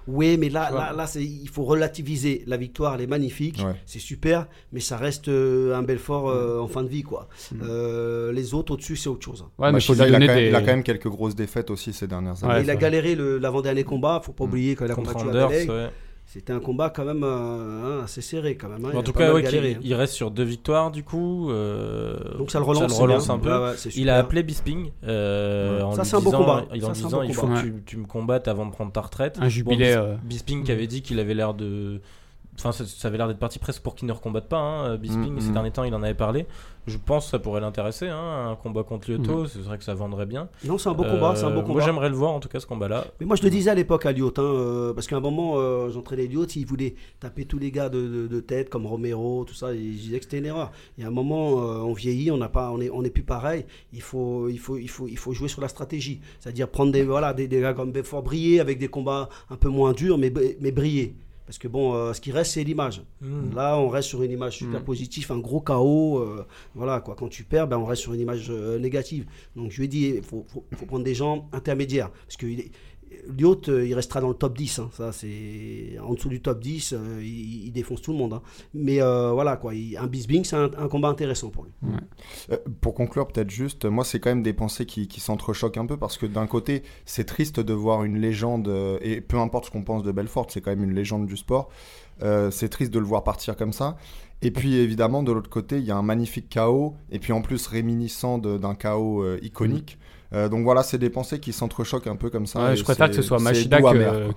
[0.07, 2.43] Oui, mais là, là, il faut relativiser.
[2.47, 3.75] La victoire, elle est magnifique, Ouais.
[3.85, 7.29] c'est super, mais ça reste euh, un Belfort euh, en fin de vie, quoi.
[7.51, 7.57] Mm.
[7.63, 9.45] Euh, les autres au-dessus, c'est autre chose.
[9.59, 10.49] Ouais, mais faut lui Machida, il, a quand même, des.
[10.49, 12.63] il a quand même quelques grosses défaites aussi ces dernières Ouais, années.
[12.63, 14.47] il a galéré l'avant-dernier combat, faut pas Mm.
[14.47, 15.25] oublier quand il a combattu
[16.35, 18.83] C'était un combat quand même euh, hein, assez serré, quand même.
[18.83, 18.89] hein.
[18.91, 19.81] Il En tout cas, mal ouais, galéré, qu'il- hein.
[19.85, 21.49] il reste sur deux victoires du coup.
[21.49, 23.49] euh, Donc ça le relance, un peu.
[23.49, 25.83] Ouais, Il a appelé Bisping euh, Ouais.
[25.83, 26.65] en Ça, lui c'est un beau disant, combat.
[26.73, 27.61] il- en Ça, lui c'est un disant beau il faut combat.
[27.61, 29.37] que tu, tu me combattes avant de prendre ta retraite.
[29.39, 29.95] Un jubilé.
[29.95, 32.01] Bon, euh, Bisping qui avait dit qu'il avait l'air de.
[32.57, 34.57] Enfin, ça, ça avait l'air d'être parti presque pour qu'il ne recombatte pas.
[34.57, 35.53] Hein, Bisping, Mm, ces mm.
[35.53, 36.45] derniers temps, il en avait parlé.
[36.87, 39.43] Je pense que ça pourrait l'intéresser, hein, un combat contre Lyoto.
[39.43, 39.47] Mm.
[39.47, 40.47] C'est vrai que ça vendrait bien.
[40.63, 41.73] Non, c'est un beau combat, c'est un beau Euh, combat.
[41.73, 43.07] Moi, j'aimerais le voir en tout cas ce combat-là.
[43.19, 45.55] Mais moi, je le disais à l'époque à Lyoto, hein, euh, parce qu'à un moment,
[45.57, 49.43] euh, j'entraînais Lyoto, il voulait taper tous les gars de, de- de tête, comme Romero,
[49.45, 50.71] tout ça, et je disais que c'était une erreur.
[50.97, 53.09] Il y a un moment, euh, on vieillit, on n'a pas, on est, on est
[53.09, 53.65] plus pareil.
[53.91, 57.03] Il faut, il faut, il faut, il faut jouer sur la stratégie, c'est-à-dire prendre des,
[57.03, 60.31] voilà, des, des gars comme Belfort, briller avec des combats un peu moins durs, mais,
[60.61, 61.15] mais briller.
[61.45, 63.03] Parce que bon, euh, ce qui reste, c'est l'image.
[63.21, 63.53] Mm.
[63.55, 64.83] Là, on reste sur une image super Mm.
[64.83, 66.17] positive, un gros chaos.
[66.19, 67.15] euh, voilà, quoi.
[67.15, 69.25] Quand tu perds, ben, on reste sur une image euh, négative.
[69.55, 72.09] Donc, je lui ai dit, il faut, faut- faut prendre des gens intermédiaires.
[72.11, 72.71] Parce que il est-
[73.37, 74.79] Lyoto, euh, il restera dans le top 10.
[74.79, 74.89] hein.
[74.93, 78.33] Ça, c'est en dessous du top 10, euh, il, il défonce tout le monde.
[78.33, 78.41] hein.
[78.73, 79.73] Mais euh, voilà, quoi.
[79.73, 81.71] Il- un Bisbing, c'est un, un combat intéressant pour lui.
[82.51, 85.85] Euh, pour conclure, peut-être juste, moi, c'est quand même des pensées qui, qui s'entrechoquent un
[85.85, 89.71] peu parce que d'un côté, c'est triste de voir une légende, et peu importe ce
[89.71, 91.69] qu'on pense de Belfort, c'est quand même une légende du sport.
[92.23, 93.97] euh, c'est triste de le voir partir comme ça.
[94.41, 97.41] Et puis évidemment, de l'autre côté, il y a un magnifique chaos, et puis en
[97.41, 99.97] plus réminiscent d'un chaos euh, iconique.
[100.33, 102.63] Euh, donc voilà, c'est des pensées qui s'entrechoquent un peu comme ça.
[102.69, 103.79] ouais, je préfère que ce soit Machida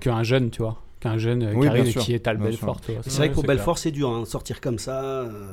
[0.01, 0.77] qu'un jeune, tu vois.
[1.01, 2.81] Qu'un jeune euh, Oui, qui arrive bien et sûr, qui étale bien Belfort.
[3.03, 5.01] C'est vrai que pour Belfort, c'est dur, hein, de sortir comme ça.
[5.01, 5.53] euh.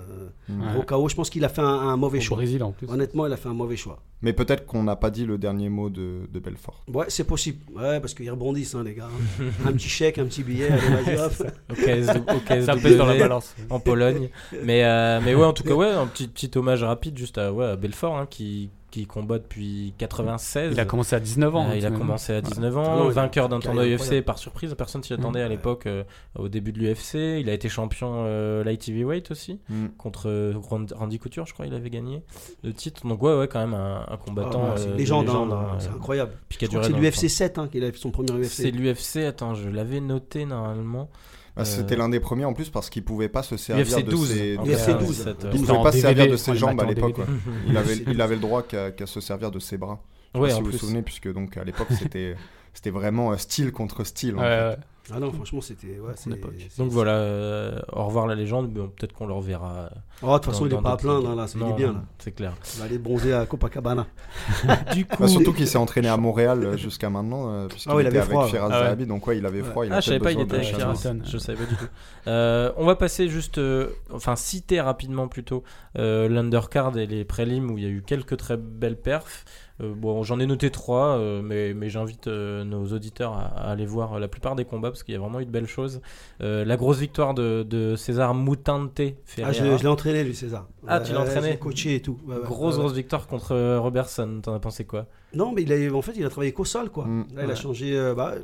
[0.74, 1.08] Gros chaos.
[1.08, 2.38] Je pense qu'il a fait un, un mauvais Au choix.
[2.38, 2.88] Brésil en plus.
[2.90, 4.00] Honnêtement, il a fait un mauvais choix.
[4.24, 6.84] Mais peut-être qu'on n'a pas dit le dernier mot de, de Belfort.
[6.92, 7.60] Ouais, c'est possible.
[7.76, 9.08] Ouais, parce qu'ils rebondissent, hein, les gars.
[9.40, 9.44] hein.
[9.68, 11.16] un petit chèque, un petit billet, allez.
[11.70, 13.56] Au au Ça pèse dans la balance.
[13.70, 14.30] en Pologne.
[14.64, 17.54] Mais, euh, mais ouais, en tout cas, ouais, un petit, petit hommage rapide juste à,
[17.54, 20.72] ouais, à Belfort hein, qui, qui combat depuis 96.
[20.74, 21.66] Il a commencé à 19 ans.
[21.66, 23.60] Euh, hein, il a tu commencé à 19 Ah ans, non, il a vainqueur d'un
[23.60, 24.26] tournoi UFC incroyable.
[24.26, 26.04] par surprise, personne s'y attendait à l'époque euh,
[26.38, 27.40] au début de l'UFC.
[27.42, 29.88] Il a été champion euh, light heavyweight aussi Mm.
[29.98, 32.22] contre euh, Rand- Randy Couture, je crois, il avait gagné
[32.64, 33.06] le titre.
[33.08, 35.68] Donc ouais, ouais, quand même un, un combattant Ah, c'est euh, une légende, légende, hein,
[35.74, 36.32] hein, c'est incroyable.
[36.50, 38.32] c'est l'UFC 7 hein, qu'il a fait son premier.
[38.32, 38.46] UFC.
[38.50, 41.10] C'est l'UFC, attends, je l'avais noté normalement.
[41.58, 44.04] Ah, C'était Euh, l'un des premiers en plus parce qu'il pouvait pas se servir UFC
[44.04, 44.34] de 12.
[44.34, 45.16] ses, en de fait, UFC 12.
[45.24, 47.16] cette, euh, Il pouvait pas se servir de ses jambes à l'époque.
[47.68, 50.02] Il avait, il avait le droit qu'à se servir de ses bras.
[50.36, 50.72] Ouais, si vous plus.
[50.74, 52.36] vous souvenez, puisque donc à l'époque c'était
[52.74, 54.36] c'était vraiment euh, style contre style.
[54.36, 54.80] en Ouais, fait.
[55.14, 56.00] Ah non, franchement, c'était.
[56.00, 56.54] Ouais, c'est- l'époque.
[56.58, 59.90] c'est- Donc voilà, euh, au revoir la légende, mais bon, peut-être qu'on le reverra.
[60.22, 61.70] Oh, de toute façon, dans- il est dans pas à plaindre, hein, là, il Non,
[61.72, 61.94] est bien.
[61.94, 62.04] Là.
[62.18, 62.54] C'est clair.
[62.74, 64.08] Il va aller bronzer à Copacabana.
[64.94, 67.96] du coup, Bah, surtout qu'il s'est entraîné à Montréal euh, jusqu'à maintenant, euh, puisqu'il Ah
[67.96, 68.86] ouais, il avait avec froid, Firas Ah ouais.
[68.86, 69.86] Zahabi, donc ouais, il avait froid.
[69.86, 70.76] Il Ah, je savais pas, il était avec.
[70.80, 71.20] Charlton.
[71.24, 71.86] Je savais pas du tout.
[72.28, 75.64] Euh, on va passer juste, euh, enfin, citer rapidement plutôt
[75.98, 79.46] euh, l'undercard et les prélims où il y a eu quelques très belles perfs.
[79.82, 83.72] Euh, bon, j'en ai noté trois, euh, mais, mais j'invite euh, nos auditeurs à, à
[83.72, 86.02] aller voir la plupart des combats parce qu'il y a vraiment eu de belles choses.
[86.40, 89.52] La grosse victoire de, de César Mutante Ah, Ferreira.
[89.74, 90.68] je, je l'ai entraîné, lui, César.
[90.88, 92.18] Ah, tu l'as entraîné coaché et tout.
[92.26, 92.42] Ouais, ouais.
[92.44, 94.40] grosse, Ouais, grosse victoire contre Robertson.
[94.42, 95.08] T'en as pensé quoi?
[95.36, 97.06] Non, mais il a, en fait, il a travaillé qu'au sol, quoi.
[97.06, 97.26] Mm.
[97.36, 97.96] Là, il a changé.
[97.98, 98.36] euh, bah,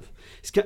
[0.44, 0.60] ce, qui,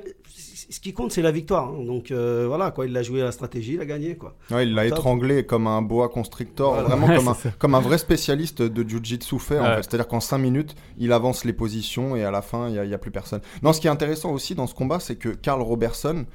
[0.70, 1.68] ce qui compte, c'est la victoire.
[1.68, 1.84] hein.
[1.86, 2.86] Donc, euh, voilà, quoi.
[2.86, 4.34] Il a joué à la stratégie, il a gagné, quoi.
[4.50, 6.88] Ouais, il l'a étranglé comme un boa constrictor, Voilà.
[6.88, 9.58] vraiment Ouais, comme, un, comme un vrai spécialiste de jiu-jitsu fait.
[9.58, 9.82] en fait.
[9.84, 12.84] C'est-à-dire qu'en 5 minutes, il avance les positions et à la fin, il n'y a,
[12.84, 13.40] il y a plus personne.
[13.62, 16.26] Non, ce qui est intéressant aussi dans ce combat, c'est que Karl Robertson,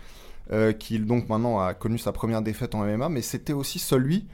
[0.51, 4.25] euh, qui donc maintenant a connu sa première défaite en MMA, mais c'était aussi celui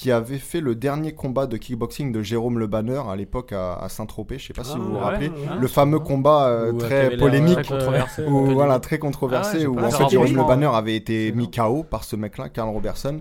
[0.00, 3.74] qui avait fait le dernier combat de kickboxing de Jérôme Le Banner à l'époque à,
[3.74, 4.38] à Saint-Tropez.
[4.38, 5.28] Je sais pas si Ah, vous vous rappelez.
[5.28, 5.34] ouais.
[5.60, 7.58] le fameux combat euh, Où, euh, très polémique.
[7.58, 8.24] euh, Très controversé.
[8.24, 10.08] Où, voilà, très controversé, Ah où en fait.
[10.08, 13.20] Jérôme Le Franchement, Banner avait été mis KO par ce mec-là, Karl Robertson,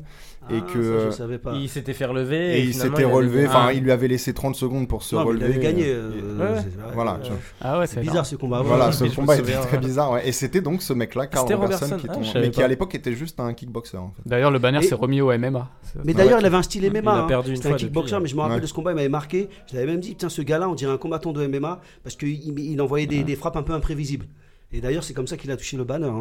[0.52, 1.54] et Ah, que ça, euh, je savais pas.
[1.56, 3.74] Il s'était fait relever et il s'était relevé, enfin Ah.
[3.74, 5.46] il lui avait laissé 30 secondes pour se Non, mais il relever.
[5.54, 5.86] avait gagné.
[5.88, 6.62] euh, euh, ouais.
[6.62, 7.20] c'est- ouais, Voilà, ouais.
[7.24, 7.40] tu vois.
[7.62, 8.62] Ah ouais, C'est bizarre ce combat.
[8.62, 10.12] Voilà, ce combat était souviens, très bizarre.
[10.12, 10.28] ouais.
[10.28, 12.68] Et c'était donc ce mec-là, Karl C'était Robertson, Robertson, qui ah, tombe- mais qui à
[12.68, 13.98] l'époque était juste un kickboxer.
[13.98, 14.22] En fait.
[14.26, 15.70] D'ailleurs, le banner Et- s'est remis au MMA.
[16.04, 17.00] Mais d'ailleurs, il avait un style MMA.
[17.12, 17.28] Il a hein.
[17.28, 19.10] perdu une C'était un fois kickboxer, mais je me rappelle de ce combat, il m'avait
[19.10, 19.50] marqué.
[19.70, 22.58] Je l'avais même dit, putain, ce gars-là, on dirait un combattant de MMA parce qu'il
[22.60, 24.26] il envoyait des, des frappes un peu imprévisibles.
[24.72, 26.12] Et d'ailleurs, c'est comme ça qu'il a touché le banner.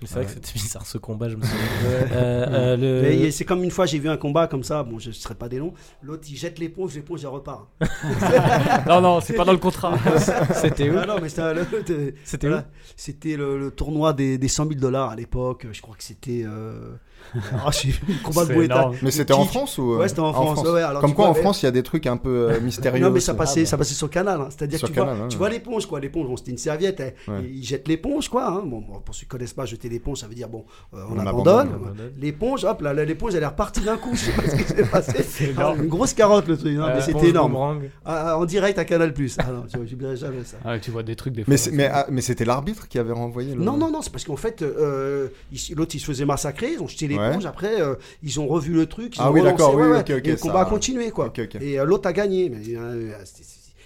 [0.00, 1.58] Mais C'est vrai que c'était bizarre ce combat, je me souviens.
[2.12, 4.82] Euh, euh, le- c'est comme une fois, j'ai vu un combat comme ça.
[4.84, 5.72] Bon, je ne serai pas des noms.
[6.02, 7.68] L'autre, il jette l'éponge, l'éponge, elle repart.
[8.86, 9.98] Non, non, c'est pas dans le contrat.
[10.54, 12.66] C'était où Ah non, mais c'était voilà.
[12.96, 15.66] Le tournoi des, des 100 000 dollars à l'époque.
[15.72, 16.44] Je crois que c'était.
[16.46, 16.94] Euh...
[17.64, 19.04] ah, j'ai vu le combat de.
[19.04, 19.44] Mais c'était en.
[19.44, 20.62] France ou euh, Ouais, c'était en France.
[20.62, 22.50] ouais, ouais, alors Comme quoi vois, en France, il y a des trucs un peu
[22.50, 23.00] euh, mystérieux.
[23.04, 24.40] Non mais ça passait, Ah, ça passait sur canal.
[24.40, 24.48] hein.
[24.50, 26.00] C'est-à-dire que tu, vois, ouais, tu vois l'éponge quoi.
[26.00, 27.00] L'éponge, bon, c'était une serviette.
[27.00, 27.10] hein.
[27.32, 27.50] Ouais.
[27.52, 28.46] Il jette l'éponge quoi.
[28.48, 28.62] hein.
[28.64, 31.16] Bon, bon, pour ceux qui connaissent pas, jeter l'éponge, ça veut dire bon, euh, on,
[31.16, 31.68] On abandonne.
[32.18, 34.10] L'éponge, hop là, l'éponge, elle est repartie d'un coup.
[34.14, 35.54] Je sais pas ce qui s'est passé.
[35.58, 36.76] Ah, une grosse carotte le truc.
[36.78, 37.56] hein, Euh, mais Éponge c'était énorme.
[38.04, 39.36] Ah, en direct à Canal Plus.
[39.38, 40.56] Ah non, je- j'oublierai jamais ça.
[40.78, 41.54] Tu vois des trucs des fois.
[42.10, 43.62] Mais, c'était l'arbitre qui avait renvoyé le.
[43.62, 45.28] Non, non, non, c'est parce qu'en fait, euh,
[45.76, 47.46] l'autre il se faisait massacrer, ils ont jeté l'éponge, Ouais.
[47.50, 49.92] après euh, ils ont revu le truc, ils Ah ont oui, d'accord, oui, ouais, oui,
[49.94, 51.32] ouais, ok, ok, et le ça- combat a continué quoi.
[51.60, 52.48] Et euh, l'autre a gagné.
[52.50, 53.12] Mais, euh,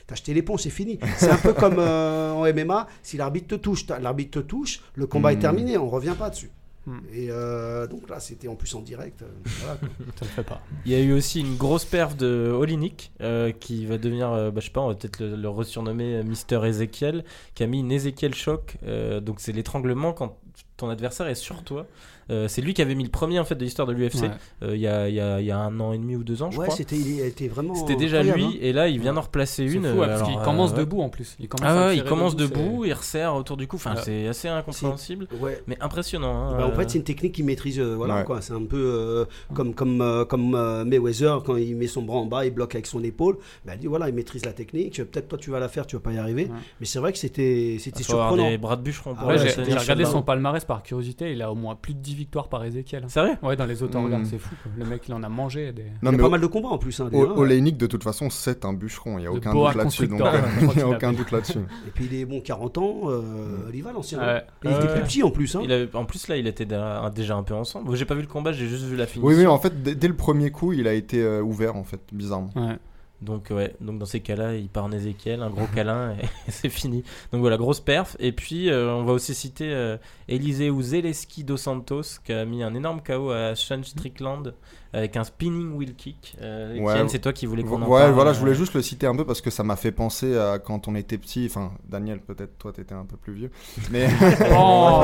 [0.07, 0.99] T'as jeté l'éponge, c'est fini.
[1.17, 5.07] C'est un peu comme euh, en MMA, si l'arbitre te touche, l'arbitre te touche, le
[5.07, 5.41] combat est Hmm.
[5.41, 6.51] terminé, on revient pas dessus.
[6.85, 6.99] Hmm.
[7.15, 9.23] Et euh, donc là, c'était en plus en direct.
[9.61, 9.75] voilà.
[10.19, 10.61] Ça le fait pas.
[10.85, 14.51] Il y a eu aussi une grosse perf de Olinik euh, qui va devenir, euh,
[14.51, 17.79] bah, je sais pas, on va peut-être le, le resurnommer Mister Ezekiel, qui a mis
[17.79, 18.79] une Ezekiel Shock.
[18.85, 20.37] euh, donc c'est l'étranglement quand
[20.77, 21.87] ton adversaire est sur toi.
[22.31, 24.31] Euh, c'est lui qui avait mis le premier en fait de l'histoire de l'UFC Ouais.
[24.63, 26.43] euh, il y, a, il y a- y a un an et demi ou deux
[26.43, 26.77] ans, je ouais, crois.
[26.77, 27.75] c'était, il était vraiment.
[27.75, 28.51] C'était déjà lui, hein.
[28.61, 29.83] et là il vient d'en replacer C'est une.
[29.85, 31.37] fou, ouais, parce alors, qu'il euh, commence debout en plus.
[31.41, 33.77] Il commence, Ah à ouais, il tirer commence debout, debout, il resserre autour du cou.
[33.77, 34.03] Enfin, Ouais.
[34.05, 35.63] c'est assez incompréhensible, Ouais.
[35.67, 36.49] mais impressionnant.
[36.51, 36.75] hein, Bah, en euh.
[36.75, 37.79] fait, c'est une technique qu'il maîtrise.
[37.81, 38.25] euh, voilà, Ouais.
[38.25, 38.41] quoi.
[38.41, 42.19] C'est un peu euh, comme, comme, euh, comme euh, Mayweather, quand il met son bras
[42.19, 43.39] en bas, il bloque avec son épaule.
[43.65, 44.97] Bah, il dit voilà, il maîtrise la technique.
[45.03, 46.49] Peut-être toi, tu vas la faire, tu vas pas y arriver.
[46.81, 48.49] Mais c'est vrai que c'était, c'était surprenant.
[48.49, 51.33] des bras de bûcheron Ah j'ai regardé son palmarès par curiosité.
[51.33, 53.05] Il a au moins plus de 10 victoires par Ezekiel.
[53.09, 54.05] Sérieux Ouais, dans les autres Mm.
[54.05, 54.55] organes, c'est fou.
[54.63, 54.73] quoi.
[54.77, 55.73] Le mec, il en a mangé.
[55.73, 55.83] Des...
[55.83, 57.01] Non, il y a mais pas O- mal de combats en plus.
[57.01, 57.19] Hein, O-.
[57.39, 59.19] Oleinik, de toute façon, c'est un bûcheron.
[59.19, 60.09] Il n'y a aucun doute là-dessus.
[60.09, 61.59] Donc, euh, il n'y a aucun doute là-dessus.
[61.87, 64.19] Et puis il est bon 40 ans, euh, Olival ancien.
[64.21, 64.43] Ouais.
[64.65, 65.55] Il était plus petit en plus.
[65.57, 65.61] Hein.
[65.65, 67.95] Il avait- en plus là, il était déjà un peu ensemble.
[67.97, 69.29] J'ai pas vu le combat, j'ai juste vu la finition.
[69.29, 72.01] Oui, oui, en fait, dès, le premier coup, il a été euh, ouvert, en fait,
[72.13, 72.51] bizarrement.
[72.57, 72.77] Ouais.
[73.23, 76.69] Donc ouais, donc dans ces cas-là, il part en Ezekiel, un gros câlin et c'est
[76.69, 77.05] fini.
[77.33, 78.17] Donc voilà, grosse perf.
[78.19, 79.97] Et puis euh, on va aussi citer euh,
[80.29, 84.55] Eliseu Zeleski dos Santos qui a mis un énorme KO à Sean Strickland
[84.93, 86.37] avec un spinning wheel kick.
[86.43, 87.05] Euh, Ouais.
[87.09, 88.13] C'est toi qui voulais qu'on en Ouais, parle.
[88.13, 90.37] voilà, je voulais euh, juste le citer un peu parce que ça m'a fait penser
[90.37, 91.47] à quand on était petit.
[91.51, 93.51] Enfin, Daniel, peut-être toi, t'étais un peu plus vieux.
[93.91, 94.09] Mais
[94.57, 95.03] Oh,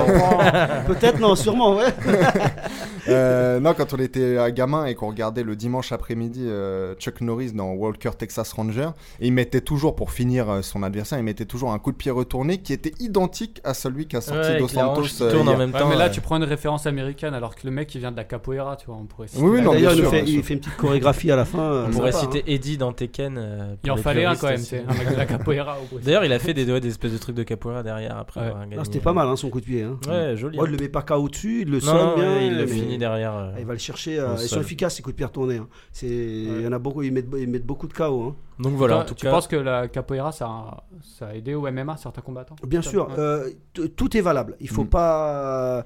[0.86, 1.86] Peut-être, non, sûrement, ouais.
[3.08, 7.20] euh, non, quand on était euh, gamin et qu'on regardait le dimanche après-midi euh, Chuck
[7.20, 11.24] Norris dans Walker Texas Ranger, et il mettait toujours, pour finir euh, son adversaire, il
[11.24, 14.58] mettait toujours un coup de pied retourné qui était identique à celui qu'a sorti ouais,
[14.58, 15.02] Dos Santos.
[15.02, 15.88] qui euh, tourne en même Ouais, temps.
[15.88, 18.24] mais là, tu prends une référence américaine alors que le mec, il vient de la
[18.24, 18.96] capoeira, tu vois.
[18.96, 21.44] On pourrait citer- Oui, oui, non, D'ailleurs, il, fait, il une petite chorégraphie à la
[21.44, 21.60] fin.
[21.62, 22.52] euh, on pourrait sympa, citer hein.
[22.54, 23.36] Eddie dans Tekken.
[23.38, 25.76] euh, Il en fallait un quand même, c'est un mec de la capoeira.
[25.80, 26.00] au bout.
[26.02, 28.46] D'ailleurs, il a fait des, ouais, des espèces de trucs de capoeira derrière après Ouais.
[28.46, 28.76] avoir gagné.
[28.76, 29.82] Non, C'était pas mal hein, son coup de pied.
[29.82, 29.98] Hein.
[30.08, 30.58] Ouais, joli.
[30.62, 32.40] Il le met pas KO dessus, il le sonne bien.
[32.42, 33.34] il le finit derrière.
[33.36, 33.52] euh.
[33.54, 34.18] Ah, Il va le chercher.
[34.18, 35.56] euh, ils sont efficaces ces coups de pied retournés.
[35.58, 35.68] hein.
[36.02, 37.02] Il y en a beaucoup.
[37.02, 37.28] Ils mettent,
[37.66, 38.22] beaucoup de KO.
[38.28, 38.36] hein.
[38.60, 39.30] Donc voilà, en tout tu cas.
[39.30, 42.56] penses que la capoeira, ça a, ça a aidé au MMA certains combattants?
[42.66, 43.50] Bien sûr, euh,
[43.96, 44.56] tout est valable.
[44.60, 44.88] Il faut Mm.
[44.88, 45.84] pas.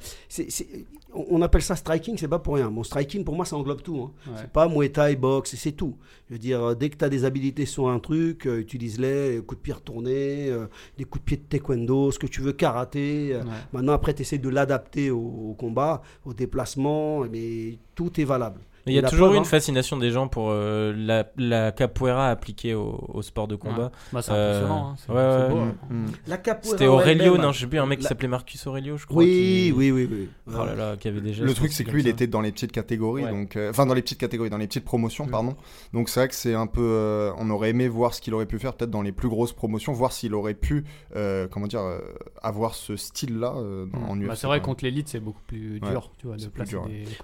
[1.14, 2.70] On appelle ça striking, c'est pas pour rien.
[2.70, 3.96] Mon striking, pour moi, ça englobe tout.
[4.00, 4.30] hein.
[4.30, 4.36] Ouais.
[4.40, 5.96] C'est pas Muay Thai, boxe, c'est tout.
[6.28, 9.40] Je veux dire, euh, dès que tu as des habilités sur un truc, euh, utilise-les.
[9.46, 10.66] Coups de pied retournés, euh,
[10.98, 13.30] des coups de pied de taekwondo, ce que tu veux, karaté.
[13.34, 13.50] euh, Ouais.
[13.72, 15.18] Maintenant, après, tu essaies de l'adapter au,
[15.50, 18.60] au combat, au déplacement, mais tout est valable.
[18.87, 19.45] Il y a toujours eu une hein.
[19.45, 23.93] fascination des gens pour euh, la, la capoeira appliquée au, au sport de combat.
[24.12, 24.95] Bah, c'est Euh, impressionnant.
[25.09, 25.49] hein.
[25.49, 25.64] Ouais, ouais.
[25.64, 25.74] Mm, hein.
[25.91, 26.07] mm.
[26.26, 28.97] La capoeira C'était Aurelio, non, je sais plus, un mec qui la- s'appelait Marcus Aurelio,
[28.97, 29.22] je crois.
[29.22, 29.28] Oui,
[29.70, 30.28] qui- oui, oui, oui.
[30.49, 31.45] Oh là là, qui avait déjà.
[31.45, 33.30] Le truc, c'est que lui, il était dans les petites catégories, Ouais.
[33.30, 35.30] donc, euh, enfin dans les petites catégories, dans les petites promotions, Mm.
[35.30, 35.57] pardon.
[35.93, 38.47] Donc c'est vrai que c'est un peu, euh, on aurait aimé voir ce qu'il aurait
[38.47, 40.85] pu faire, peut-être dans les plus grosses promotions, voir s'il aurait pu,
[41.16, 41.99] euh, comment dire, euh,
[42.43, 44.26] avoir ce style-là euh, dans- en UFC.
[44.28, 46.11] Bah, c'est vrai, contre l'élite, c'est beaucoup plus dur.
[46.18, 46.76] Tu vois, de placer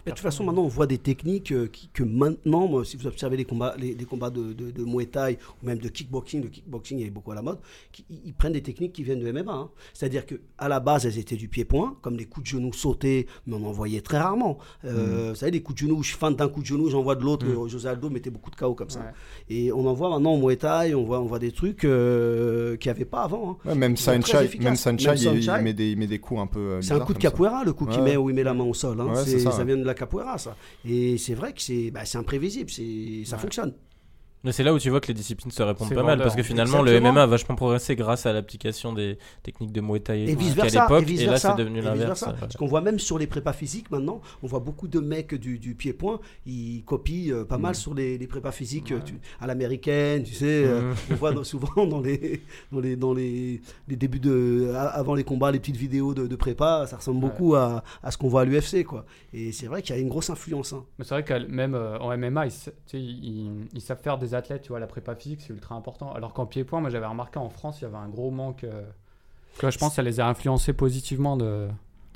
[0.05, 3.75] toute façon, maintenant, on voit des techniques que maintenant, moi, si vous observez les combats,
[3.79, 7.33] les, combats de, de, de Muay Thai ou même de kickboxing, de kickboxing, a beaucoup
[7.33, 7.59] à la mode,
[7.93, 9.53] qui- ils, prennent des techniques qui viennent de MMA.
[9.53, 9.71] hein.
[9.95, 13.27] C'est-à-dire que à la base, elles étaient du pied-point, comme les coups de genoux sautés,
[13.47, 14.59] mais on en voyait très rarement.
[14.85, 17.23] Euh, Vous savez, les coups de genoux, je feinte d'un coup de genou, j'envoie de
[17.25, 17.47] l'autre.
[17.47, 17.51] Mm.
[17.65, 19.01] euh, José Aldo mettait beaucoup de KO comme ça.
[19.01, 19.07] Ouais.
[19.55, 22.77] Et on en voit maintenant au Muay Thai, on voit, on voit des trucs euh,
[22.77, 23.59] qu'il n'y avait pas avant.
[23.65, 23.69] hein.
[23.71, 24.75] Ouais, même Sanchai, même
[25.59, 26.59] il, met des, il met des coups un peu.
[26.61, 27.31] euh, C'est un coup de ça.
[27.31, 28.11] capoeira, le coup qu'il Ouais.
[28.11, 29.01] met où il met la main au sol.
[29.01, 29.15] hein.
[29.15, 30.57] Ça, ça vient de la capoeira, ça.
[30.89, 33.43] Et c'est vrai que c'est bah, c'est imprévisible, c'est- ça Ouais.
[33.43, 33.75] fonctionne.
[34.49, 36.43] Mais c'est là où tu vois que les disciplines se répondent pas mal parce que
[36.43, 37.09] finalement Exactement.
[37.09, 40.55] le MMA a vachement progressé grâce à l'application des techniques de Muay Thai Et vice
[40.55, 40.83] qu'à versa.
[40.85, 42.23] l'époque Et, vice et là versa, c'est devenu l'inverse.
[42.23, 42.33] ouais.
[42.41, 45.59] Parce qu'on voit même sur les prépas physiques maintenant, on voit beaucoup de mecs du,
[45.59, 50.23] du pied-point, ils copient euh, pas mal sur les, les prépas physiques tu- à l'américaine,
[50.23, 50.65] tu sais.
[50.65, 50.95] euh, Mhm.
[51.11, 52.41] on voit dans- souvent dans les
[52.73, 56.27] dans les dans les, les débuts de a- avant les combats, les petites vidéos de,
[56.27, 57.31] de prépa, ça ressemble Ouais.
[57.31, 59.05] beaucoup à, à ce qu'on voit à l'UFC quoi.
[59.35, 60.73] Et c'est vrai qu'il y a une grosse influence.
[60.73, 60.85] hein.
[60.99, 64.71] Mais c'est vrai que même euh, en MMA, ils, ils savent faire des athlètes, tu
[64.71, 66.13] vois, la prépa physique, c'est ultra important.
[66.13, 68.65] Alors qu'en pied-point, moi j'avais remarqué en France, il y avait un gros manque.
[68.65, 68.85] euh,
[69.55, 71.69] tu vois, je pense que ça les a influencés positivement de,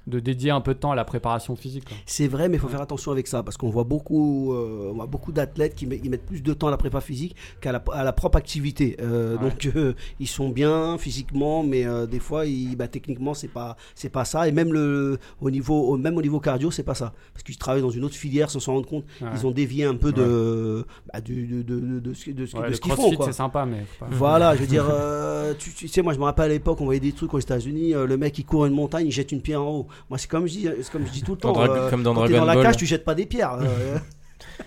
[0.07, 1.84] de dédier un peu de temps à la préparation physique.
[2.07, 2.72] C'est vrai, mais il faut Ouais.
[2.72, 6.00] faire attention avec ça parce qu'on voit beaucoup, euh, on voit beaucoup d'athlètes qui met-
[6.03, 8.96] ils mettent plus de temps à la prépa physique qu'à la, à la propre activité.
[9.00, 9.42] Euh, Ouais.
[9.50, 14.09] Donc euh, ils sont bien physiquement, mais des fois, ils, bah, techniquement, c'est pas c'est
[14.09, 14.48] pas ça.
[14.48, 17.57] Et même le au niveau au- même au niveau cardio, c'est pas ça parce qu'ils
[17.57, 19.05] travaillent dans une autre filière sans s'en rendre compte.
[19.20, 19.28] Ouais.
[19.34, 22.44] Ils ont dévié un peu de bah, du- de, de, de, de ce, de
[22.76, 23.12] qu'ils font.
[23.24, 23.84] c'est sympa, mais.
[24.00, 24.84] pas- Voilà, je veux dire,
[25.59, 27.92] tu, tu sais, moi je me rappelle à l'époque, on voyait des trucs aux États-Unis,
[27.92, 29.86] le mec il court une montagne, il jette une pierre en haut.
[30.11, 31.64] Moi c'est comme je dis, c'est comme je dis tout le Dans temps.
[31.64, 32.62] Dra- euh, comme dans quand dans la Ball.
[32.64, 33.59] cage, tu jettes pas des pierres.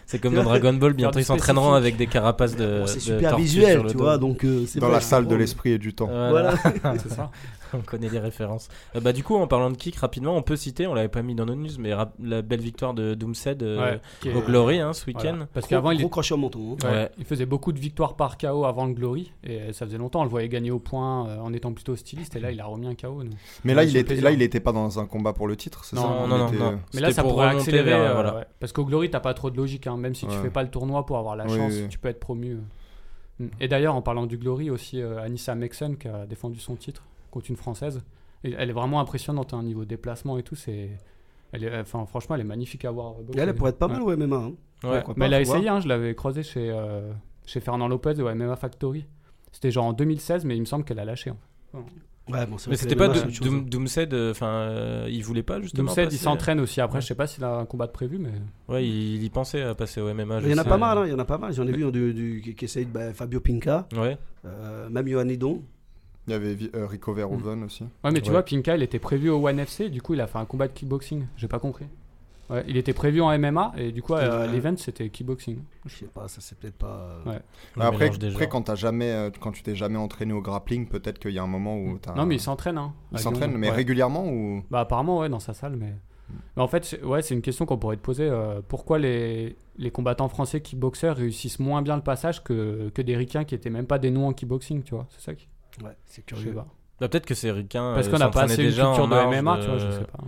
[0.05, 2.79] C'est comme dans Dragon Ball, bientôt ils s'entraîneront avec des carapaces de.
[2.81, 4.03] bon, c'est super visuel, tu dos.
[4.03, 6.07] vois, donc euh, c'est Dans la salle de l'esprit et du temps.
[6.07, 6.55] Voilà.
[6.97, 7.31] c'est ça.
[7.73, 8.69] on connaît les références.
[8.95, 11.21] Euh, bah, du coup, en parlant de kick, rapidement, on peut citer, on l'avait pas
[11.23, 11.91] mis dans nos news, mais
[12.23, 15.31] la belle victoire de Doomsed euh, Ouais, au Glory hein, ce voilà.
[15.31, 15.45] week-end.
[15.53, 16.77] Parce qu'avant, il, gros crochet au menton.
[16.83, 16.87] hein.
[16.87, 17.09] ouais, Ouais.
[17.17, 19.33] il faisait beaucoup de victoires par KO avant le Glory.
[19.43, 22.35] Et ça faisait longtemps, on le voyait gagner au point euh, en étant plutôt styliste.
[22.35, 23.23] Et là, il a remis un KO.
[23.23, 23.33] donc.
[23.65, 24.23] Mais là, Ouais, il était, plaisir.
[24.23, 26.51] là, il était pas dans un combat pour le titre, c'est Non, ça Non, non,
[26.51, 27.91] non, Mais là, ça pour pourrait accélérer.
[28.59, 29.87] Parce qu'au Glory, t'as pas trop de logique.
[29.87, 29.97] hein.
[29.97, 30.41] Même si tu Ouais.
[30.43, 31.87] fais pas le tournoi pour avoir la Oui, chance, oui.
[31.89, 32.53] tu peux être promu.
[32.53, 33.43] euh.
[33.45, 33.49] Mm.
[33.59, 37.03] Et d'ailleurs, en parlant du Glory, aussi euh, Anissa Mexon qui a défendu son titre
[37.31, 38.01] contre une française.
[38.43, 40.55] Et elle est vraiment impressionnante à un niveau déplacement et tout.
[40.55, 40.91] C'est,
[41.51, 43.13] elle est, enfin, franchement, elle est magnifique à voir.
[43.15, 43.39] boxer.
[43.41, 44.13] Elle pourrait être pas mal Ouais.
[44.13, 44.35] au MMA.
[44.35, 44.53] hein.
[44.83, 45.03] Ouais.
[45.17, 45.67] Mais elle a essayé.
[45.67, 47.11] hein, je l'avais croisé chez euh,
[47.45, 49.05] chez Fernand Lopez au MMA Factory.
[49.51, 51.31] C'était genre en 2016, mais il me semble qu'elle a lâché.
[51.31, 51.79] en fait.
[52.27, 53.27] Ouais, bon, c'est Mais c'était pas hein.
[53.67, 55.83] Doomsed, euh, enfin, euh, il voulait pas justement.
[55.85, 56.81] Doomsed, il passer- s'entraîne aussi.
[56.81, 57.01] Après, Ouais.
[57.01, 58.31] je sais pas s'il a un combat de prévu, mais
[58.67, 60.39] Ouais, il, il y pensait à passer au MMA.
[60.41, 61.53] Il y en a pas mal, hein, il y en a pas mal.
[61.53, 64.17] J'en ai vu du, du- qui, bah, Fabio Pinca, Ouais.
[64.45, 65.61] euh, même Johan Hidon.
[66.27, 67.83] Il y avait euh, Rico Verhoeven aussi.
[68.03, 68.31] Ouais, mais tu Ouais.
[68.31, 70.67] vois, Pinka, il était prévu au One FC, du coup, il a fait un combat
[70.67, 71.25] de kickboxing.
[71.37, 71.85] J'ai pas compris.
[72.49, 75.59] Ouais, il était prévu en MMA, et du coup, euh, l'event, c'était kickboxing.
[75.85, 77.19] Je sais pas, ça c'est peut-être pas.
[77.25, 77.39] euh, Ouais.
[77.79, 81.39] Après, quand, t'as jamais, euh, quand tu t'es jamais entraîné au grappling, peut-être qu'il y
[81.39, 82.13] a un moment où t'as.
[82.13, 82.93] Non, mais il s'entraîne, hein.
[83.11, 83.75] Il s'entraîne, mais Ouais.
[83.75, 85.93] régulièrement ou Bah, apparemment, ouais, dans sa salle, mais.
[86.55, 88.27] mais en fait, c'est- ouais, c'est une question qu'on pourrait te poser.
[88.29, 93.17] euh, pourquoi les, les combattants français kickboxers réussissent moins bien le passage que, que des
[93.17, 95.47] ricains qui étaient même pas des noms en kickboxing, tu vois C'est ça qui.
[95.83, 96.53] Ouais, c'est curieux.
[96.53, 97.93] Bah, peut-être que c'est ricain.
[97.95, 99.91] Parce qu'on n'a pas assez une déjà en culture de MMA, de- tu vois, je
[99.91, 100.23] sais pas.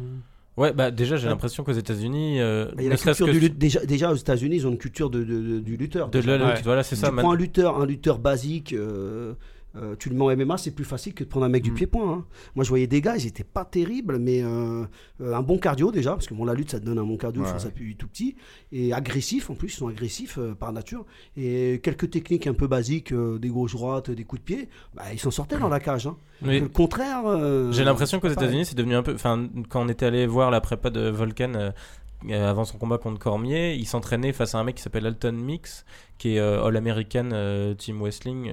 [0.57, 4.11] Ouais, bah déjà j'ai l'impression qu'aux États-Unis, euh, Bah, la culture du lutte- déjà, déjà
[4.11, 6.09] aux États-Unis, ils ont une culture de, de- de- du lutteur.
[6.09, 6.37] de déjà.
[6.37, 6.61] la- Ouais.
[6.63, 7.11] voilà, c'est tu ça.
[7.11, 9.33] prends un lutteur, un lutteur basique, euh,
[9.81, 11.71] euh, tu le mets en MMA, c'est plus facile que de prendre un mec du
[11.71, 11.75] Mm.
[11.75, 12.11] pied-point.
[12.11, 12.25] hein.
[12.55, 14.83] Moi, je voyais des gars, ils étaient pas terribles, mais euh,
[15.21, 17.17] euh, un bon cardio déjà, parce que bon, la lutte, ça te donne un bon
[17.17, 17.47] cardio, Ouais.
[17.51, 18.35] faut s'appuyer tout petit,
[18.71, 21.05] et agressif en plus, ils sont agressifs euh, par nature,
[21.35, 25.03] et quelques techniques un peu basiques, euh, des gauches droites, des coups de pied, bah,
[25.13, 26.07] ils s'en sortaient dans la cage.
[26.07, 26.17] hein.
[26.41, 27.23] Mais Le contraire.
[27.25, 28.27] euh, J'ai l'impression qu'aux.
[28.29, 29.13] États-Unis, c'est devenu un peu.
[29.15, 31.71] Enfin, quand on était allé voir la prépa de Volcan, euh,
[32.29, 35.31] euh, avant son combat contre Cormier, il s'entraînait face à un mec qui s'appelle Alton
[35.33, 35.85] Mix,
[36.17, 38.51] qui est euh, All-American euh, Team Wrestling.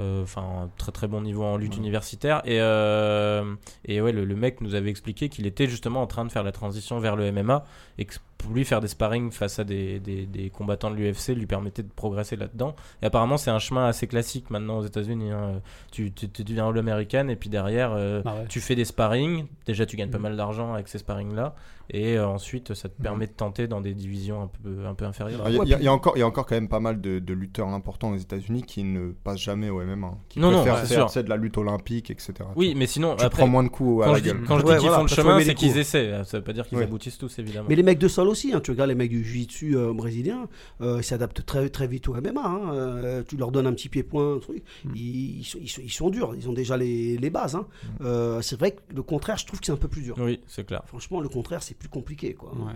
[0.00, 2.42] Euh, Enfin, très très bon niveau en lutte universitaire.
[2.44, 6.24] Et, euh, et ouais, le, le mec nous avait expliqué qu'il était justement en train
[6.24, 7.64] de faire la transition vers le MMA
[7.98, 11.28] et que pour lui faire des sparring face à des, des, des combattants de l'UFC
[11.34, 12.74] lui permettait de progresser là-dedans.
[13.02, 15.30] Et apparemment, c'est un chemin assez classique maintenant aux États-Unis.
[15.30, 15.60] hein.
[15.92, 18.44] Tu, tu, tu deviens All-American et puis derrière, euh, Ah ouais.
[18.48, 19.46] tu fais des sparring.
[19.66, 20.22] Déjà, tu gagnes pas Mhm.
[20.24, 21.54] mal d'argent avec ces sparring-là.
[21.90, 25.04] Et euh, ensuite, ça te permet de tenter dans des divisions un peu, un peu
[25.04, 25.42] inférieures.
[25.48, 26.54] Il y, a- il y a- il y a encore, il y a encore quand
[26.54, 30.06] même pas mal de, de lutteurs importants aux États-Unis qui ne passent jamais au MMA.
[30.06, 32.32] hein, Qui Non, non, préfèrent c'est faire de la lutte olympique, etc.
[32.56, 34.44] Oui, mais sinon, tu après, prends moins de coups à quand la je dis, gueule.
[34.48, 36.24] quand je dis qu'ils voilà, font le chemin, c'est qu'ils essaient.
[36.24, 36.84] Ça veut pas dire qu'ils Ouais.
[36.84, 37.66] aboutissent tous, évidemment.
[37.68, 40.48] Mais les mecs de sol aussi, hein, tu regardes les mecs du jiu-jitsu euh, brésilien,
[40.82, 42.40] euh, ils s'adaptent très, très vite au MMA.
[42.44, 44.92] hein, euh, tu leur donnes un petit pied-point, un truc, Mm.
[44.94, 47.54] ils, ils sont, ils sont- ils sont durs, ils ont déjà les, les bases.
[47.54, 47.66] hein.
[48.00, 48.04] Mm.
[48.04, 50.16] Euh, c'est vrai que le contraire, je trouve que c'est un peu plus dur.
[50.18, 50.82] Oui, c'est clair.
[50.86, 52.34] Franchement, le contraire, c'est plus compliqué.
[52.34, 52.50] Quoi.
[52.52, 52.72] Ouais.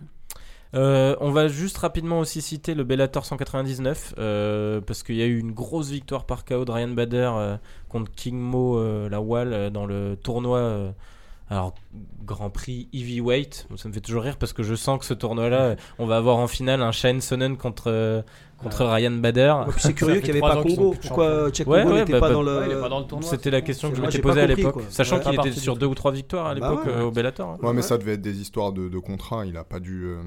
[0.74, 5.26] Euh, on va juste rapidement aussi citer le Bellator 199 euh, parce qu'il y a
[5.26, 7.56] eu une grosse victoire par KO de Ryan Bader euh,
[7.88, 8.78] contre King Mo
[9.08, 10.92] Lawal dans le tournoi.
[11.50, 11.74] Alors,
[12.24, 15.76] Grand Prix Heavyweight, ça me fait toujours rire parce que je sens que ce tournoi-là,
[15.98, 18.20] on va avoir en finale un Shane Sonnen contre, euh,
[18.58, 19.54] contre Ryan Bader.
[19.66, 20.94] Ouais, c'est curieux qu'il n'y avait pas Congo.
[21.00, 22.80] Pourquoi Tchèque Ouais, Congo ouais, n'était bah, pas bah, dans le.
[22.82, 23.30] Pas dans le tournoi.
[23.30, 25.22] C'était la question que je m'étais posée à l'époque, sachant Ouais.
[25.22, 26.92] qu'il était sur deux ou trois victoires à Bah l'époque ouais.
[26.92, 27.48] euh, au Bellator.
[27.50, 27.56] hein.
[27.62, 27.82] Ouais, mais Ouais.
[27.82, 29.46] ça devait être des histoires de, de contrat.
[29.46, 30.04] Il a pas dû.
[30.04, 30.20] euh,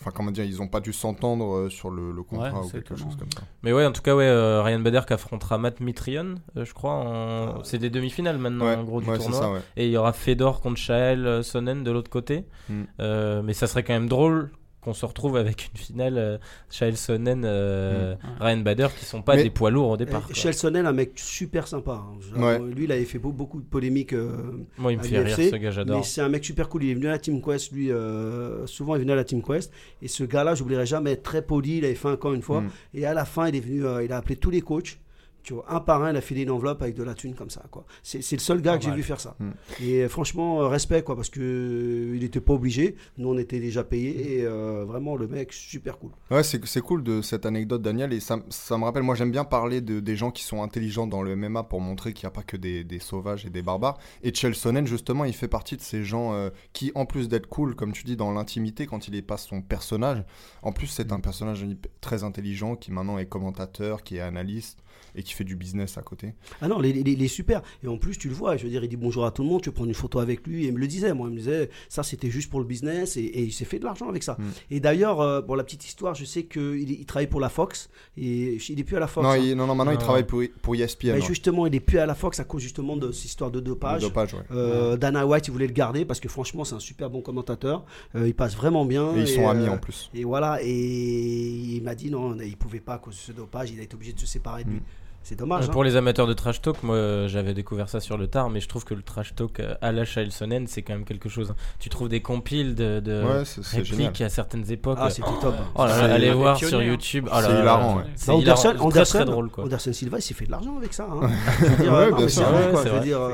[0.00, 2.68] Enfin, comment dire, ils ont pas dû s'entendre euh, sur le, le contrat Ouais, ou
[2.70, 3.04] quelque étonnant.
[3.10, 3.42] chose comme ça.
[3.62, 6.74] Mais ouais, en tout cas, ouais, euh, Ryan Bader qui affrontera Matt Mitrion, euh, je
[6.74, 6.92] crois.
[6.92, 7.48] En...
[7.48, 7.60] Ah.
[7.64, 9.40] C'est des demi-finales maintenant, ouais, en gros, du tournoi.
[9.40, 9.60] ça, ouais.
[9.76, 12.44] Et il y aura Fedor contre Shael Sonnen de l'autre côté.
[12.68, 12.82] Mm.
[13.00, 14.50] Euh, mais ça serait quand même drôle
[14.86, 16.38] qu'on se retrouve avec une finale euh,
[16.70, 18.18] Shael Sonnen, euh, Mm.
[18.42, 20.22] Ryan Bader qui sont pas Mais- des poids lourds au départ.
[20.30, 20.34] Eh, quoi.
[20.34, 22.04] Chelsonen, un mec super sympa.
[22.06, 22.18] hein.
[22.20, 22.58] Genre, Ouais.
[22.72, 24.12] Lui, il avait fait beau- beaucoup de polémiques.
[24.12, 24.30] euh,
[24.78, 25.98] Moi, il me fait rire ce gars, j'adore.
[25.98, 26.84] Mais c'est un mec super cool.
[26.84, 27.90] Il est venu à la Team Quest, lui.
[27.90, 29.72] euh, souvent, il venait à la Team Quest.
[30.02, 31.78] Et ce gars-là, j'oublierai jamais, très poli.
[31.78, 32.60] Il avait fait un camp une fois.
[32.60, 32.70] Mm.
[32.94, 34.98] Et à la fin, il est venu, euh, il a appelé tous les coachs.
[35.46, 37.50] Tu vois, un par un, il a filé une enveloppe avec de la thune comme
[37.50, 37.62] ça.
[37.70, 37.84] quoi.
[38.02, 39.36] C'est le seul gars que j'ai vu faire ça.
[39.38, 39.50] Mm.
[39.80, 42.96] Et euh, franchement, euh, respect, quoi, parce que euh, il n'était pas obligé.
[43.16, 44.38] Nous, on était déjà payés.
[44.38, 46.10] Et euh, vraiment, le mec, super cool.
[46.32, 48.12] Ouais, c'est cool de cette anecdote, Daniel.
[48.12, 51.06] Et ça, ça me rappelle, moi j'aime bien parler de, des gens qui sont intelligents
[51.06, 53.62] dans le MMA pour montrer qu'il n'y a pas que des, des sauvages et des
[53.62, 53.98] barbares.
[54.24, 57.76] Et Chelsonen, justement, il fait partie de ces gens euh, qui, en plus d'être cool,
[57.76, 60.24] comme tu dis, dans l'intimité, quand il est pas son personnage,
[60.62, 61.64] en plus c'est un personnage
[62.00, 64.82] très intelligent qui maintenant est commentateur, qui est analyste
[65.16, 66.34] et qui fait du business à côté.
[66.60, 67.62] Ah non, il est, super.
[67.82, 69.48] Et en plus, tu le vois, je veux dire, il dit bonjour à tout le
[69.48, 70.64] monde, tu veux prendre une photo avec lui.
[70.64, 73.16] Et il me le disait, moi, il me disait, ça c'était juste pour le business.
[73.16, 74.36] Et, et il s'est fait de l'argent avec ça.
[74.38, 74.44] Mm.
[74.72, 77.88] Et d'ailleurs, euh, pour la petite histoire, je sais qu'il il travaille pour la Fox.
[78.16, 79.24] Et il est plus à la Fox.
[79.24, 79.38] non, hein.
[79.38, 80.02] il- non, non, maintenant il Ah.
[80.04, 81.06] travaille pour, pour ESPN.
[81.08, 81.20] Mais ouais.
[81.26, 84.02] justement, il est plus à la Fox à cause justement de cette histoire de dopage.
[84.02, 84.40] dopage, ouais.
[84.50, 87.84] Euh, Dana White, il voulait le garder parce que franchement, c'est un super bon commentateur.
[88.14, 89.14] Euh, il passe vraiment bien.
[89.16, 90.10] Et ils sont euh, amis en plus.
[90.14, 93.70] Et voilà, et il m'a dit non, il pouvait pas à cause de ce dopage,
[93.70, 94.76] il a été obligé de se séparer de lui.
[94.76, 94.82] Mm.
[95.28, 95.64] C'est dommage.
[95.64, 95.72] Euh, hein.
[95.72, 98.60] Pour les amateurs de trash talk, moi euh, j'avais découvert ça sur le tard, mais
[98.60, 101.50] je trouve que le trash talk euh, à la Sonnen, c'est quand même quelque chose.
[101.50, 101.56] hein.
[101.80, 104.06] Tu trouves des compiles de, de Ouais, c'est c'est génial.
[104.06, 104.98] répliques à certaines époques.
[105.00, 105.56] Ah, c'était top.
[105.74, 106.84] Oh là allez voir sur hein.
[106.84, 107.28] YouTube.
[107.32, 108.02] Oh C'est hilarant, ouais.
[108.14, 109.64] C'est Bah, hilarant, Anderson, très, Anderson, très drôle quoi.
[109.64, 111.08] Anderson Silva, il s'est fait de l'argent avec ça.
[111.10, 111.28] hein.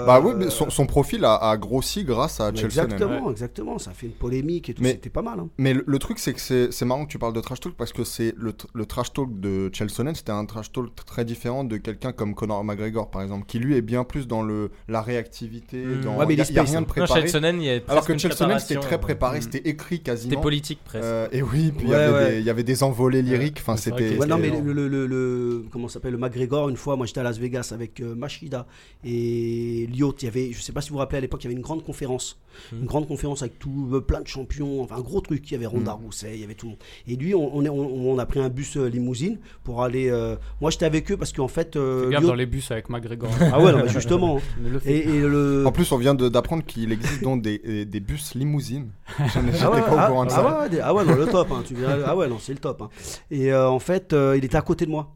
[0.06, 2.92] Bah oui, mais son, son profil a, a grossi grâce à Chelsonen.
[2.92, 3.78] Exactement, exactement.
[3.78, 4.82] Ça a fait une polémique et tout.
[4.82, 5.38] Mais- C'était pas mal.
[5.40, 5.48] hein.
[5.58, 7.74] Mais le, le truc, c'est que c'est c'est marrant que tu parles de trash talk
[7.76, 11.24] parce que c'est le, tr- le trash talk de Chelsonen, c'était un trash talk très
[11.26, 14.70] différent de quelqu'un comme Conor McGregor, par exemple, qui lui est bien plus dans le,
[14.88, 15.76] la réactivité.
[15.84, 16.00] Mm.
[16.02, 16.74] Dans, Ouais, mais il y a, rien hein.
[16.74, 17.20] de Non, préparé.
[17.20, 19.42] Shael Sonnen, il y a Alors que Chelsonen, c'était très euh, préparé, mm.
[19.42, 20.40] c'était écrit C'était quasiment.
[20.40, 21.04] politique presque.
[21.04, 22.30] Euh, et oui, puis il y Ouais, avait ouais.
[22.32, 23.58] des- il y avait des envolées lyriques.
[23.60, 24.16] Enfin, c'était.
[24.26, 27.06] non, mais c'était- le, le, le, le- comment ça s'appelle le McGregor une fois moi
[27.06, 28.66] j'étais à Las Vegas avec euh, Machida
[29.04, 31.46] et Lyot il y avait je sais pas si vous vous rappelez à l'époque il
[31.46, 32.38] y avait une grande conférence
[32.70, 32.80] Mhm.
[32.80, 35.56] une grande conférence avec tout euh, plein de champions enfin un gros truc il y
[35.56, 35.92] avait Ronda.
[35.92, 36.78] Rousset il y avait tout le monde
[37.08, 40.10] et lui on, on, est- on, on a pris un bus euh, limousine pour aller
[40.10, 42.70] euh, moi j'étais avec eux parce qu'en fait euh, Fais gaffe Lyot- dans les bus
[42.70, 43.30] avec McGregor.
[43.52, 46.92] ah ouais non, mais justement le et, et le En plus, on vient d'apprendre qu'il
[46.92, 48.90] existe donc des, des bus limousines.
[49.18, 50.44] J'en ai- J'étais Ah ouais, pas ah, au courant de ah ça.
[50.56, 51.48] ouais, ouais, des- ah ouais, non, le top.
[51.52, 52.82] hein, tu ah ouais, non, c'est le top.
[52.82, 52.88] hein.
[53.30, 55.14] Et euh, en fait, euh, il était à côté de moi.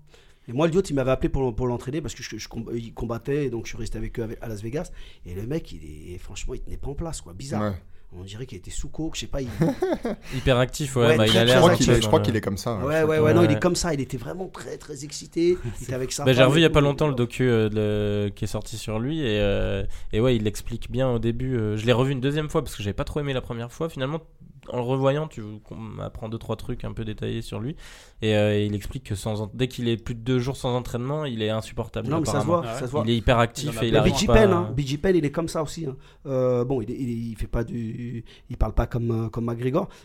[0.49, 3.47] Et moi, Lyot, il m'avait appelé pour, pour l'entraîner parce que je, je il combattait
[3.47, 4.91] et donc je suis resté avec eux à Las Vegas.
[5.25, 7.33] Et le mec, il est, franchement, il tenait pas en place, quoi.
[7.33, 7.63] Bizarre.
[7.63, 7.77] Ouais.
[8.19, 9.41] On dirait qu'il était sous coke, je sais pas.
[9.43, 9.49] Il...
[10.37, 11.07] Hyper actif, ouais.
[11.07, 12.77] Ouais, bah, il a Je l'air est, je crois qu'il est comme ça.
[12.79, 13.95] Ouais, ouais, ouais, non, il est comme ça.
[13.95, 15.57] Il était vraiment très, très excité.
[15.81, 16.25] Il était avec ça.
[16.25, 18.99] Bah, j'ai revu il y a pas longtemps le docu euh, qui est sorti sur
[18.99, 21.57] lui et, euh, et ouais il l'explique bien au début.
[21.57, 23.73] euh, je l'ai revu une deuxième fois parce que j'avais pas trop aimé la première
[23.73, 23.89] fois.
[23.89, 24.21] Finalement
[24.69, 27.77] en le revoyant, tu on apprend deux trois trucs un peu détaillés sur lui.
[28.23, 30.75] Et euh, il explique que sans, en- dès qu'il est plus de deux jours sans
[30.75, 32.09] entraînement, il est insupportable.
[32.09, 32.67] Non, mais ça se voit, Ouais.
[32.75, 33.03] ça se voit.
[33.07, 34.75] Il est hyper actif Il et il BG Penn, hein,
[35.15, 35.87] il est comme ça aussi.
[35.87, 35.95] hein.
[36.27, 38.06] Euh, bon, il fait pas du,
[38.51, 39.55] il parle pas comme euh, comme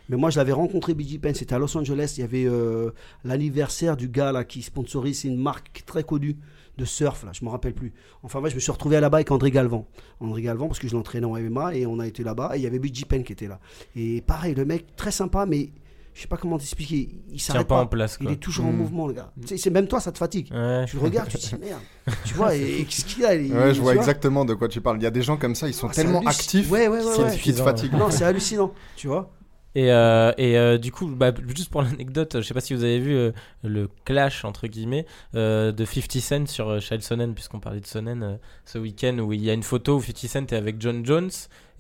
[0.10, 1.36] mais moi je l'avais rencontré BG Penn.
[1.36, 2.16] C'était à Los Angeles.
[2.18, 2.92] Il y avait euh,
[3.24, 6.38] l'anniversaire du gars là qui sponsorise, une marque très connue
[6.78, 7.94] de surf là, je me rappelle plus.
[8.24, 9.86] Enfin, moi je me suis retrouvé là-bas avec André Galvan.
[10.20, 12.64] André Galvan parce que je l'entraînais en MMA et on a été là-bas et il
[12.64, 13.60] y avait BG Penn qui était là.
[13.96, 15.70] Et pareil, le mec très sympa, mais
[16.14, 17.10] je sais pas comment t'expliquer.
[17.30, 17.82] Il tient s'arrête pas pas.
[17.84, 18.18] en place.
[18.20, 18.34] Il Quoi.
[18.34, 18.76] est toujours en Mm.
[18.78, 19.32] mouvement, le gars.
[19.46, 20.50] Sais, C'est même toi, ça te fatigue.
[20.52, 20.86] Ouais.
[20.88, 21.80] Tu le regardes, tu te dis merde.
[22.26, 24.82] tu vois, et, et qu'est-ce qu'il a il- Ouais, je vois exactement de quoi tu
[24.82, 24.98] parles.
[24.98, 27.38] Il y a des gens comme ça, ils sont Ah, tellement actifs Ouais, ouais, ouais.
[27.38, 27.94] qu'ils te fatiguent.
[27.94, 29.32] Non, c'est hallucinant, tu vois.
[29.74, 32.84] Et, euh, et euh, du coup, bah, juste pour l'anecdote, je sais pas si vous
[32.84, 33.32] avez vu euh,
[33.64, 37.88] le clash entre guillemets euh, de 50 Cent sur euh, Chael Sonnen, puisqu'on parlait de
[37.88, 38.36] Sonnen euh,
[38.66, 41.30] ce week-end, où il y a une photo où 50 Cent est avec John Jones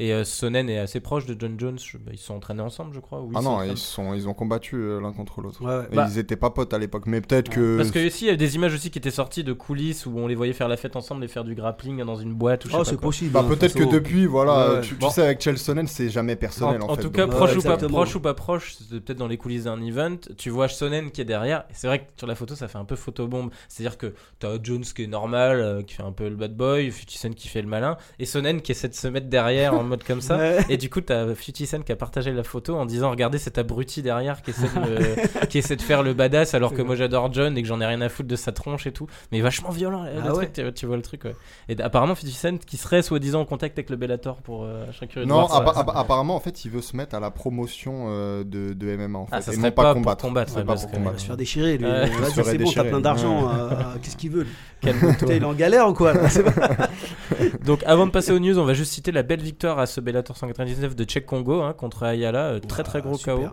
[0.03, 1.77] et euh, Sonnen est assez proche de John Jones.
[1.79, 3.21] Je- bah, ils se sont entraînés ensemble, je crois.
[3.21, 5.61] ou ils Ah non, ils, sont, ils ont combattu euh, l'un contre l'autre.
[5.63, 5.87] Ouais, ouais.
[5.91, 7.77] Et Bah- ils étaient pas potes à l'époque, mais peut-être que.
[7.77, 10.17] Parce que ici, il y a des images aussi qui étaient sorties de coulisses où
[10.17, 12.67] on les voyait faire la fête ensemble et faire du grappling dans une boîte ou
[12.69, 13.01] je sais Oh, pas c'est quoi.
[13.01, 13.31] possible.
[13.31, 13.91] Bah, hein, peut-être que façon.
[13.91, 14.81] depuis, voilà, Ouais, ouais.
[14.81, 15.09] tu, tu Bon.
[15.09, 17.01] sais, avec Chael Sonnen, c'est jamais personnel En, en, en fait.
[17.03, 17.89] tout cas, donc, Ouais, proche, ou pas, exactement.
[17.97, 20.17] proche ou pas proche, c'était peut-être dans les coulisses d'un event.
[20.37, 21.59] Tu vois Sonnen qui est derrière.
[21.69, 23.51] Et c'est vrai que sur la photo, ça fait un peu photobombe.
[23.69, 26.91] C'est-à-dire que t'as Jones qui est normal, euh, qui fait un peu le bad boy,
[26.91, 29.83] 50 Cent qui fait le malin, et Sonnen qui essaie de se mettre derrière en
[29.91, 30.37] mode comme ça.
[30.37, 30.57] Ouais.
[30.69, 33.57] Et du coup, t'as 50 Cent qui a partagé la photo en disant Regardez cet
[33.57, 36.95] abruti derrière qui essaie de, me- qui essaie de faire le badass alors que moi
[36.95, 39.07] j'adore John et que j'en ai rien à foutre de sa tronche et tout.
[39.31, 41.35] Mais vachement violent, le Ah truc, tu, tu vois le truc, ouais.
[41.69, 45.25] Et apparemment, 50 Cent qui serait soi-disant en contact avec le Bellator pour euh, curieux
[45.25, 45.57] de Non, voir ça.
[45.59, 48.95] appa- appa- apparemment, en fait, il veut se mettre à la promotion euh, de, de
[48.95, 49.35] MMA en fait.
[49.35, 50.21] Ah, ça et serait non pas, pas pour combattre.
[50.25, 51.19] combattre, ouais, pas pour que- Il va combattre.
[51.19, 51.87] se faire déchirer, lui.
[52.33, 53.43] C'est bon, t'as plein d'argent.
[53.47, 53.53] Ouais.
[53.71, 54.47] euh, Qu'est-ce qu'il veut
[54.83, 56.13] Il est en galère ou quoi
[57.65, 60.01] Donc avant de passer aux news, on va juste citer la belle victoire à ce
[60.01, 63.35] Bellator 199 de Czech Congo hein, contre Ayala, euh, très très Ah, gros super.
[63.35, 63.43] KO.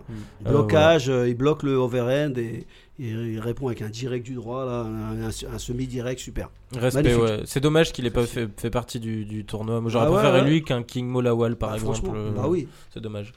[0.41, 2.66] Il Blocage, euh, il bloque le overhand et
[3.01, 6.51] et il répond avec un direct du droit, là, un, un- un semi-direct, super.
[6.77, 7.43] Respect, ouais.
[7.45, 9.81] C'est dommage qu'il ait pas fait, fait partie du, du tournoi.
[9.81, 10.51] Moi, j'aurais Ah ouais, préféré ouais.
[10.51, 12.11] lui qu'un King Molawal par Bah, exemple.
[12.12, 12.66] euh, bah oui.
[12.93, 13.33] C'est dommage.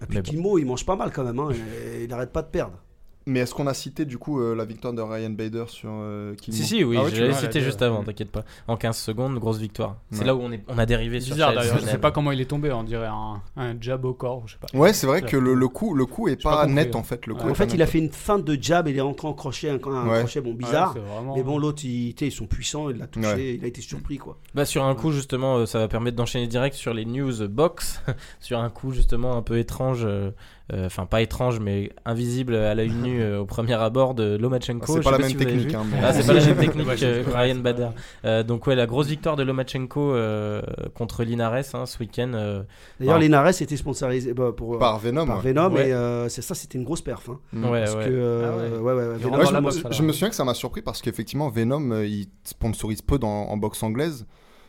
[0.00, 0.30] Et puis Mais bon.
[0.30, 2.78] Kimo, il mange pas mal quand même, hein, et il arrête pas de perdre.
[3.26, 6.34] Mais est-ce qu'on a cité du coup euh, la victoire de Ryan Bader sur euh,
[6.34, 8.44] Kimmo Si, si, oui, Ah ouais, tu j'allais vois, citer la- juste avant, t'inquiète pas.
[8.68, 9.96] En 15 secondes, grosse victoire.
[10.10, 10.26] C'est Ouais.
[10.26, 12.32] là où on, est, on a dérivé C'est sur bizarre d'ailleurs, je sais pas comment
[12.32, 14.78] il est tombé, on dirait un, un jab au corps, je sais pas.
[14.78, 16.98] Ouais, c'est vrai que le, le coup, le coup est pas net hein.
[16.98, 17.26] en fait.
[17.26, 17.50] Le coup Ouais.
[17.50, 19.70] En fait, il a fait une feinte de jab et il est rentré en crochet,
[19.70, 20.18] un, un Ouais.
[20.18, 20.92] crochet bon bizarre.
[20.94, 23.54] vraiment- mais bon, l'autre, il- ils sont puissants, il l'a touché, Ouais.
[23.54, 24.38] il a été surpris quoi.
[24.54, 28.02] Bah, sur un coup, justement, euh, ça va permettre d'enchaîner direct sur les news box.
[28.40, 30.06] sur un coup, justement, un peu étrange.
[30.72, 34.36] Euh, euh, Enfin, pas étrange, mais invisible à l'œil nu euh, au premier abord de
[34.38, 34.86] Ah, Lomachenko.
[34.94, 35.74] C'est Je pas la même technique.
[35.74, 37.88] hein, Ah, c'est pas la même technique que c'est- Ryan Bader.
[38.22, 40.62] c'est- Euh, donc ouais, la grosse victoire de Lomachenko euh,
[40.94, 42.32] contre Linares hein, ce week-end.
[42.34, 42.62] euh,
[42.98, 43.20] D'ailleurs, Ah.
[43.20, 45.26] Linares était sponsorisé bah, pour, Par Venom.
[45.26, 45.40] par.
[45.40, 45.88] Venom Ouais.
[45.88, 47.28] et euh, c'est ça, c'était une grosse perf.
[47.28, 47.38] hein.
[47.52, 47.64] Mm.
[47.66, 48.04] ouais, Parce ouais.
[48.06, 48.78] que, euh, Ah ouais.
[48.78, 52.06] ouais, ouais, Venom, je, me- je souviens que ça m'a surpris parce qu'effectivement Venom euh,
[52.06, 54.26] il sponsorise peu dans, en boxe anglaise.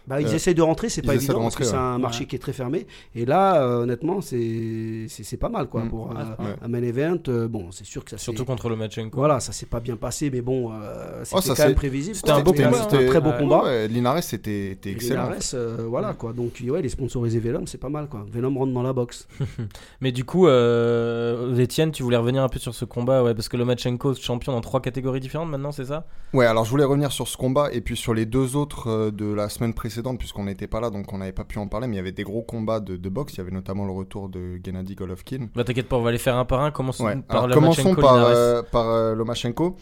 [0.08, 1.97] Bah, ils Euh, essayent de rentrer, c'est pas essaient de évident parce que c'est un
[1.97, 2.26] marché Ouais.
[2.28, 2.86] qui est très fermé.
[3.16, 5.89] Et là, euh, honnêtement, c'est pas mal quoi Mm.
[5.89, 6.58] pour Ah, euh, mal.
[6.62, 7.18] un main event.
[7.28, 9.18] euh, bon, c'est sûr que ça Surtout contre Lomachenko.
[9.18, 12.16] Voilà, ça s'est pas bien passé, mais bon, euh, c'était Oh, quand même prévisible.
[12.16, 13.64] c'était un beau C'était combat, C'était un C'était- très beau combat.
[13.64, 15.24] Ouais, Linares était, était Et excellent.
[15.24, 16.34] Linares, euh, voilà quoi.
[16.34, 18.26] Donc ouais, les sponsorisés Venom, c'est pas mal quoi.
[18.32, 19.28] Venom rentre dans la boxe.
[20.01, 23.49] Mais du coup, euh, Etienne, tu voulais revenir un peu sur ce combat, ouais, parce
[23.49, 26.06] que Lomachenko champion dans trois catégories différentes maintenant, c'est ça?
[26.34, 29.34] Ouais, alors je voulais revenir sur ce combat et puis sur les deux autres de
[29.34, 31.93] la semaine précédente, puisqu'on n'était pas là, donc on n'avait pas pu en parler, mais
[31.93, 33.34] il y avait des gros combats de, de boxe.
[33.36, 35.48] Il y avait notamment le retour de Gennady Golovkin.
[35.56, 36.72] Bah t'inquiète pas, on va les faire un par un.
[36.72, 37.16] Commençons Ouais.
[37.22, 39.76] par Alors, commençons par, euh, par euh, Lomachenko.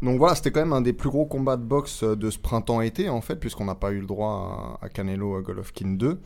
[0.00, 2.38] Donc voilà, c'était quand même un des plus gros combats de boxe euh, de ce
[2.38, 6.20] printemps-été, en fait, puisqu'on n'a pas eu le droit à, à Canelo à Golovkin 2.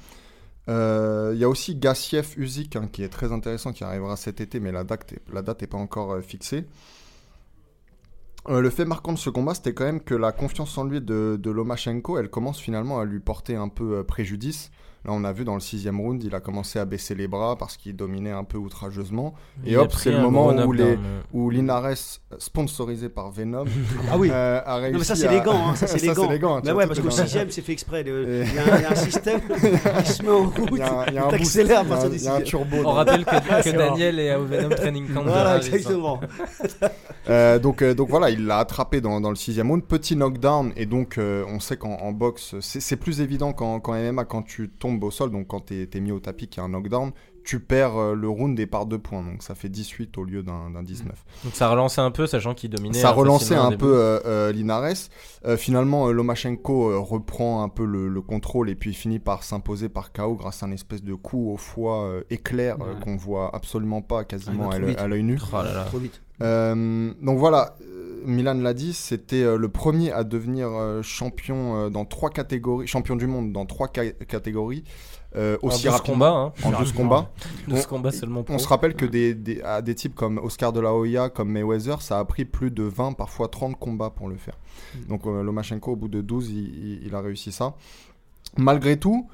[0.69, 4.41] Euh, Il y a aussi Gassiev Usyk hein, qui est très intéressant, qui arrivera cet
[4.41, 6.67] été, mais la date est, la date est pas encore fixée.
[8.49, 11.01] Euh, le fait marquant de ce combat, c'était quand même que la confiance en lui
[11.01, 14.71] de, de Lomachenko, elle commence finalement à lui porter un peu euh, préjudice.
[15.05, 17.57] Là, on a vu dans le sixième round, il a commencé à baisser les bras
[17.57, 19.35] parce qu'il dominait un peu outrageusement.
[19.67, 20.97] Il Et a hop, c'est le moment où, les,
[21.33, 21.89] où Linares,
[22.39, 23.65] sponsorisé par Venom,
[24.11, 24.29] Ah oui.
[24.31, 26.31] euh, a réussi Non mais ça c'est à- les gants, hein, ça c'est les gants.
[26.31, 28.03] les gants, tu mais vois, ouais, parce qu'au dans- sixième c'est fait exprès.
[28.05, 29.41] le- Et- Il y, a un- il y a un système
[30.05, 30.69] qui se met en route.
[30.73, 32.07] Il y a un, il y a un boost, T'accélères à il y a partir
[32.07, 32.67] un- du il y a un sixième.
[32.69, 32.77] turbo.
[32.89, 35.23] On rappelle que, que c'est Daniel est au Venom Training Camp.
[35.25, 35.57] Voilà, hein.
[35.61, 36.21] exactement.
[37.29, 39.83] Euh, donc, euh, donc voilà, il l'a attrapé dans, dans le sixième round.
[39.85, 43.95] Petit knockdown, et donc euh, on sait qu'en en boxe, c'est plus évident qu'en qu'en
[43.95, 46.61] MMA quand tu tombes au sol, donc quand tu es, mis au tapis qu'il y
[46.61, 47.13] a un knockdown,
[47.45, 49.23] tu perds euh, le round et par deux points.
[49.23, 51.13] Donc ça fait 18 au lieu d'un d'un 19.
[51.45, 52.99] Donc ça relançait un peu, sachant qu'il dominait.
[52.99, 55.09] Ça euh, relançait un peu euh, euh, Linares.
[55.45, 59.43] Euh, finalement, euh, Lomachenko euh, reprend un peu le, le contrôle et puis finit par
[59.43, 63.01] s'imposer par KO grâce à un espèce de coup au foie euh, éclair euh, Ouais.
[63.01, 65.39] qu'on voit absolument pas quasiment Ah, à l'œil- nu.
[65.53, 65.85] Oh là là.
[65.85, 66.21] Trop vite.
[66.43, 67.77] Euh, donc voilà,
[68.25, 70.69] Milan l'a dit, c'était le premier à devenir
[71.03, 74.85] champion dans trois catégories, champion du monde dans trois ca- catégories.
[75.37, 76.75] Euh, En aussi 12 rapidement combats, hein.
[76.75, 77.31] en 12 combats.
[77.69, 78.55] 12 On- combats seulement pro.
[78.55, 81.51] On se rappelle que des, des- à des types comme Oscar de la Hoya, comme
[81.51, 84.59] Mayweather, ça a pris plus de 20, parfois 30 combats pour le faire.
[84.95, 85.05] Mm.
[85.09, 87.75] Donc euh, Lomachenko, au bout de 12, il, il- il a réussi ça.
[88.59, 89.29] Malgré tout,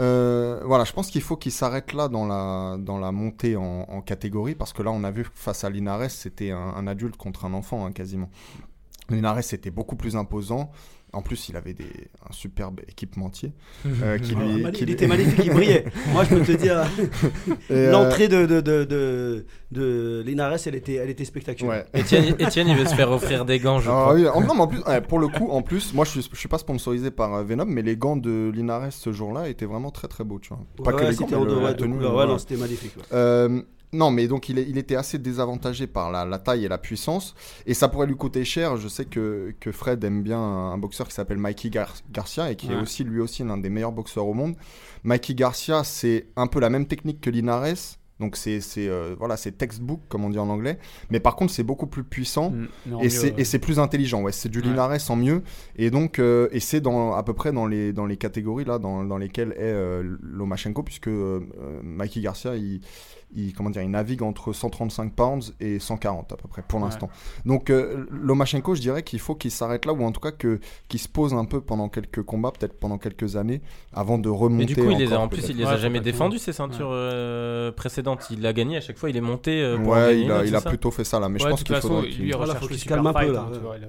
[0.00, 3.86] euh, voilà, je pense qu'il faut qu'il s'arrête là dans la, dans la montée en,
[3.88, 6.86] en catégorie, parce que là, on a vu que face à Linares, c'était un, un
[6.86, 8.28] adulte contre un enfant, hein, quasiment.
[9.10, 10.70] Linares était beaucoup plus imposant.
[11.14, 11.84] En plus, il avait des,
[12.28, 13.52] un superbe équipementier.
[14.02, 15.84] euh, qui lui, Ah, qui il lui- était magnifique, il brillait.
[16.12, 16.84] Moi, je peux te dire,
[17.70, 21.84] euh, l'entrée de, de, de, de, de Linares, elle était, elle était spectaculaire.
[21.94, 22.00] ouais.
[22.00, 24.14] Étienne, Étienne, il veut se faire offrir des gants, je Ah crois.
[24.14, 26.28] oui, en, non, mais en plus, ouais, pour le coup, en plus, moi je suis,
[26.32, 29.66] je suis pas sponsorisé par euh, Venom, mais les gants de Linares ce jour-là étaient
[29.66, 30.58] vraiment très très beaux, tu vois.
[30.84, 31.98] Pas Ouais, que les gants, mais en le- la tenue.
[31.98, 32.96] Ouais, non, c'était magnifique.
[32.96, 33.02] ouais.
[33.12, 33.62] Euh,
[33.94, 36.78] non, mais donc il, est- il était assez désavantagé par la, la taille et la
[36.78, 37.34] puissance,
[37.66, 38.76] et ça pourrait lui coûter cher.
[38.76, 42.50] Je sais que, que Fred aime bien un, un boxeur qui s'appelle Mikey Gar- Garcia
[42.50, 44.56] et qui est aussi lui aussi l'un des meilleurs boxeurs au monde.
[45.04, 47.96] Mikey Garcia, c'est un peu la même technique que Linares.
[48.20, 50.78] Donc c'est euh, voilà c'est textbook comme on dit en anglais,
[51.10, 52.68] mais par contre c'est beaucoup plus puissant Mm,
[53.02, 53.58] et c'est ouais.
[53.58, 54.66] plus intelligent ouais c'est du Ouais.
[54.66, 55.42] Linares en mieux
[55.74, 58.78] et donc euh, et c'est dans à peu près dans les dans les catégories là
[58.78, 61.40] dans, dans lesquelles est euh, Lomachenko puisque euh,
[61.82, 62.82] Mikey Garcia il,
[63.34, 66.86] il comment dire il navigue entre 135 pounds et 140 à peu près pour Ouais.
[66.86, 67.10] l'instant
[67.44, 70.60] donc euh, Lomachenko je dirais qu'il faut qu'il s'arrête là ou en tout cas que
[70.88, 73.60] qu'il se pose un peu pendant quelques combats peut-être pendant quelques années
[73.92, 75.76] avant de remonter Mais du coup, il les a, en plus, il les Ouais, a
[75.76, 78.26] jamais défendues, ces ceintures euh, précédentes.
[78.30, 80.52] Il a gagné à chaque fois, il est monté euh, pour ouais il a, il
[80.62, 82.74] plutôt fait ça là mais je pense qu'il faudrait qu'il il Voilà, recherche faut le
[82.74, 83.88] qu'il se calme un peu, là, hein, il a-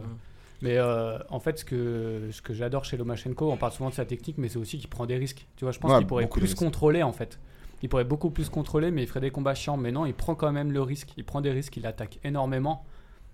[0.62, 3.94] Mais euh, en fait, ce que, ce que j'adore chez Lomachenko, on parle souvent de
[3.96, 5.46] sa technique, mais c'est aussi qu'il prend des risques.
[5.58, 7.40] Tu vois, je pense Ouais, qu'il pourrait plus contrôler en fait.
[7.84, 9.78] Il pourrait beaucoup plus contrôler, mais il ferait des combats chiants.
[9.78, 11.10] Mais non, il prend quand même le risque.
[11.18, 12.86] Il prend des risques, il attaque énormément.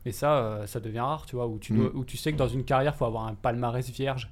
[0.06, 1.78] Et ça, euh, ça devient rare, tu vois, où tu, Mm.
[1.78, 4.26] dois- où tu sais que dans une carrière, il faut avoir un palmarès vierge.
[4.26, 4.32] Non,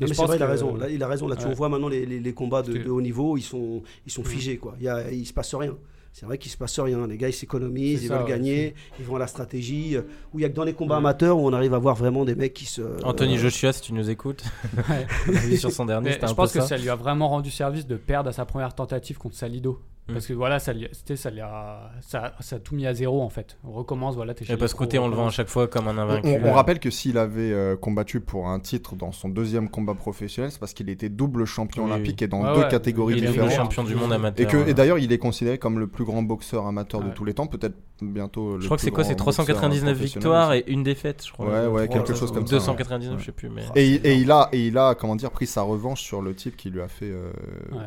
[0.00, 0.74] je mais c'est pense vrai, il a raison.
[0.76, 1.28] Là, il a raison.
[1.28, 1.54] Là, tu Ouais.
[1.54, 4.26] voit maintenant les, les, les combats de, de haut niveau, ils sont, ils sont Mhm.
[4.28, 4.58] figés.
[4.58, 4.74] Quoi.
[4.78, 5.74] Il, y a, il se passe rien.
[6.18, 7.06] C'est vrai qu'il se passe rien.
[7.06, 9.94] Les gars, ils s'économisent, ils ça, veulent ouais, gagner, ils vont à la stratégie.
[9.96, 10.02] euh,
[10.34, 10.98] Où il y a que dans les combats Ouais.
[10.98, 12.82] amateurs où on arrive à voir vraiment des mecs qui se.
[13.04, 14.42] Anthony euh, Joshua, si tu nous écoutes,
[15.58, 16.66] sur son dernier, je un peu pense que ça.
[16.66, 19.78] ça lui a vraiment rendu service de perdre à sa première tentative contre Salido.
[20.08, 20.12] Mm.
[20.14, 20.72] Parce que voilà, ça,
[21.16, 23.58] ça, a, ça, ça a tout mis à zéro en fait.
[23.62, 25.68] On recommence, voilà, t'es chez Et parce que côté, on le vend à chaque fois
[25.68, 26.26] comme un invaincu.
[26.28, 29.94] on- on rappelle que s'il avait euh, combattu pour un titre dans son deuxième combat
[29.94, 32.24] professionnel, c'est parce qu'il était double champion Oui, olympique oui.
[32.24, 32.68] et dans deux ouais.
[32.68, 33.36] catégories Il est différent.
[33.36, 33.72] double différentes.
[33.72, 34.48] champion du monde Et, amateur.
[34.50, 37.14] que, et d'ailleurs, il est considéré comme le plus grand boxeur amateur de Ouais.
[37.14, 38.54] tous les temps, peut-être bientôt.
[38.54, 41.32] le Je crois que c'est quoi C'est boxeur 399 professionnel victoires et une défaite, je
[41.32, 41.46] crois.
[41.46, 43.20] Ouais, ouais, Ou quelque chose comme ça, 299, ouais.
[43.20, 43.50] je sais plus.
[43.50, 43.62] Mais...
[43.74, 46.34] Et, il- et il a, et il a, comment dire, pris sa revanche sur le
[46.34, 47.30] type qui lui a fait euh,
[47.72, 47.78] Ouais.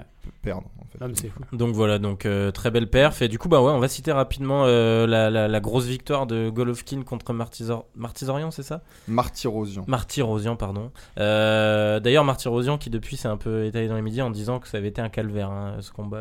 [0.42, 0.68] Perdre.
[0.80, 1.00] En fait.
[1.02, 1.42] Non, mais c'est fou.
[1.56, 3.22] Donc voilà, donc euh, très belle perf.
[3.22, 6.26] Et du coup, bah ouais, on va citer rapidement euh, la, la- la grosse victoire
[6.28, 7.86] de Golovkin contre Martizor...
[7.96, 8.82] Martizorian, c'est ça?
[9.08, 9.84] Martyrosian.
[9.88, 10.92] Martyrosian, pardon.
[11.20, 14.68] Euh, D'ailleurs, Martyrosian qui depuis s'est un peu étalé dans les médias en disant que
[14.68, 16.18] ça avait été un calvaire, hein, ce combat.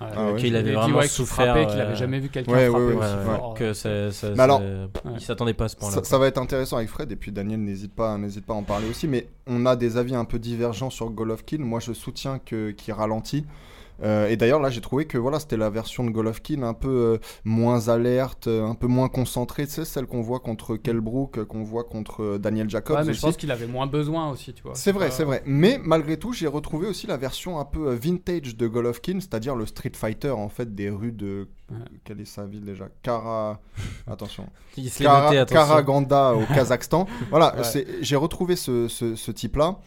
[0.00, 0.06] Ouais.
[0.14, 0.36] Ah ouais.
[0.36, 1.54] qu'il Il avait dit, vraiment ouais, souffert.
[1.68, 4.36] qu'il euh, avait jamais vu quelqu'un ouais, frapper ouais, ouais, aussi que ça, ça- Mais
[4.36, 4.62] ça- alors-
[5.14, 5.94] il s'attendait pas à ce point-là.
[5.94, 8.56] Ça, ça va être intéressant avec Fred et puis Daniel n'hésite pas, n'hésite pas à
[8.56, 9.08] en parler aussi.
[9.08, 11.58] Mais on a des avis un peu divergents sur Golovkin.
[11.60, 13.31] Moi, je soutiens que qu'il ralentit.
[14.02, 16.88] Euh, et d'ailleurs, là, j'ai trouvé que voilà, c'était la version de Golovkin un peu
[16.88, 19.64] euh, moins alerte, euh, un peu moins concentrée.
[19.66, 22.96] Tu sais, celle qu'on voit contre Kelbrook, qu'on voit contre euh, Daniel Jacobs.
[22.96, 23.20] Ouais, mais je aussi.
[23.26, 24.74] pense qu'il avait moins besoin aussi, tu vois.
[24.74, 25.42] C'est vrai, c'est vrai.
[25.46, 29.66] Mais malgré tout, j'ai retrouvé aussi la version un peu vintage de Golovkin, c'est-à-dire le
[29.66, 31.78] Street Fighter en fait des rues de Ouais.
[32.04, 32.86] quelle est sa ville déjà?
[33.02, 33.60] Kara.
[34.10, 34.46] Attention.
[34.76, 35.54] Il l'est noté, Kara- attention.
[35.68, 37.06] Karaganda au Kazakhstan.
[37.30, 37.86] voilà, Ouais.
[38.00, 39.78] j'ai retrouvé ce, ce- ce type-là.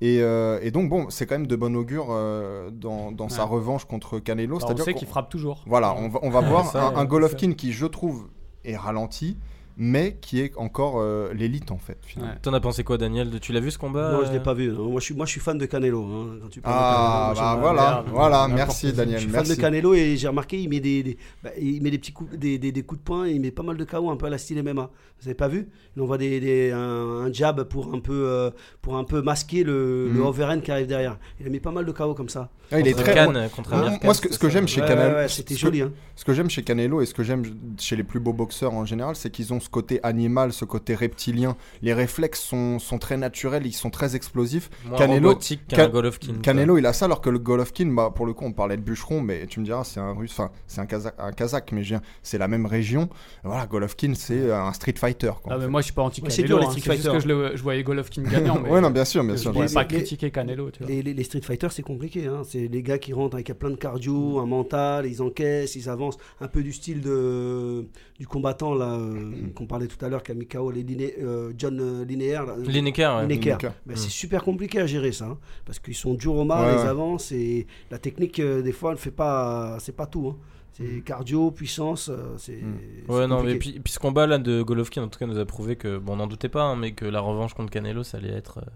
[0.00, 3.44] Et, euh, et donc, bon, c'est quand même de bon augure euh, dans, dans sa
[3.44, 4.56] revanche contre Canelo.
[4.56, 5.64] Alors, on C'est-à-dire sait qu'il frappe toujours.
[5.66, 8.28] Voilà, on va, on va voir Ça, un, Golovkin qui, je trouve,
[8.64, 9.36] est ralenti,
[9.80, 11.96] mais qui est encore euh, l'élite en fait.
[12.02, 12.32] Finalement.
[12.34, 12.38] Ouais.
[12.42, 13.38] T'en as pensé quoi, Daniel?
[13.40, 14.68] Tu l'as vu ce combat Non, je l'ai euh pas vu.
[14.72, 14.90] non.
[14.90, 16.04] Moi, je suis, moi, je suis fan de Canelo.
[16.04, 16.36] hein.
[16.42, 18.06] Quand tu parles de Ah, Canelo, bah voilà, merde.
[18.12, 18.92] voilà, merci.
[18.92, 19.48] Daniel, Je suis merci.
[19.50, 22.12] fan de Canelo et j'ai remarqué, il met des, des- bah, il met des petits
[22.12, 24.16] coups, des, des- des coups de poing, et il met pas mal de KO, un
[24.16, 24.90] peu à la style MMA.
[25.20, 25.68] Vous avez pas vu?
[25.96, 26.78] Il envoie des, des- un,
[27.26, 28.50] un jab pour un peu, euh,
[28.82, 30.26] pour un peu masquer le, le Mhm.
[30.26, 31.18] overhand qui arrive derrière.
[31.40, 32.50] Il a mis pas mal de KO comme ça.
[32.70, 33.14] Ah, il est très.
[33.14, 35.28] Cannes, moi- contre moi, Amir moi, Khan, ce que, que j'aime chez Ouais, Canelo, ouais,
[35.28, 35.82] c'était joli.
[35.82, 35.92] Hein.
[36.16, 37.42] Ce que j'aime chez Canelo et ce que j'aime
[37.78, 40.94] chez les plus beaux boxeurs en général, c'est qu'ils ont ce côté animal, ce côté
[40.94, 41.54] reptilien.
[41.82, 44.70] Les réflexes sont, sont très naturels, ils sont très explosifs.
[44.86, 45.34] Moins Canelo-
[45.74, 46.32] Can- Golovkin.
[46.32, 46.42] quoi.
[46.42, 48.82] Canelo, il a ça, alors que le Golovkin, bah, pour le coup, on parlait de
[48.82, 51.82] bûcheron, mais tu me diras, c'est un russe, enfin, c'est un kazakh, un kazakh mais
[51.84, 53.08] je c'est la même région.
[53.44, 55.32] Voilà, Golovkin, c'est un street fighter.
[55.42, 56.70] Quoi, Ah, mais moi, je suis pas anti Ouais, c'est dur, les hein.
[56.70, 57.12] Street juste Fighter.
[57.12, 58.58] que je, le- je voyais Golovkin gagnant.
[58.62, 59.52] mais ouais, non, bien sûr, bien je sûr.
[59.52, 60.70] voulais Les- pas critiquer Canelo.
[60.70, 60.88] Tu vois.
[60.90, 62.26] Les, les- les Street Fighters, c'est compliqué.
[62.26, 62.40] hein.
[62.48, 66.16] C'est les gars qui rentrent avec plein de cardio, un mental, ils encaissent, ils avancent.
[66.40, 67.86] Un peu du style de,
[68.18, 71.14] du combattant là, euh, qu'on parlait tout à l'heure, qui a mis KO les liné-
[71.20, 72.46] euh, John Linéaire.
[72.56, 73.22] Lineker, ouais.
[73.26, 73.58] Lineker.
[73.58, 73.72] Lineker.
[73.84, 73.96] Ben, Mm.
[73.96, 75.26] C'est super compliqué à gérer ça.
[75.26, 76.88] hein, parce qu'ils sont durs au mal, Ouais, ils ouais.
[76.88, 77.32] avancent.
[77.32, 80.28] Et la technique, euh, des fois, elle fait pas, c'est pas tout.
[80.28, 80.36] hein.
[80.72, 82.08] C'est cardio, puissance.
[82.08, 82.52] euh, c'est.
[82.62, 82.78] Mm.
[83.06, 85.44] c'est Ouais, non, mais puis ce combat là de Golovkin, en tout cas, nous a
[85.44, 88.18] prouvé que, bon, on n'en doutait pas, hein, mais que la revanche contre Canelo, ça
[88.18, 88.70] allait être euh,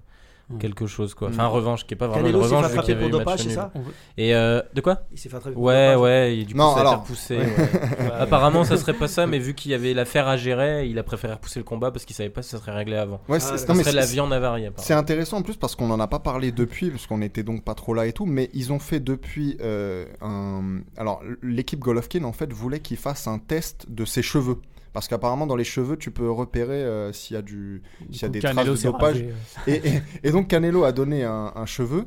[0.51, 0.59] Mm.
[0.59, 1.29] quelque chose, quoi.
[1.29, 1.33] Mm.
[1.33, 3.43] Enfin, revanche qui est pas vraiment Canelo une fait revanche, vu y avait pour dopage,
[3.43, 3.73] c'est ça
[4.19, 6.03] Et euh, de quoi Il s'est fait attraper pour Ouais, dopage.
[6.03, 7.37] ouais, et du coup, Non, ça a alors, repoussé.
[7.39, 7.45] ouais.
[7.47, 8.11] ouais.
[8.19, 11.03] Apparemment, ça serait pas ça, mais vu qu'il y avait l'affaire à gérer, il a
[11.03, 13.21] préféré repousser le combat parce qu'il savait pas si ça serait réglé avant.
[13.29, 13.83] Ouais, Ah, c'est- ouais.
[13.83, 14.87] Serait la viande avariée, apparemment.
[14.87, 17.65] C'est intéressant en plus parce qu'on n'en a pas parlé depuis, parce qu'on était donc
[17.65, 20.81] pas trop là et tout, mais ils ont fait depuis euh, un...
[20.97, 24.59] Alors, l'équipe Golovkin, en fait, voulait qu'il fasse un test de ses cheveux.
[24.93, 27.83] Parce qu'apparemment, dans les cheveux, tu peux repérer euh, s'il y a du...
[28.09, 29.25] Du S'il y a coup, des Canelo traces de dopage.
[29.67, 32.05] Et, et- et donc, Canelo a donné un, un cheveu,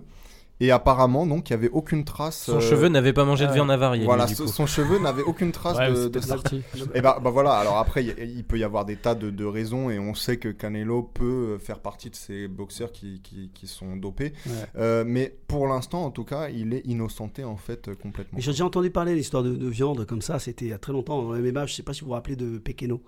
[0.60, 2.44] et apparemment, donc, il n'y avait aucune trace...
[2.46, 3.56] Son euh, cheveu n'avait pas mangé de ouais.
[3.56, 4.02] viande avariée.
[4.02, 4.52] lui, Voilà, du son coup.
[4.52, 6.20] son cheveu n'avait aucune trace Ouais, de, de
[6.94, 9.46] et bah, bah voilà, alors après, il il peut y avoir des tas de, de
[9.46, 13.68] raisons et on sait que Canelo peut faire partie de ces boxeurs qui, qui, qui
[13.68, 14.34] sont dopés.
[14.46, 14.52] Ouais.
[14.78, 18.40] Euh, mais pour l'instant, en tout cas, il est innocenté en fait euh, complètement.
[18.40, 20.78] J'ai déjà entendu parler de l'histoire de, de viande comme ça, c'était il y a
[20.78, 23.02] très longtemps dans le MMA, je sais pas si vous vous rappelez de Pekeno,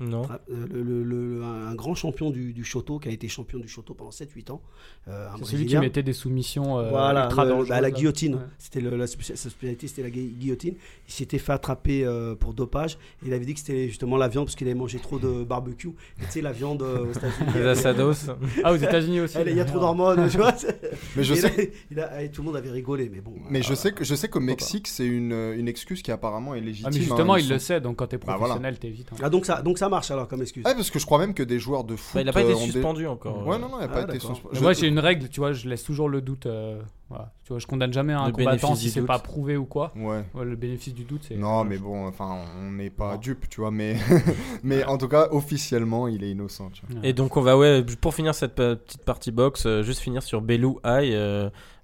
[0.00, 0.22] Non.
[0.50, 3.68] Euh, le- le- le- un grand champion du, du Shoto qui a été champion du
[3.68, 4.62] Shoto pendant 7-8 ans.
[5.08, 8.34] euh, C'est celui qui mettait des soumissions euh, Voilà, ultra le- dangereuses, bah, la guillotine.
[8.36, 8.40] Ouais.
[8.58, 10.74] C'était le- la sa spécialité, c'était la gui- guillotine.
[11.06, 12.94] Il s'était fait attraper euh, pour dopage.
[13.22, 15.44] Et il avait dit que c'était justement la viande parce qu'il avait mangé trop de
[15.44, 15.88] barbecue.
[16.20, 17.50] Et tu sais, la viande aux États-Unis.
[17.54, 18.30] Les asados.
[18.64, 19.36] Ah, aux États-Unis aussi.
[19.38, 20.54] elle- Il y a trop d'hormones, tu vois.
[21.16, 23.34] Mais je Et sais, là, il a- et tout le monde avait rigolé, mais bon.
[23.50, 26.54] mais euh, je sais que je sais qu'au Mexique, c'est une, une excuse qui apparemment
[26.54, 26.86] est légitime.
[26.88, 28.38] Ah, mais justement, hein, il ils le sait, donc quand t'es Bah, voilà.
[28.54, 29.08] professionnel, t'évites.
[29.12, 29.16] hein.
[29.22, 30.64] Ah, donc ça, donc ça marche alors comme excuse.
[30.64, 32.14] Ouais, parce que je crois même que des joueurs de foot.
[32.14, 33.46] Bah, il a pas été euh, suspendu encore.
[33.46, 34.54] Ouais, non, non, il n'a Ah, pas été suspendu.
[34.56, 36.46] Je- moi, j'ai une règle, tu vois, je laisse toujours le doute.
[36.46, 36.80] euh,
[37.10, 37.32] voilà.
[37.44, 39.92] Tu vois, je condamne jamais un Le combattant si c'est pas prouvé ou quoi.
[39.96, 40.24] Ouais.
[40.32, 41.34] Ouais, le bénéfice du doute, c'est.
[41.36, 43.18] Non, mais bon, enfin, on n'est pas Non.
[43.18, 43.96] dupe, tu vois, mais,
[44.62, 46.70] mais en tout cas, officiellement, il est innocent.
[46.72, 47.00] Tu vois.
[47.00, 47.08] Ouais.
[47.08, 50.22] Et donc on va ouais pour finir cette euh, petite partie box, euh, juste finir
[50.22, 51.12] sur Belou High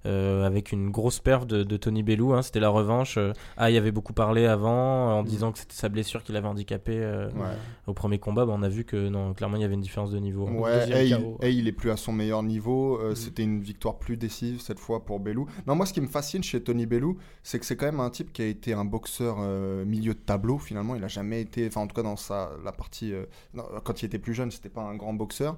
[0.07, 2.33] euh, euh, avec une grosse perf de, de Tony Belou.
[2.33, 3.17] hein, C'était la revanche.
[3.17, 5.25] Euh, High avait beaucoup parlé avant en Mm.
[5.27, 7.55] disant que c'était sa blessure qui l'avait handicapé euh, Ouais.
[7.85, 8.45] au premier combat.
[8.45, 10.47] Bah, on a vu que non clairement il y avait une différence de niveau.
[10.47, 12.99] Ouais, deuxième et il, et il est plus à son meilleur niveau.
[12.99, 13.15] euh, Mhm.
[13.15, 15.45] C'était une victoire plus décisive cette fois pour Belou.
[15.67, 18.09] Non, moi, ce qui me fascine chez Tony Belou, c'est que c'est quand même un
[18.09, 20.57] type qui a été un boxeur euh, milieu de tableau.
[20.57, 23.63] Finalement, il a jamais été, enfin, en tout cas dans sa la partie euh, non,
[23.83, 25.57] quand il était plus jeune, c'était pas un grand boxeur.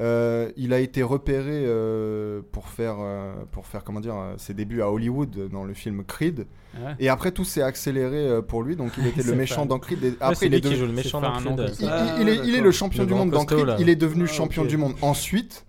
[0.00, 4.80] Euh, il a été repéré euh, pour faire euh, pour faire comment dire ses débuts
[4.80, 6.46] à Hollywood dans le film Creed.
[6.78, 6.94] Ouais.
[6.98, 10.02] Et après tout s'est accéléré pour lui, donc il était le méchant dans Creed.
[10.02, 11.74] Et après, c'est il est lui qui devenu- joue le méchant dans Creed.
[11.80, 12.64] il, Ah, il est, il est d'accord.
[12.64, 13.66] le champion Le du monde dans costaud, Creed.
[13.68, 13.76] là.
[13.80, 15.66] Il est devenu Ah, champion du monde ensuite.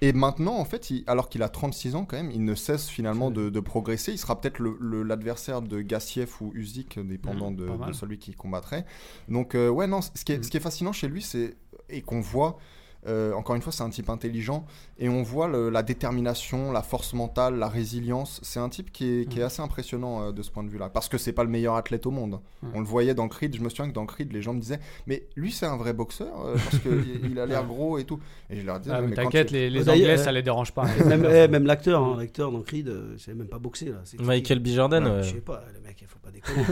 [0.00, 2.88] Et maintenant, en fait, il- alors qu'il a 36 ans quand même, il ne cesse
[2.88, 4.12] finalement de, de progresser.
[4.12, 7.56] Il sera peut-être l'adversaire de Gassiev ou Usyk, dépendant Mmh,
[7.88, 8.86] de, celui qui combattrait.
[9.28, 10.42] Donc, euh, ouais, non, ce qui est, Mmh.
[10.44, 11.54] ce qui est fascinant chez lui, c'est
[11.90, 12.58] et qu'on voit.
[13.06, 14.64] Euh, encore une fois, c'est un type intelligent
[14.98, 18.40] et on voit le- la détermination, la force mentale, la résilience.
[18.42, 19.46] C'est un type qui est, qui est Mm.
[19.46, 20.90] assez impressionnant euh, de ce point de vue-là.
[20.90, 22.40] Parce que c'est pas le meilleur athlète au monde.
[22.62, 22.66] Mm.
[22.74, 23.56] On le voyait dans Creed.
[23.56, 25.92] Je me souviens que dans Creed, les gens me disaient Mais lui, c'est un vrai
[25.94, 28.18] boxeur euh, parce qu'il il a l'air gros et tout.
[28.50, 30.84] Et je leur disais Ah, T'inquiète, les, Anglais, euh, ça les dérange pas.
[31.06, 34.00] Même, même l'acteur, hein, l'acteur dans Creed, euh, savait même pas là.
[34.04, 35.04] C'est qui Michael B Jordan.
[35.04, 35.22] Ouais, ouais.
[35.22, 36.66] Je sais pas, le mec, il faut pas déconner.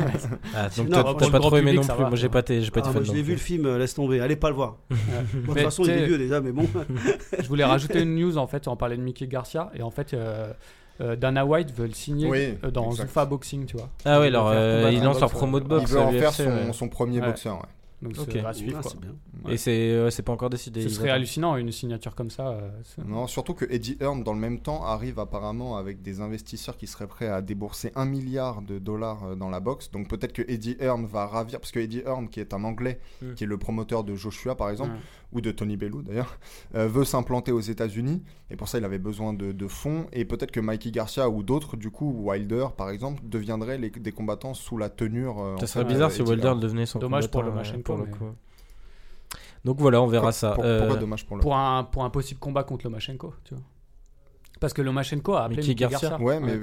[0.55, 1.99] Ah, donc t'as pas trop aimé non plus.
[1.99, 4.20] Moi j'ai pas été j'ai pas Ah, moi, je l'ai vu le film, laisse tomber.
[4.20, 4.76] Allez pas le voir.
[4.91, 6.66] De toute façon, il est vieux déjà, mais bon.
[7.41, 10.12] Je voulais rajouter une news en fait, on parlait de Mickey Garcia et en fait
[10.14, 10.53] euh,
[11.01, 13.07] euh, Dana White veut le signer Oui, euh, dans exact.
[13.09, 13.89] Zuffa Boxing, tu vois.
[14.05, 15.91] Ah veulent alors euh, ils un lancent leur promo de il boxe.
[15.93, 16.73] veut à en faire son, ouais.
[16.73, 17.27] son premier Ouais.
[17.29, 17.57] boxeur.
[17.57, 17.62] ouais.
[18.01, 18.29] Donc Ok.
[18.31, 19.53] c'est à suivre Ah, bien.
[19.53, 20.83] Et c'est c'est pas encore décidé.
[20.83, 22.47] Ce serait hallucinant une signature comme ça.
[22.51, 22.71] euh,
[23.05, 26.87] Non, surtout que Eddie Hearn, dans le même temps, arrive apparemment avec des investisseurs qui
[26.87, 29.91] seraient prêts à débourser un milliard de dollars euh, dans la boxe.
[29.91, 33.01] Donc peut-être que Eddie Hearn va ravir, parce que Eddie Hearn, qui est un Anglais,
[33.21, 33.35] Mm.
[33.35, 34.93] qui est le promoteur de Joshua par exemple.
[35.33, 36.39] Ou de Tony Bellew d'ailleurs,
[36.74, 38.22] euh, veut s'implanter aux États-Unis.
[38.51, 40.07] Et pour ça, il avait besoin de, de fonds.
[40.12, 44.12] Et peut-être que Mikey Garcia ou d'autres, du coup, Wilder par exemple, deviendraient les- des
[44.12, 45.39] combattants sous la tenure.
[45.43, 47.83] euh, Ça serait bizarre de si Wilder devenait son Dommage pour combattant, le euh, Lomachenko,
[47.83, 48.35] pour le mais- coup.
[49.64, 50.53] Donc voilà, on verra Pour- ça.
[50.53, 53.55] pour- Euh, Pourquoi dommage pour le Pour un, pour un possible combat contre Lomachenko, tu
[53.55, 53.62] vois.
[54.61, 56.09] Parce que Lomachenko a appelé Mickey Mickey Garcia.
[56.11, 56.24] Garcia.
[56.26, 56.59] Ouais, mais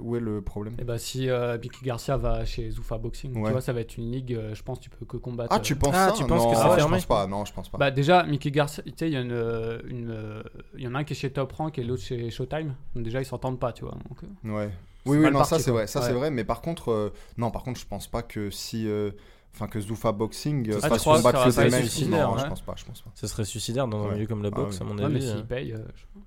[0.00, 3.44] où est le problème Et bah si euh, Mickey Garcia va chez Zuffa Boxing, Ouais.
[3.46, 5.52] tu vois, ça va être une ligue, euh, je pense, tu peux que combattre.
[5.54, 7.26] Ah, tu euh, penses Ah, ça tu penses Non, que c'est je fermé pense pas.
[7.26, 7.78] Non, je pense pas.
[7.78, 10.42] Bah déjà, Mickey Garcia, tu sais, il y, a une, une,
[10.76, 12.74] y en a un qui est chez Top Rank et l'autre chez Showtime.
[12.94, 13.96] Donc déjà, ils s'entendent pas, tu vois.
[14.08, 14.70] Donc, euh, Ouais.
[15.06, 17.50] Oui, oui, non, parti, ça c'est vrai, ça c'est vrai, mais par contre, euh, non,
[17.50, 19.10] par contre, je pense pas que si, euh,
[19.54, 23.00] enfin, que Zuffa Boxing Ah, fasse combattre être suicidaire, Non, je pense pas, je pense
[23.00, 23.10] pas.
[23.14, 24.14] Ce serait suicidaire dans un Ouais.
[24.16, 24.86] milieu comme la Ah boxe, oui.
[24.86, 25.26] à mon ouais, mais avis.
[25.30, 26.20] s'il paye, euh, je-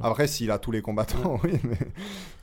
[0.00, 1.78] Après, s'il a tous les combattants, oui, mais,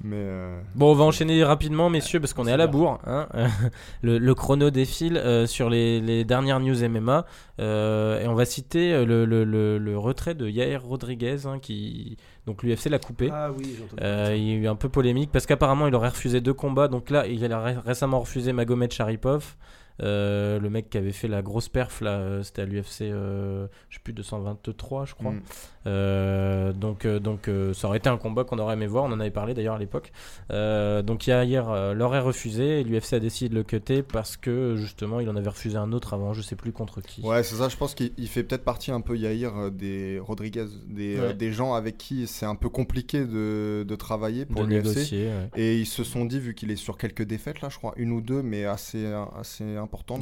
[0.03, 2.99] mais euh, Bon, on va enchaîner rapidement, messieurs, parce qu'on est à la bourre.
[3.07, 3.27] hein.
[4.01, 7.25] le, le chrono défile euh, sur les, les dernières news MMA.
[7.59, 12.17] euh, et on va citer le, le- le- le retrait de Yair Rodriguez, hein, qui.
[12.45, 13.29] Donc l'UFC l'a coupé.
[13.33, 13.75] Ah oui.
[14.01, 16.87] Euh, il y a eu un peu polémique parce qu'apparemment il aurait refusé deux combats.
[16.89, 19.55] Donc là, il a ré- récemment refusé Magomed Sharipov,
[20.01, 23.67] euh, le mec qui avait fait la grosse perf là, euh, c'était à l'UFC, euh,
[23.89, 25.31] je sais plus 223 je crois.
[25.31, 25.41] mm.
[25.87, 29.03] Euh, donc donc ça aurait été un combat qu'on aurait aimé voir.
[29.05, 30.11] On en avait parlé d'ailleurs à l'époque.
[30.49, 34.35] Donc il y a hier l'aurait refusé et l'UFC a décidé de le cutter parce
[34.37, 37.21] que justement il en avait refusé un autre avant, je sais plus contre qui.
[37.21, 40.65] Ouais, c'est ça, je pense qu'il il fait peut-être partie un peu Yair des Rodriguez,
[40.87, 41.33] des, Ouais.
[41.33, 45.11] des gens avec qui c'est un peu compliqué de, de travailler pour l'UFC.
[45.13, 45.49] ouais.
[45.55, 48.11] Et ils se sont dit, vu qu'il est sur quelques défaites là, je crois, une
[48.11, 49.05] ou deux, mais assez,
[49.39, 49.77] assez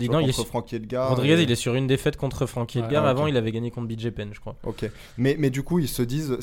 [0.10, 1.10] non, est contre sur- Frankie Edgar.
[1.10, 3.06] Rodriguez, et- il est sur une défaite contre Frankie Edgar.
[3.06, 4.56] ah, Avant, il avait gagné contre BJ Penn, je crois.
[4.64, 4.90] Ok.
[5.18, 6.38] Mais, mais du coup, ils se disent,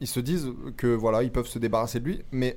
[0.00, 2.20] ils se disent que voilà, ils peuvent se débarrasser de lui.
[2.32, 2.56] Mais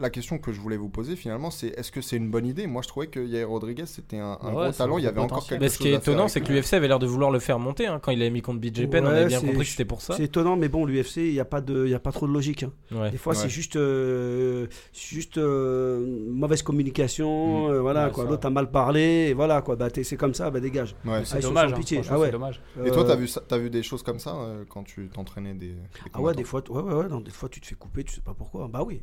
[0.00, 2.66] la question que je voulais vous poser finalement, c'est est-ce que c'est une bonne idée?
[2.66, 4.98] Moi, je trouvais que Yair Rodriguez c'était un, un Ouais, gros talent.
[4.98, 5.58] Il y avait encore potentiel.
[5.58, 7.38] quelque Mais chose ce qui est étonnant, c'est que l'UFC avait l'air de vouloir le
[7.38, 7.86] faire monter.
[7.86, 8.00] hein.
[8.02, 10.02] Quand il avait mis contre BJ Penn, on avait bien c'est- compris que c'était pour
[10.02, 10.14] ça.
[10.16, 12.26] C'est étonnant, mais bon, l'UFC, il n'y a, pas de- il y a pas trop
[12.26, 12.62] de logique.
[12.62, 12.72] hein.
[12.92, 13.10] Ouais.
[13.10, 13.38] Des fois, Ouais.
[13.38, 17.68] c'est juste, euh, juste euh, mauvaise communication.
[17.68, 17.70] Mm.
[17.72, 18.24] euh, voilà, Ouais, quoi.
[18.24, 19.28] L'autre a mal parlé.
[19.30, 19.76] Et voilà, quoi.
[19.76, 20.94] Bah, c'est comme ça, bah, dégage.
[21.04, 21.22] Ouais.
[21.24, 21.80] C'est dommage, hein,
[22.10, 22.60] Ah dommage.
[22.84, 24.36] Et toi, t'as vu, t'as vu des choses comme ça
[24.68, 25.74] quand tu t'entraînais des,
[26.14, 28.14] Ah ouais, des fois, ouais, ouais, ouais, non, des fois, tu te fais couper, tu
[28.14, 28.68] sais pas pourquoi.
[28.68, 29.02] Bah oui.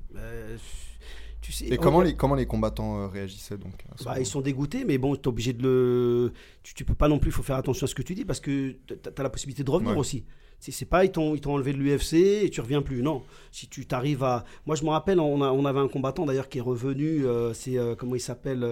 [1.41, 1.67] Tu sais.
[1.67, 3.73] Et on- comment les, comment les combattants euh, réagissaient donc
[4.03, 6.33] Bah, ils sont dégoûtés, mais bon, tu es obligé de le.
[6.63, 8.25] Tu, tu peux pas non plus, il faut faire attention à ce que tu dis
[8.25, 9.99] parce que tu as, la possibilité de revenir Ouais.
[9.99, 10.23] aussi.
[10.59, 12.13] C'est pas, ils t'ont enlevé de l'UFC
[12.43, 13.03] et tu reviens plus.
[13.03, 13.21] Non.
[13.51, 14.43] Si tu t'arrives à.
[14.65, 17.53] Moi, je me rappelle, on, a- on avait un combattant d'ailleurs qui est revenu, euh,
[17.53, 17.77] c'est.
[17.77, 18.65] euh, comment il s'appelle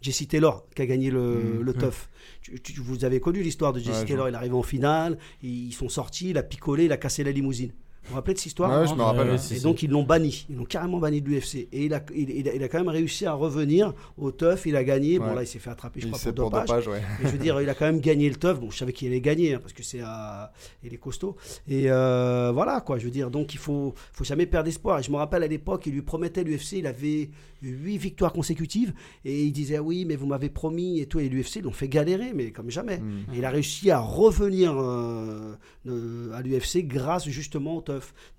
[0.00, 2.08] Jesse Taylor, qui a gagné le, le TUF.
[2.42, 5.18] Tu- tu- vous avez connu l'histoire de Jesse Ouais, Taylor, il est arrivé en finale,
[5.42, 7.72] ils sont sortis, il a picolé, il a cassé la limousine.
[8.04, 9.38] Vous vous rappelez de cette histoire Ouais, je me rappelle.
[9.38, 9.62] si, et si.
[9.62, 11.68] donc ils l'ont banni, ils l'ont carrément banni de l'UFC.
[11.72, 14.66] Et il a, il, il a, il a quand même réussi à revenir au TUF,
[14.66, 15.18] il a gagné.
[15.18, 16.66] Bon là il s'est fait attraper je Il crois c'est pour pour dopage.
[16.68, 17.00] dopage, ouais.
[17.22, 18.58] Mais je veux dire, il a quand même gagné le TUF.
[18.60, 20.52] Bon je savais qu'il allait gagner hein, parce que c'est à...
[20.82, 21.36] il est costaud.
[21.68, 24.98] Et euh, voilà quoi, je veux dire, donc il faut, faut jamais perdre espoir.
[24.98, 27.30] Et je me rappelle à l'époque, il lui promettait l'UFC, il avait
[27.62, 28.92] 8 victoires consécutives.
[29.24, 31.20] Et il disait oui mais vous m'avez promis et tout.
[31.20, 32.98] Et l'UFC l'ont fait galérer mais comme jamais.
[32.98, 33.34] Mm.
[33.34, 35.54] Et il a réussi à revenir euh,
[35.86, 37.80] euh, à l'UFC grâce justement au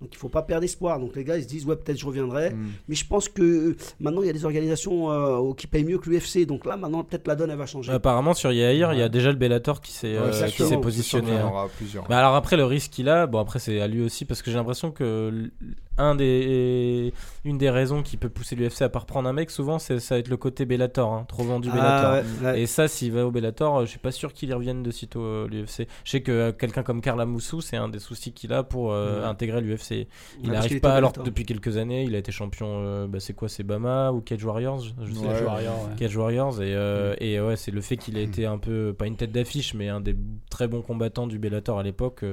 [0.00, 0.98] Donc il faut pas perdre espoir.
[1.00, 2.50] Donc les gars ils se disent ouais peut-être je reviendrai.
[2.50, 2.66] Mm.
[2.88, 5.98] Mais je pense que euh, maintenant il y a des organisations euh, qui payent mieux
[5.98, 6.46] que l'UFC.
[6.46, 7.92] Donc là maintenant peut-être la donne elle va changer.
[7.92, 11.26] Apparemment, sur Yair, il y a déjà le Bellator qui s'est euh, Ouais, sûr, positionné.
[11.26, 11.50] qu'il y en hein.
[11.50, 12.06] aura plusieurs.
[12.08, 14.50] Bah alors après le risque qu'il a, bon après c'est à lui aussi parce que
[14.50, 15.50] j'ai l'impression que l-
[15.98, 17.12] un des
[17.44, 20.14] une des raisons qui peut pousser l'UFC à pas reprendre un mec souvent c'est ça
[20.16, 22.10] va être le côté Bellator, hein, trop vendu Bellator.
[22.10, 22.60] Ah, ouais, ouais.
[22.62, 24.90] Et ça, s'il va au Bellator, euh, je suis pas sûr qu'il y revienne de
[24.90, 25.86] sitôt euh, l'UFC.
[26.04, 28.92] Je sais que euh, quelqu'un comme Carla Moussou, c'est un des soucis qu'il a pour
[28.92, 29.26] euh, Ouais.
[29.26, 30.08] intégrer l'UFC.
[30.42, 31.24] Il n'arrive était pas, alors Bellator.
[31.24, 34.44] depuis quelques années, il a été champion, euh, bah, c'est quoi, c'est Bama ou Cage
[34.44, 35.96] Warriors Je sais Warrior, ouais.
[35.96, 37.14] Cage Warriors et, Mm.
[37.20, 39.88] et ouais c'est le fait qu'il ait été un peu pas une tête d'affiche mais
[39.88, 40.16] un des
[40.50, 42.24] très bons combattants du Bellator à l'époque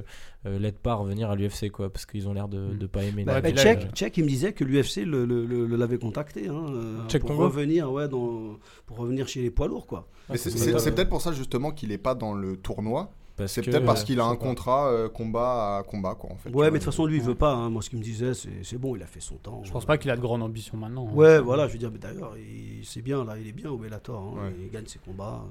[0.45, 2.77] euh, l'aide pas à revenir à l'UFC quoi parce qu'ils ont l'air de, Mm.
[2.77, 5.45] de pas aimer Bah, bah, Tchèque, euh, Tchèque, il me disait que l'UFC le, le-
[5.45, 9.67] le- le l'avait contacté hein, euh, pour revenir, ouais, dans, pour revenir chez les poids
[9.67, 10.07] lourds quoi.
[10.29, 12.57] Mais c'est c'est c'est- pas- c'est peut-être pour ça justement qu'il est pas dans le
[12.57, 13.11] tournoi.
[13.37, 16.35] parce C'est que, peut-être parce qu'il a un contrat euh, combat à combat quoi en
[16.35, 16.49] fait.
[16.49, 17.53] Ouais, mais de toute façon lui il veut pas.
[17.53, 17.69] hein.
[17.69, 19.61] Moi ce qu'il me disait c'est c'est bon, il a fait son temps.
[19.63, 21.07] Je pense pas qu'il a de grande ambition maintenant.
[21.09, 21.15] hein.
[21.15, 23.77] Ouais, voilà, je veux dire, mais d'ailleurs, il- c'est bien là, il est bien au
[23.77, 24.43] Bellator, hein.
[24.45, 24.55] Ouais.
[24.61, 25.43] il gagne ses combats.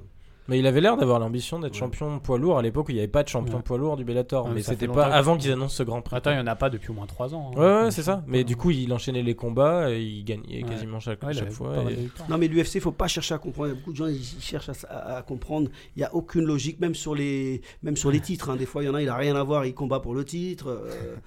[0.47, 1.79] Mais il avait l'air d'avoir l'ambition d'être Ouais.
[1.79, 3.61] champion poids lourd à l'époque où il n'y avait pas de champion Ouais.
[3.63, 6.31] poids lourd du Bellator Ouais, mais c'était pas avant qu'ils annoncent ce grand prix Attends,
[6.31, 7.51] il y en a pas depuis au moins 3 ans.
[7.55, 7.59] hein.
[7.59, 10.69] ouais ouais c'est ça mais du coup il enchaînait les combats et il gagnait Ouais.
[10.69, 12.09] quasiment chaque, chaque fois et-.
[12.29, 13.69] Non, mais l'UFC, il faut pas chercher à comprendre.
[13.69, 15.69] Il y a beaucoup de gens ils cherchent à, s- à- à comprendre.
[15.95, 18.49] Il n'y a aucune logique, même sur les, même sur les titres.
[18.49, 18.55] hein.
[18.55, 20.23] Des fois, il y en a, il n'a rien à voir, il combat pour le
[20.25, 20.67] titre.
[20.69, 21.15] euh.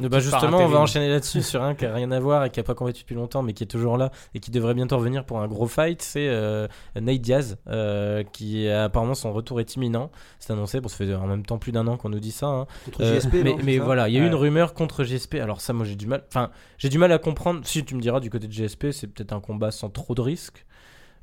[0.00, 2.60] Bah justement, on va enchaîner là-dessus sur un qui a rien à voir et qui
[2.60, 5.24] a pas combattu depuis longtemps, mais qui est toujours là et qui devrait bientôt revenir
[5.24, 6.00] pour un gros fight.
[6.02, 6.66] C'est euh,
[7.00, 10.10] Nate Diaz, euh, qui a- apparemment son retour est imminent.
[10.38, 10.80] C'est annoncé.
[10.80, 12.46] Bon, ça fait en même temps plus d'un an qu'on nous dit ça.
[12.46, 12.66] hein.
[12.86, 13.20] Contre Euh,
[13.64, 14.28] mais non, voilà, il y a eu Ouais.
[14.28, 15.36] une rumeur contre GSP.
[15.36, 16.24] Alors ça, moi j'ai du mal.
[16.28, 17.60] Enfin, j'ai du mal à comprendre.
[17.64, 20.20] Si tu me diras du côté de GSP, c'est peut-être un combat sans trop de
[20.20, 20.64] risques.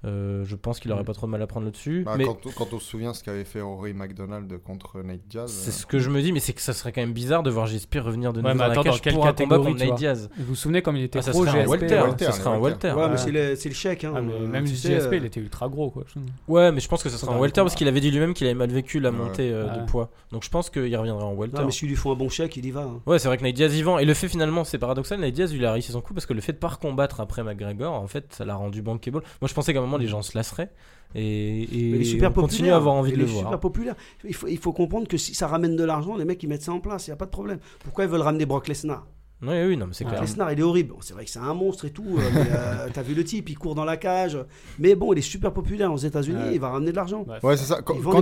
[0.06, 1.06] Euh, je pense qu'il aurait Mm.
[1.06, 2.04] pas trop de mal à prendre là-dessus.
[2.06, 5.52] Bah, mais quand, quand on se souvient ce qu'avait fait Rory McDonald contre Nate Diaz.
[5.52, 7.44] c'est euh, ce que je me dis, mais c'est que ça serait quand même bizarre
[7.44, 9.78] de voir GSP revenir de Ouais, nouveau dans la attends, cage pour un combat contre
[9.86, 10.30] Nate Diaz.
[10.38, 12.32] Vous vous souvenez comme il était Ah, ça serait un GSP welter, là Walter, ça
[12.32, 12.60] serait un.
[12.60, 13.18] Ouais, mais Ouais.
[13.18, 14.04] c'est le, c'est le chèque.
[14.06, 16.04] Hein, Ah, mais euh, même tu sais, GSP, euh, il était ultra gros quoi.
[16.48, 18.48] Ouais, mais je pense que ça sera un welter parce qu'il avait dit lui-même qu'il
[18.48, 20.10] avait mal vécu la montée euh, de poids.
[20.32, 21.58] Donc je pense qu'il reviendra en welter.
[21.60, 22.82] Non, mais s'il lui faut un bon chèque, il y va.
[22.84, 23.02] hein.
[23.06, 24.00] Ouais, c'est vrai que Nate Diaz y vend.
[24.00, 26.34] Et le fait finalement, c'est paradoxal, Nate Diaz, il a réussi son coup parce que
[26.34, 29.22] le fait de pas combattre après McGregor, en fait, ça l'a rendu bankable.
[29.42, 30.72] Moi, je pensais les gens se lasseraient.
[31.16, 32.50] Et, et Mais super on populaire.
[32.50, 33.46] continue à avoir envie de le voir.
[33.46, 33.96] super populaire.
[34.24, 36.62] Il faut, il faut comprendre que si ça ramène de l'argent, les mecs ils mettent
[36.62, 37.60] ça en place, il n'y a pas de problème.
[37.84, 39.08] Pourquoi ils veulent ramener Brock Lesnar?
[39.42, 40.20] Oui, oui, non, mais c'est clair.
[40.22, 40.90] Lesnar il est horrible.
[40.94, 42.04] Bon, c'est vrai que c'est un monstre et tout.
[42.18, 44.38] euh, mais, euh, T'as vu le type, il court dans la cage.
[44.80, 46.54] Mais bon, il est super populaire aux États-Unis, Ouais.
[46.56, 47.24] il va ramener de l'argent.
[47.26, 47.82] Ouais, Ouais, c'est ça.
[47.82, 48.22] Quand, Il vend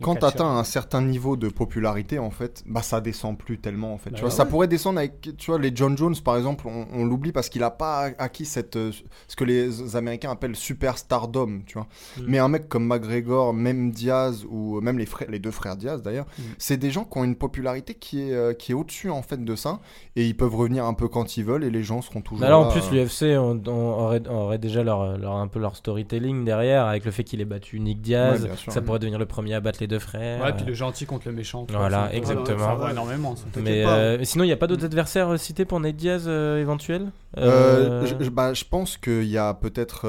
[0.00, 3.98] quand, t'atteins un certain niveau de popularité, en fait, bah ça descend plus tellement, en
[3.98, 4.10] fait.
[4.10, 4.34] Bah tu vois, ouais.
[4.36, 7.50] ça pourrait descendre avec, tu vois, les John Jones, par exemple, on, on l'oublie parce
[7.50, 8.92] qu'il a pas acquis cette, euh,
[9.28, 11.86] ce que les Américains appellent superstardom, tu vois.
[12.18, 12.22] Mm.
[12.28, 16.02] Mais un mec comme McGregor, même Diaz ou même les frères, les deux frères Diaz
[16.02, 16.42] d'ailleurs, Mm.
[16.58, 19.54] c'est des gens qui ont une popularité qui est, qui est au-dessus en fait de
[19.56, 19.80] ça,
[20.16, 22.40] et ils peuvent revenir un peu quand ils veulent, et les gens seront toujours.
[22.42, 25.48] Bah là, en plus, euh, l'UFC on, on aurait, on aurait déjà leur, leur- un
[25.48, 28.42] peu leur storytelling derrière, avec le fait qu'il ait battu Nick Diaz.
[28.42, 28.72] Ouais, bien sûr.
[28.72, 30.42] ça pourrait devenir le premier à battre les deux frères.
[30.44, 31.66] Ouais, puis le gentil contre le méchant.
[31.70, 32.58] Voilà, vois, exactement.
[32.58, 33.34] Ça va énormément.
[33.36, 33.44] ça.
[33.60, 33.96] Mais, pas.
[33.96, 37.10] euh, sinon, il n'y a pas d'autres adversaires euh, cités pour Nate Diaz euh, éventuels?
[37.38, 40.02] Euh, Euh, je, je- bah, je pense qu'il y a peut-être.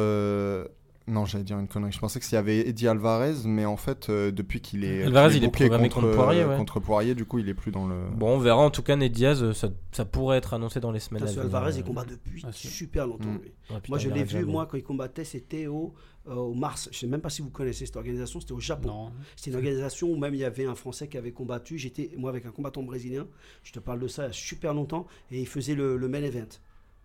[1.07, 1.93] Non, j'allais dire une connerie.
[1.93, 5.03] Je pensais qu'il y avait Eddie Alvarez, mais en fait, euh, depuis qu'il est.
[5.03, 6.57] Alvarez, il est programmé contre Poirier, euh, ouais.
[6.57, 7.95] contre Poirier, du coup, il est plus dans le.
[8.13, 8.61] Bon, on verra.
[8.61, 11.25] En tout cas, Nate Diaz, euh, ça, ça pourrait être annoncé dans les semaines à
[11.27, 11.55] Parce que venir.
[11.55, 13.29] Alvarez, il combat depuis Ah, super longtemps.
[13.29, 13.41] Mm.
[13.41, 13.51] lui.
[13.67, 14.43] Putain, Moi, je l'ai vu, jamais.
[14.51, 15.93] moi, quand il combattait, c'était au,
[16.27, 16.89] euh, au Mars.
[16.91, 19.11] Je sais même pas si vous connaissez cette organisation, c'était au Japon.
[19.37, 21.77] C'était une organisation où même il y avait un Français qui avait combattu.
[21.77, 23.27] J'étais, moi, avec un combattant brésilien.
[23.63, 25.07] Je te parle de ça il y a super longtemps.
[25.31, 26.47] Et il faisait le, le main event.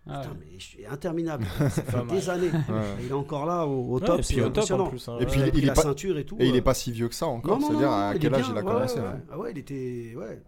[0.05, 0.37] Ah, Putain, ouais.
[0.51, 1.45] mais je suis interminable.
[1.59, 2.51] Ça fait des années.
[2.51, 2.83] Ouais.
[3.01, 4.19] Il est encore là, au, au Ouais, top.
[4.19, 5.07] et puis au top en plus.
[5.07, 6.35] hein, Et puis, Il est la pas- ceinture et tout.
[6.39, 6.57] Et il euh.
[6.57, 8.49] est pas si vieux que ça encore, Non, non, c'est-à-dire non, à quel âge bien,
[8.51, 8.95] il a ouais, commencé.
[8.95, 9.19] ouais, Ouais, ouais.
[9.31, 10.13] Ah ouais, il était.
[10.17, 10.41] Ouais.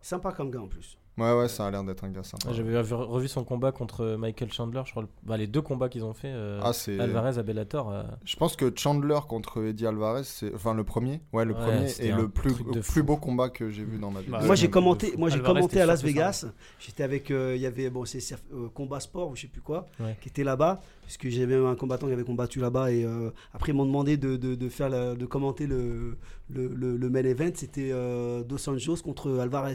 [0.00, 0.96] Sympa comme gars en plus.
[1.20, 2.48] Ouais, ouais, ça a l'air d'être un gars sympa.
[2.48, 5.04] Ouais, J'avais vu- revu son combat contre Michael Chandler, je crois.
[5.22, 6.98] bah, les deux combats qu'ils ont fait, euh, Ah, c'est.
[6.98, 7.90] Alvarez à Bellator.
[7.90, 11.60] euh, Je pense que Chandler contre Eddie Alvarez, c'est enfin le premier, ouais le Ouais,
[11.60, 14.30] premier un le plus, plus beau combat que j'ai vu dans ma vie.
[14.30, 16.02] Bah, moi j'ai commenté, moi j'ai Alvarez, commenté à Las.
[16.02, 16.46] Vegas.
[16.78, 18.20] J'étais avec, euh, il y avait bon c'est
[18.52, 20.16] euh, Combat Sport ou je sais plus quoi, Ouais.
[20.20, 23.74] qui était là-bas, puisque j'avais un combattant qui avait combattu là-bas et euh, après ils
[23.74, 26.16] m'ont demandé de, de, de faire la- de commenter le
[26.48, 29.74] le, le, le main event, c'était euh, Dos Anjos contre Alvarez.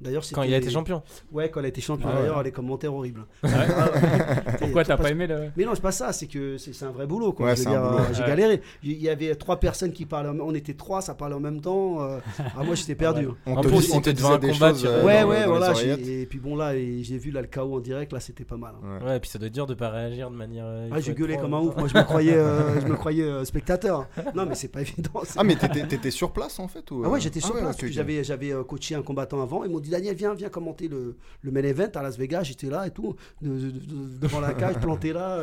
[0.00, 1.02] D'ailleurs Quand il a été champion.
[1.32, 2.08] Ouais, quand il a été champion.
[2.10, 2.20] Ah ouais.
[2.22, 3.26] D'ailleurs, les commentaires horribles.
[3.42, 3.50] Ouais.
[3.52, 4.56] Ah ouais.
[4.58, 5.50] Pourquoi t'as Parce- pas aimé le.
[5.56, 7.32] Mais non, c'est pas ça, c'est que c'est un vrai boulot.
[7.32, 7.46] Quoi.
[7.46, 8.26] Ouais, J'ai Ouais.
[8.28, 8.62] galéré.
[8.82, 11.40] Il y avait trois personnes qui parlaient, en même- on était trois, ça parlait en
[11.40, 12.00] même temps.
[12.02, 13.26] euh, ah, moi j'étais perdu.
[13.26, 13.34] ouais.
[13.46, 15.72] On En te, devant un des combat, euh, ouais, ouais, voilà.
[15.82, 18.56] Et puis bon, là, et j'ai vu là, le chaos en direct, là c'était pas
[18.56, 18.72] mal.
[18.82, 18.98] hein.
[19.02, 19.06] Ouais.
[19.10, 20.64] Ouais, et puis ça doit être dur de pas réagir de manière.
[20.66, 21.76] euh, Ah, j'ai gueulé comme un ouf.
[21.76, 22.34] Moi, je me croyais,
[22.80, 24.06] je me croyais spectateur.
[24.34, 25.10] Non, mais c'est pas évident.
[25.36, 27.02] Ah mais t'étais sur place en fait ou...
[27.04, 27.76] Ah ouais, j'étais sur place.
[27.90, 29.64] J'avais, j'avais coaché un combattant avant.
[29.64, 32.44] Ils m'ont dit Daniel, viens, viens commenter le, le main event à Las Vegas.
[32.44, 35.40] J'étais là et tout, de- de- de- devant la cage, planté là.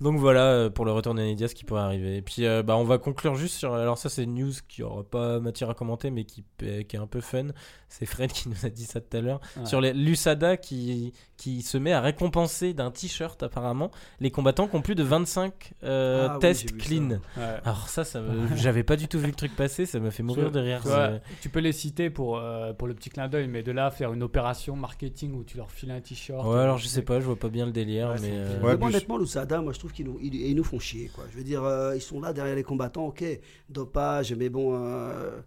[0.00, 2.16] Donc voilà euh, pour le retour de Nate Diaz qui pourrait arriver.
[2.16, 3.74] Et puis euh, bah, on va conclure juste sur.
[3.74, 6.96] Alors ça c'est une news qui aura pas matière à commenter mais qui, euh, qui
[6.96, 7.48] est un peu fun.
[7.88, 9.40] C'est Fred qui nous a dit ça tout à l'heure.
[9.56, 9.66] Ouais.
[9.66, 13.90] Sur les l'USADA qui, qui se met à récompenser d'un t-shirt apparemment
[14.20, 16.76] les combattants qui ont plus de 25 euh, Ah oui, tests ça.
[16.78, 17.08] clean.
[17.36, 17.58] Ouais.
[17.64, 20.22] Alors ça, ça me- j'avais pas du tout vu le truc passer, ça m'a fait
[20.22, 20.80] mourir de rire.
[20.84, 23.90] C'est- tu peux les citer pour, euh, pour le petit clin d'œil, mais de là
[23.90, 26.46] faire une opération marketing où tu leur files un t-shirt.
[26.46, 28.82] Ouais, alors je sais pas, je vois pas bien le délire, Ouais, mais euh, Ouais,
[28.82, 31.10] honnêtement, l'Oussada, moi je trouve qu'ils nous, ils, nous font chier.
[31.14, 31.24] Quoi.
[31.30, 33.24] Je veux dire, euh, ils sont là derrière les combattants, ok,
[33.68, 34.74] dopage, mais bon.
[34.76, 35.40] euh,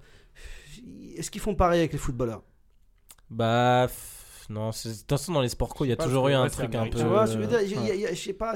[1.18, 2.44] Est-ce qu'ils font pareil avec les footballeurs?
[3.30, 3.88] Bah
[4.50, 6.76] non, de toute façon dans les sports co, il y a toujours eu un truc
[6.76, 7.00] un peu.
[7.00, 7.60] Tu vois, je veux dire,
[8.16, 8.56] sais pas.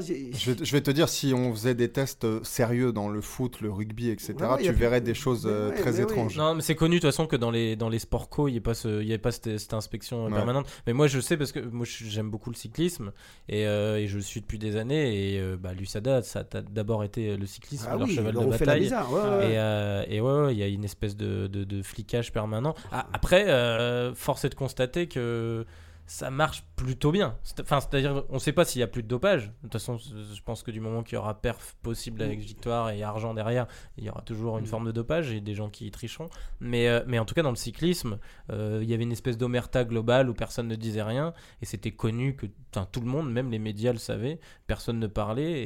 [0.72, 4.10] vais, te- dire, si on faisait des tests euh, sérieux dans le foot, le rugby,
[4.10, 6.38] etc., tu verrais des choses euh, ouais, très étranges.
[6.38, 8.52] Non, mais c'est connu de toute façon que dans les, dans les sports co, il
[8.54, 10.34] n'y a pas, ce, il y a pas cette, cette inspection euh, Ouais.
[10.36, 10.68] permanente.
[10.88, 13.12] Mais moi, je sais parce que moi, j'aime beaucoup le cyclisme
[13.50, 15.34] et, euh, et je le suis depuis des années.
[15.36, 18.46] Et euh, bah, l'USADA, ça a d'abord été le cyclisme, Ah leur oui, cheval de
[18.46, 18.82] bataille.
[18.82, 19.12] bizarre.
[19.14, 19.52] ouais, ouais.
[19.54, 22.76] Et, euh, et ouais, ouais, il y a une espèce de, de, de flicage permanent.
[22.92, 25.66] Ah, après, euh, force est de constater que
[26.10, 27.38] ça marche plutôt bien.
[27.62, 29.48] Enfin, c'est-à-dire, on ne sait pas s'il y a plus de dopage.
[29.48, 32.90] De toute façon, je pense que du moment qu'il y aura perf possible avec victoire
[32.92, 34.68] et argent derrière, il y aura toujours une Mm.
[34.68, 36.30] forme de dopage et des gens qui y tricheront.
[36.62, 38.20] Mais, euh, mais en tout cas, dans le cyclisme,
[38.52, 41.92] euh, il y avait une espèce d'omerta globale où personne ne disait rien et c'était
[41.92, 42.46] connu que
[42.92, 45.66] tout le monde, même les médias le savaient, personne ne parlait et,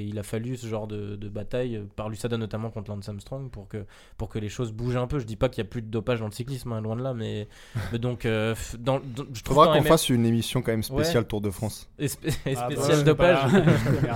[0.00, 3.50] et il a fallu ce genre de, de bataille par l'USADA notamment contre Lance Armstrong
[3.50, 3.84] pour que,
[4.16, 5.18] pour que les choses bougent un peu.
[5.18, 7.02] Je dis pas qu'il y a plus de dopage dans le cyclisme, hein, loin de
[7.02, 7.48] là, mais,
[7.90, 9.88] mais donc euh, f- dans, dans- je trouve qu'on MM.
[9.88, 11.88] fasse une émission quand même spéciale Tour de France.
[11.98, 13.38] Et spé- et Ah, bah, dopage.
[13.52, 13.60] bah,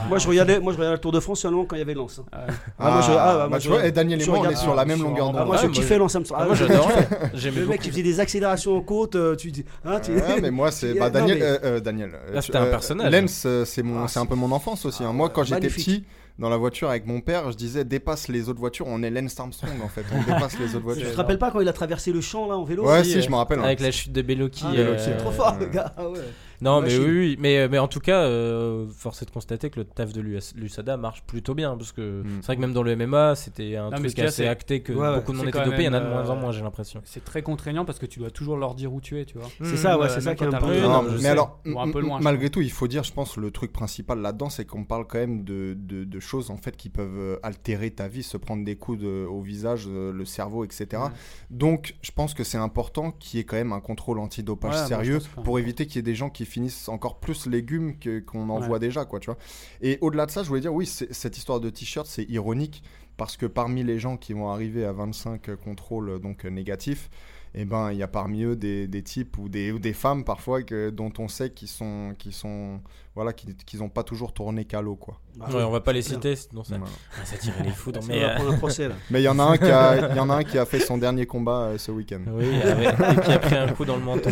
[0.08, 1.94] Moi, je regardais, moi, je regardais le Tour de France seulement quand il y avait
[1.94, 2.20] Lens.
[2.20, 2.24] hein.
[2.48, 2.54] Ouais.
[2.78, 4.56] Ah, moi, je- ah, bah, moi, tu je- vois, et Daniel et moi, on est
[4.56, 5.46] sur la ah, même longueur en- Ah, d'onde.
[5.46, 6.16] moi, je kiffais Lens.
[6.34, 7.08] Ah, moi j'adorais.
[7.56, 9.64] Le mec qui faisait des accélérations en côte, euh, tu dis.
[10.42, 10.94] Mais moi, c'est.
[10.94, 11.38] Bah, Daniel.
[11.42, 12.12] euh, euh, Daniel.
[12.40, 13.12] c'était un personnage.
[13.12, 15.02] Lens, c'est mon- Ah, c'est un peu mon enfance aussi.
[15.02, 15.08] hein.
[15.10, 16.04] Ah, Moi, quand j'étais petit,
[16.38, 18.86] dans la voiture avec mon père, je disais dépasse les autres voitures.
[18.88, 20.04] On est Lance Armstrong en fait.
[20.12, 21.10] On dépasse les autres Tu voitures.
[21.12, 22.86] te rappelles pas quand il a traversé le champ là en vélo?
[22.86, 23.58] Ouais, aussi, si, euh, je me rappelle.
[23.60, 23.64] hein.
[23.64, 24.64] Avec la chute de Belloki.
[24.66, 25.92] Ah, euh, C'est trop fort, le gars.
[25.96, 26.18] Ah ouais.
[26.60, 27.02] Non, mais Machine.
[27.04, 27.36] oui, oui.
[27.38, 30.54] Mais, mais en tout cas, euh, force est de constater que le taf de l'US
[30.56, 31.76] l'USADA marche plutôt bien.
[31.76, 32.26] Parce que Mm.
[32.40, 34.28] c'est vrai que même dans le MMA, c'était un mais ce truc qu'il y a,
[34.28, 35.14] assez c'est- acté que Ouais, ouais.
[35.16, 35.82] beaucoup de monde C'est était quand dopé.
[35.82, 37.00] Il y en a de même, moins en euh, moins, j'ai l'impression.
[37.04, 39.48] C'est très contraignant parce que tu dois toujours leur dire où tu es, tu vois.
[39.62, 41.28] C'est ça, ouais, Euh, c'est ça qui est le- Non, mais sais.
[41.28, 43.50] alors, Ou un peu m- loin, je malgré tout, il faut dire, je pense, le
[43.50, 46.88] truc principal là-dedans, c'est qu'on parle quand même de, de, de choses en fait qui
[46.88, 50.64] peuvent euh, altérer ta vie, se prendre des coups de- au visage, euh, le cerveau,
[50.64, 51.02] etc.
[51.50, 54.76] Donc, je pense que c'est important qu'il y ait quand même un contrôle antidopage Ouais,
[54.78, 57.20] moi, je sérieux pense que- pour éviter qu'il y ait des gens qui finissent encore
[57.20, 58.66] plus légumes que- qu'on en Ouais.
[58.66, 59.38] voit déjà, quoi, tu vois.
[59.82, 62.82] Et au-delà de ça, je voulais dire, oui, cette histoire de t-shirt, c'est ironique
[63.16, 67.08] parce que parmi les gens qui vont arriver à 25 contrôles donc négatifs,
[67.54, 70.24] eh ben, il y a parmi eux des, des types ou des, ou des femmes
[70.24, 72.80] parfois que, dont on sait qu'ils sont, qui sont,
[73.16, 75.18] voilà, qui, qu'ils ont pas toujours tourné qu'à l'eau, quoi.
[75.36, 76.92] Bah, Ouais, on va pas les citer, sinon ça, Voilà.
[77.20, 78.02] ah, ça tirait les foudres.
[78.02, 78.94] Ça Mais, euh, prendre un procès là.
[79.10, 80.78] Mais il y en a un qui a, y en a un qui a fait
[80.78, 82.20] son dernier combat euh, ce week-end.
[82.28, 82.88] Oui, avec-
[83.18, 84.30] et qui a pris un coup dans le menton.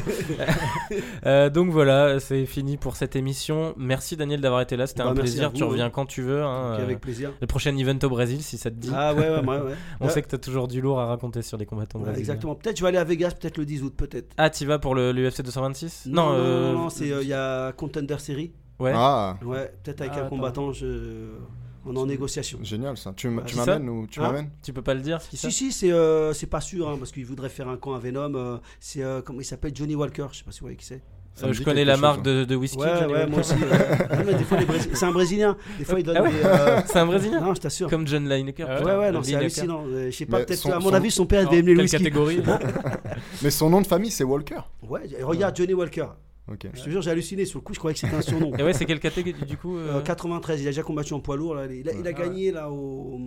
[1.26, 3.74] Euh, donc voilà, c'est fini pour cette émission.
[3.76, 5.50] Merci Daniel d'avoir été là, c'était Bah, un plaisir.
[5.50, 5.90] vous, tu reviens ouais.
[5.92, 6.42] quand tu veux.
[6.42, 7.32] hein, Ok, euh, avec plaisir.
[7.40, 8.90] Le prochain event au Brésil, si ça te dit.
[8.94, 9.58] Ah ouais, ouais, ouais.
[9.60, 9.74] ouais.
[10.00, 12.20] On sait que tu as toujours du lourd à raconter sur les combattants Ouais, brésiliens.
[12.34, 12.54] exactement.
[12.54, 14.32] Peut-être je vais aller à Vegas, peut-être le 10 août, peut-être.
[14.36, 17.32] Ah, tu vas pour l'UFC 226 Non, non, euh, non, non, c'est euh, il y
[17.34, 18.52] a Contender Series.
[18.78, 18.92] Ouais.
[18.94, 21.28] Ah, Ouais, peut-être avec Ah, un combattant, je...
[21.86, 22.58] on est en négociation.
[22.62, 23.12] génial ça.
[23.16, 25.52] Tu, Ouais, tu m'amènes ou tu Hein m'amènes Tu peux pas le dire ça Si,
[25.52, 28.34] si, c'est euh, c'est pas sûr, hein, parce qu'il voudrait faire un camp à Venom.
[28.34, 30.86] euh, c'est euh, comment il s'appelle Johnny Walker, je sais pas si vous voyez qui
[30.86, 31.02] c'est.
[31.42, 32.22] Euh, Je connais la chose, marque hein.
[32.22, 32.78] de, de whisky.
[32.78, 33.54] Ouais, moi aussi.
[33.62, 34.38] euh,
[34.92, 35.56] c'est un Brésilien.
[35.78, 37.90] Des fois, il donne Ah ouais euh, C'est un Brésilien Non, je t'assure.
[37.90, 38.68] Comme John Lineker.
[38.70, 39.84] Ah Ouais, ouais, non, c'est hallucinant.
[39.92, 41.96] Je sais pas, peut-être, à mon son- avis, son père, Alors, devait aimer le whisky.
[41.98, 42.40] catégorie
[43.42, 44.60] Mais son nom de famille c'est Walker.
[44.88, 46.06] Ouais, regarde Johnny Walker.
[46.48, 47.44] Je te jure, j'ai halluciné.
[47.46, 48.54] Sur le coup, je croyais que c'était un surnom.
[48.58, 51.20] Et ouais, c'est quelle catégorie du coup euh, Euh, 93, il a déjà combattu en
[51.20, 51.54] poids lourd.
[51.54, 51.66] Là.
[51.66, 53.18] Il a, il a Ah gagné là, au,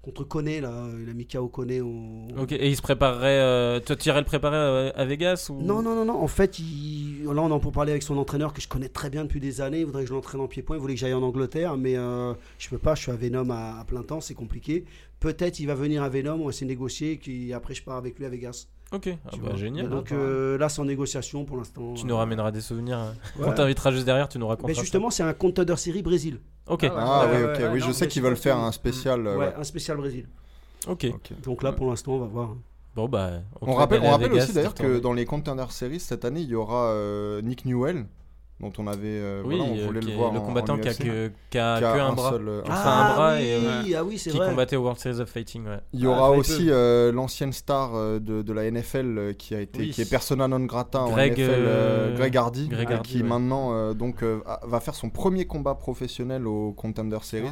[0.00, 0.60] contre Koné.
[0.60, 0.86] Là.
[1.02, 1.80] Il a mis KO Koné.
[1.80, 2.28] Au...
[2.38, 3.40] Ok, et il se préparerait.
[3.40, 5.60] euh, Toi, tu irais le préparer à, Vegas ou...
[5.60, 6.22] Non, non, non, non.
[6.22, 7.24] En fait, il...
[7.24, 9.60] là, on en peut parler avec son entraîneur que je connais très bien depuis des
[9.60, 9.80] années.
[9.80, 10.76] Il voudrait que je l'entraîne en pied-point.
[10.76, 12.94] Il voulait que j'aille en Angleterre, mais euh, je peux pas.
[12.94, 14.20] Je suis à Venom à, à plein temps.
[14.20, 14.84] C'est compliqué.
[15.18, 16.34] Peut-être il va venir à Venom.
[16.34, 17.12] On va essayer de négocier.
[17.12, 18.68] Et puis après, je pars avec lui à Vegas.
[18.92, 19.86] Ok, ah bah, génial.
[19.86, 21.94] Et donc euh, là, c'est en négociation pour l'instant.
[21.94, 22.98] Tu nous ramèneras des souvenirs.
[22.98, 23.14] hein.
[23.38, 23.46] Ouais.
[23.48, 24.68] On t'invitera juste derrière, tu nous raconteras.
[24.68, 26.38] Mais justement, c'est un contender série Brésil.
[26.68, 26.94] Ok, Ah ouais.
[26.96, 27.58] Ah Ouais, ok.
[27.58, 29.26] ouais, oui, non, je sais qu'ils veulent faire un spécial.
[29.26, 29.54] euh, ouais, ouais.
[29.56, 30.26] un spécial Brésil.
[30.86, 31.06] ok.
[31.42, 32.50] Donc là, pour l'instant, on va voir.
[32.94, 33.30] Bon, bah.
[33.60, 36.48] On rappelle, on rappelle Vegas, aussi d'ailleurs que dans les Contender Series cette année, il
[36.48, 38.06] y aura euh, Nick Newell,
[38.60, 39.00] dont on avait.
[39.04, 40.32] euh, Oui, voilà, on euh, voulait le voir.
[40.32, 42.30] le en- combattant qui a que, qui a qui a que un bras.
[42.30, 44.48] seul, Enfin, un bras et, oui, euh, ah oui, c'est Qui vrai.
[44.48, 45.78] combattait au World Series of Fighting, ouais.
[45.92, 49.60] Il y Ah, aura très aussi euh, l'ancienne star de, de la NFL qui a
[49.60, 49.90] été Oui.
[49.90, 53.28] qui est persona non grata Greg, en NFL, euh, Greg Hardy, Greg Hardy, qui ouais.
[53.28, 57.48] maintenant euh, donc euh, va faire son premier combat professionnel au Contender Series.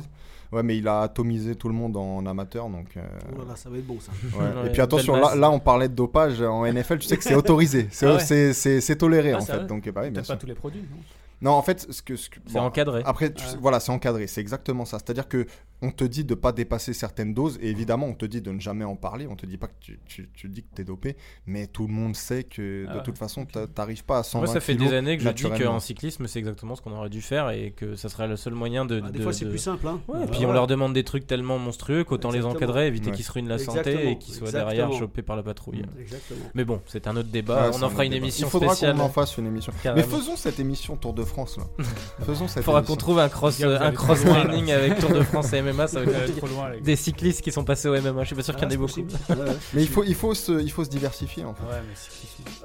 [0.52, 2.86] Ouais, mais il a atomisé tout le monde en amateur, donc.
[2.96, 3.00] euh,
[3.34, 4.12] Oh là là, ça va être bon ça.
[4.38, 4.44] ouais.
[4.62, 7.24] Ouais, Et puis attention, là, là on parlait de dopage en NFL, tu sais que
[7.24, 8.52] c'est autorisé, c'est Ah ouais.
[8.52, 10.34] c'est- toléré Ah, en fait, vrai donc bah, oui, bien Peut-être sûr.
[10.34, 10.82] pas tous les produits.
[10.90, 10.98] non
[11.44, 13.02] Non, en fait, ce que, ce que- C'est bon, encadré.
[13.04, 13.50] Après, tu Ouais.
[13.50, 14.98] sais, voilà, c'est encadré, c'est exactement ça.
[14.98, 15.46] C'est-à-dire que
[15.82, 18.58] on te dit de pas dépasser certaines doses, et évidemment, on te dit de ne
[18.60, 19.26] jamais en parler.
[19.28, 21.16] On te dit pas que tu, tu, tu dis que tu es dopé,
[21.46, 24.22] mais tout le monde sait que de Ah ouais, toute façon, t'a- t'arrives pas à
[24.22, 26.80] 120 Moi, ça fait kilos des années que je dis qu'en cyclisme, c'est exactement ce
[26.80, 29.02] qu'on aurait dû faire et que ça serait le seul moyen de.
[29.04, 29.86] Ah, des de- fois, c'est de- plus simple.
[29.86, 30.00] Hein.
[30.08, 33.16] Ouais, et puis on leur demande des trucs tellement monstrueux qu'autant les encadrer, éviter Ouais.
[33.16, 35.84] qu'ils se ruinent la santé Exactement, et qu'ils soient derrière chopés par la patrouille.
[36.00, 36.46] Exactement.
[36.54, 37.68] Mais bon, c'est un autre débat.
[37.70, 38.96] Ouais, on en fera une émission Il faudra spéciale.
[38.96, 39.72] qu'on en fasse une émission.
[39.94, 41.64] Mais faisons cette émission Tour de France là.
[42.24, 44.44] faisons cette Faudra qu'on trouve un cross, gars, un cross là.
[44.44, 45.88] training avec Tour de France et MMA.
[45.88, 46.70] Ça va être trop loin.
[46.80, 48.22] Des cyclistes qui sont passés au MMA.
[48.22, 49.02] Je suis pas sûr qu'il y en Ah, ait beaucoup.
[49.02, 49.12] possible.
[49.30, 49.56] Ouais, ouais.
[49.72, 51.64] Mais il faut, il faut se, il faut se diversifier en fait.
[51.64, 51.94] Ouais, mais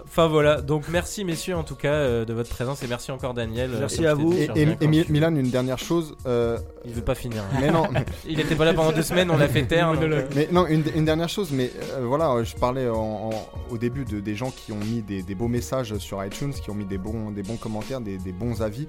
[0.10, 0.61] Enfin voilà.
[0.61, 3.69] Donc merci messieurs en tout cas euh, de votre présence et merci encore Daniel.
[3.80, 4.34] Merci Euh, comme à vous.
[4.81, 5.06] Et, Mi-.
[5.07, 6.15] Milan, une dernière chose.
[6.26, 7.44] euh, Il veut pas finir.
[7.44, 7.57] hein.
[7.61, 9.30] mais non, mais- Il était pas là pendant deux semaines.
[9.30, 9.94] On l'a fait taire.
[9.94, 12.95] donc, euh, Mais non, une, une dernière chose, mais euh, voilà, euh, je parlais en-
[13.30, 16.53] en- au début de, des gens qui ont mis des, des beaux messages sur iTunes,
[16.53, 18.88] qui ont mis des bons, des bons commentaires, des, des bons avis.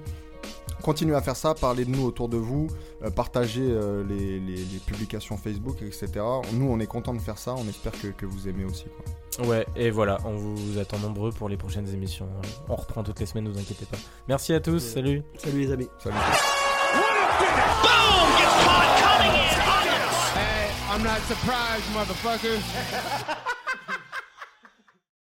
[0.81, 2.65] Continuez à faire ça, parlez de nous autour de vous,
[3.03, 6.07] euh, partagez euh, les, les- les publications Facebook, etc.
[6.53, 8.85] Nous, on est content de faire ça, on espère que, que vous aimez aussi.
[9.37, 9.45] Quoi.
[9.47, 12.27] Ouais, et voilà, on vous attend nombreux pour les prochaines émissions.
[12.67, 13.97] On reprend toutes les semaines, ne vous inquiétez pas.
[14.27, 15.21] Merci à tous, salut.
[15.37, 15.87] Salut les amis.
[15.99, 16.15] Salut.
[20.35, 22.57] Hey, I'm not surprised, motherfucker.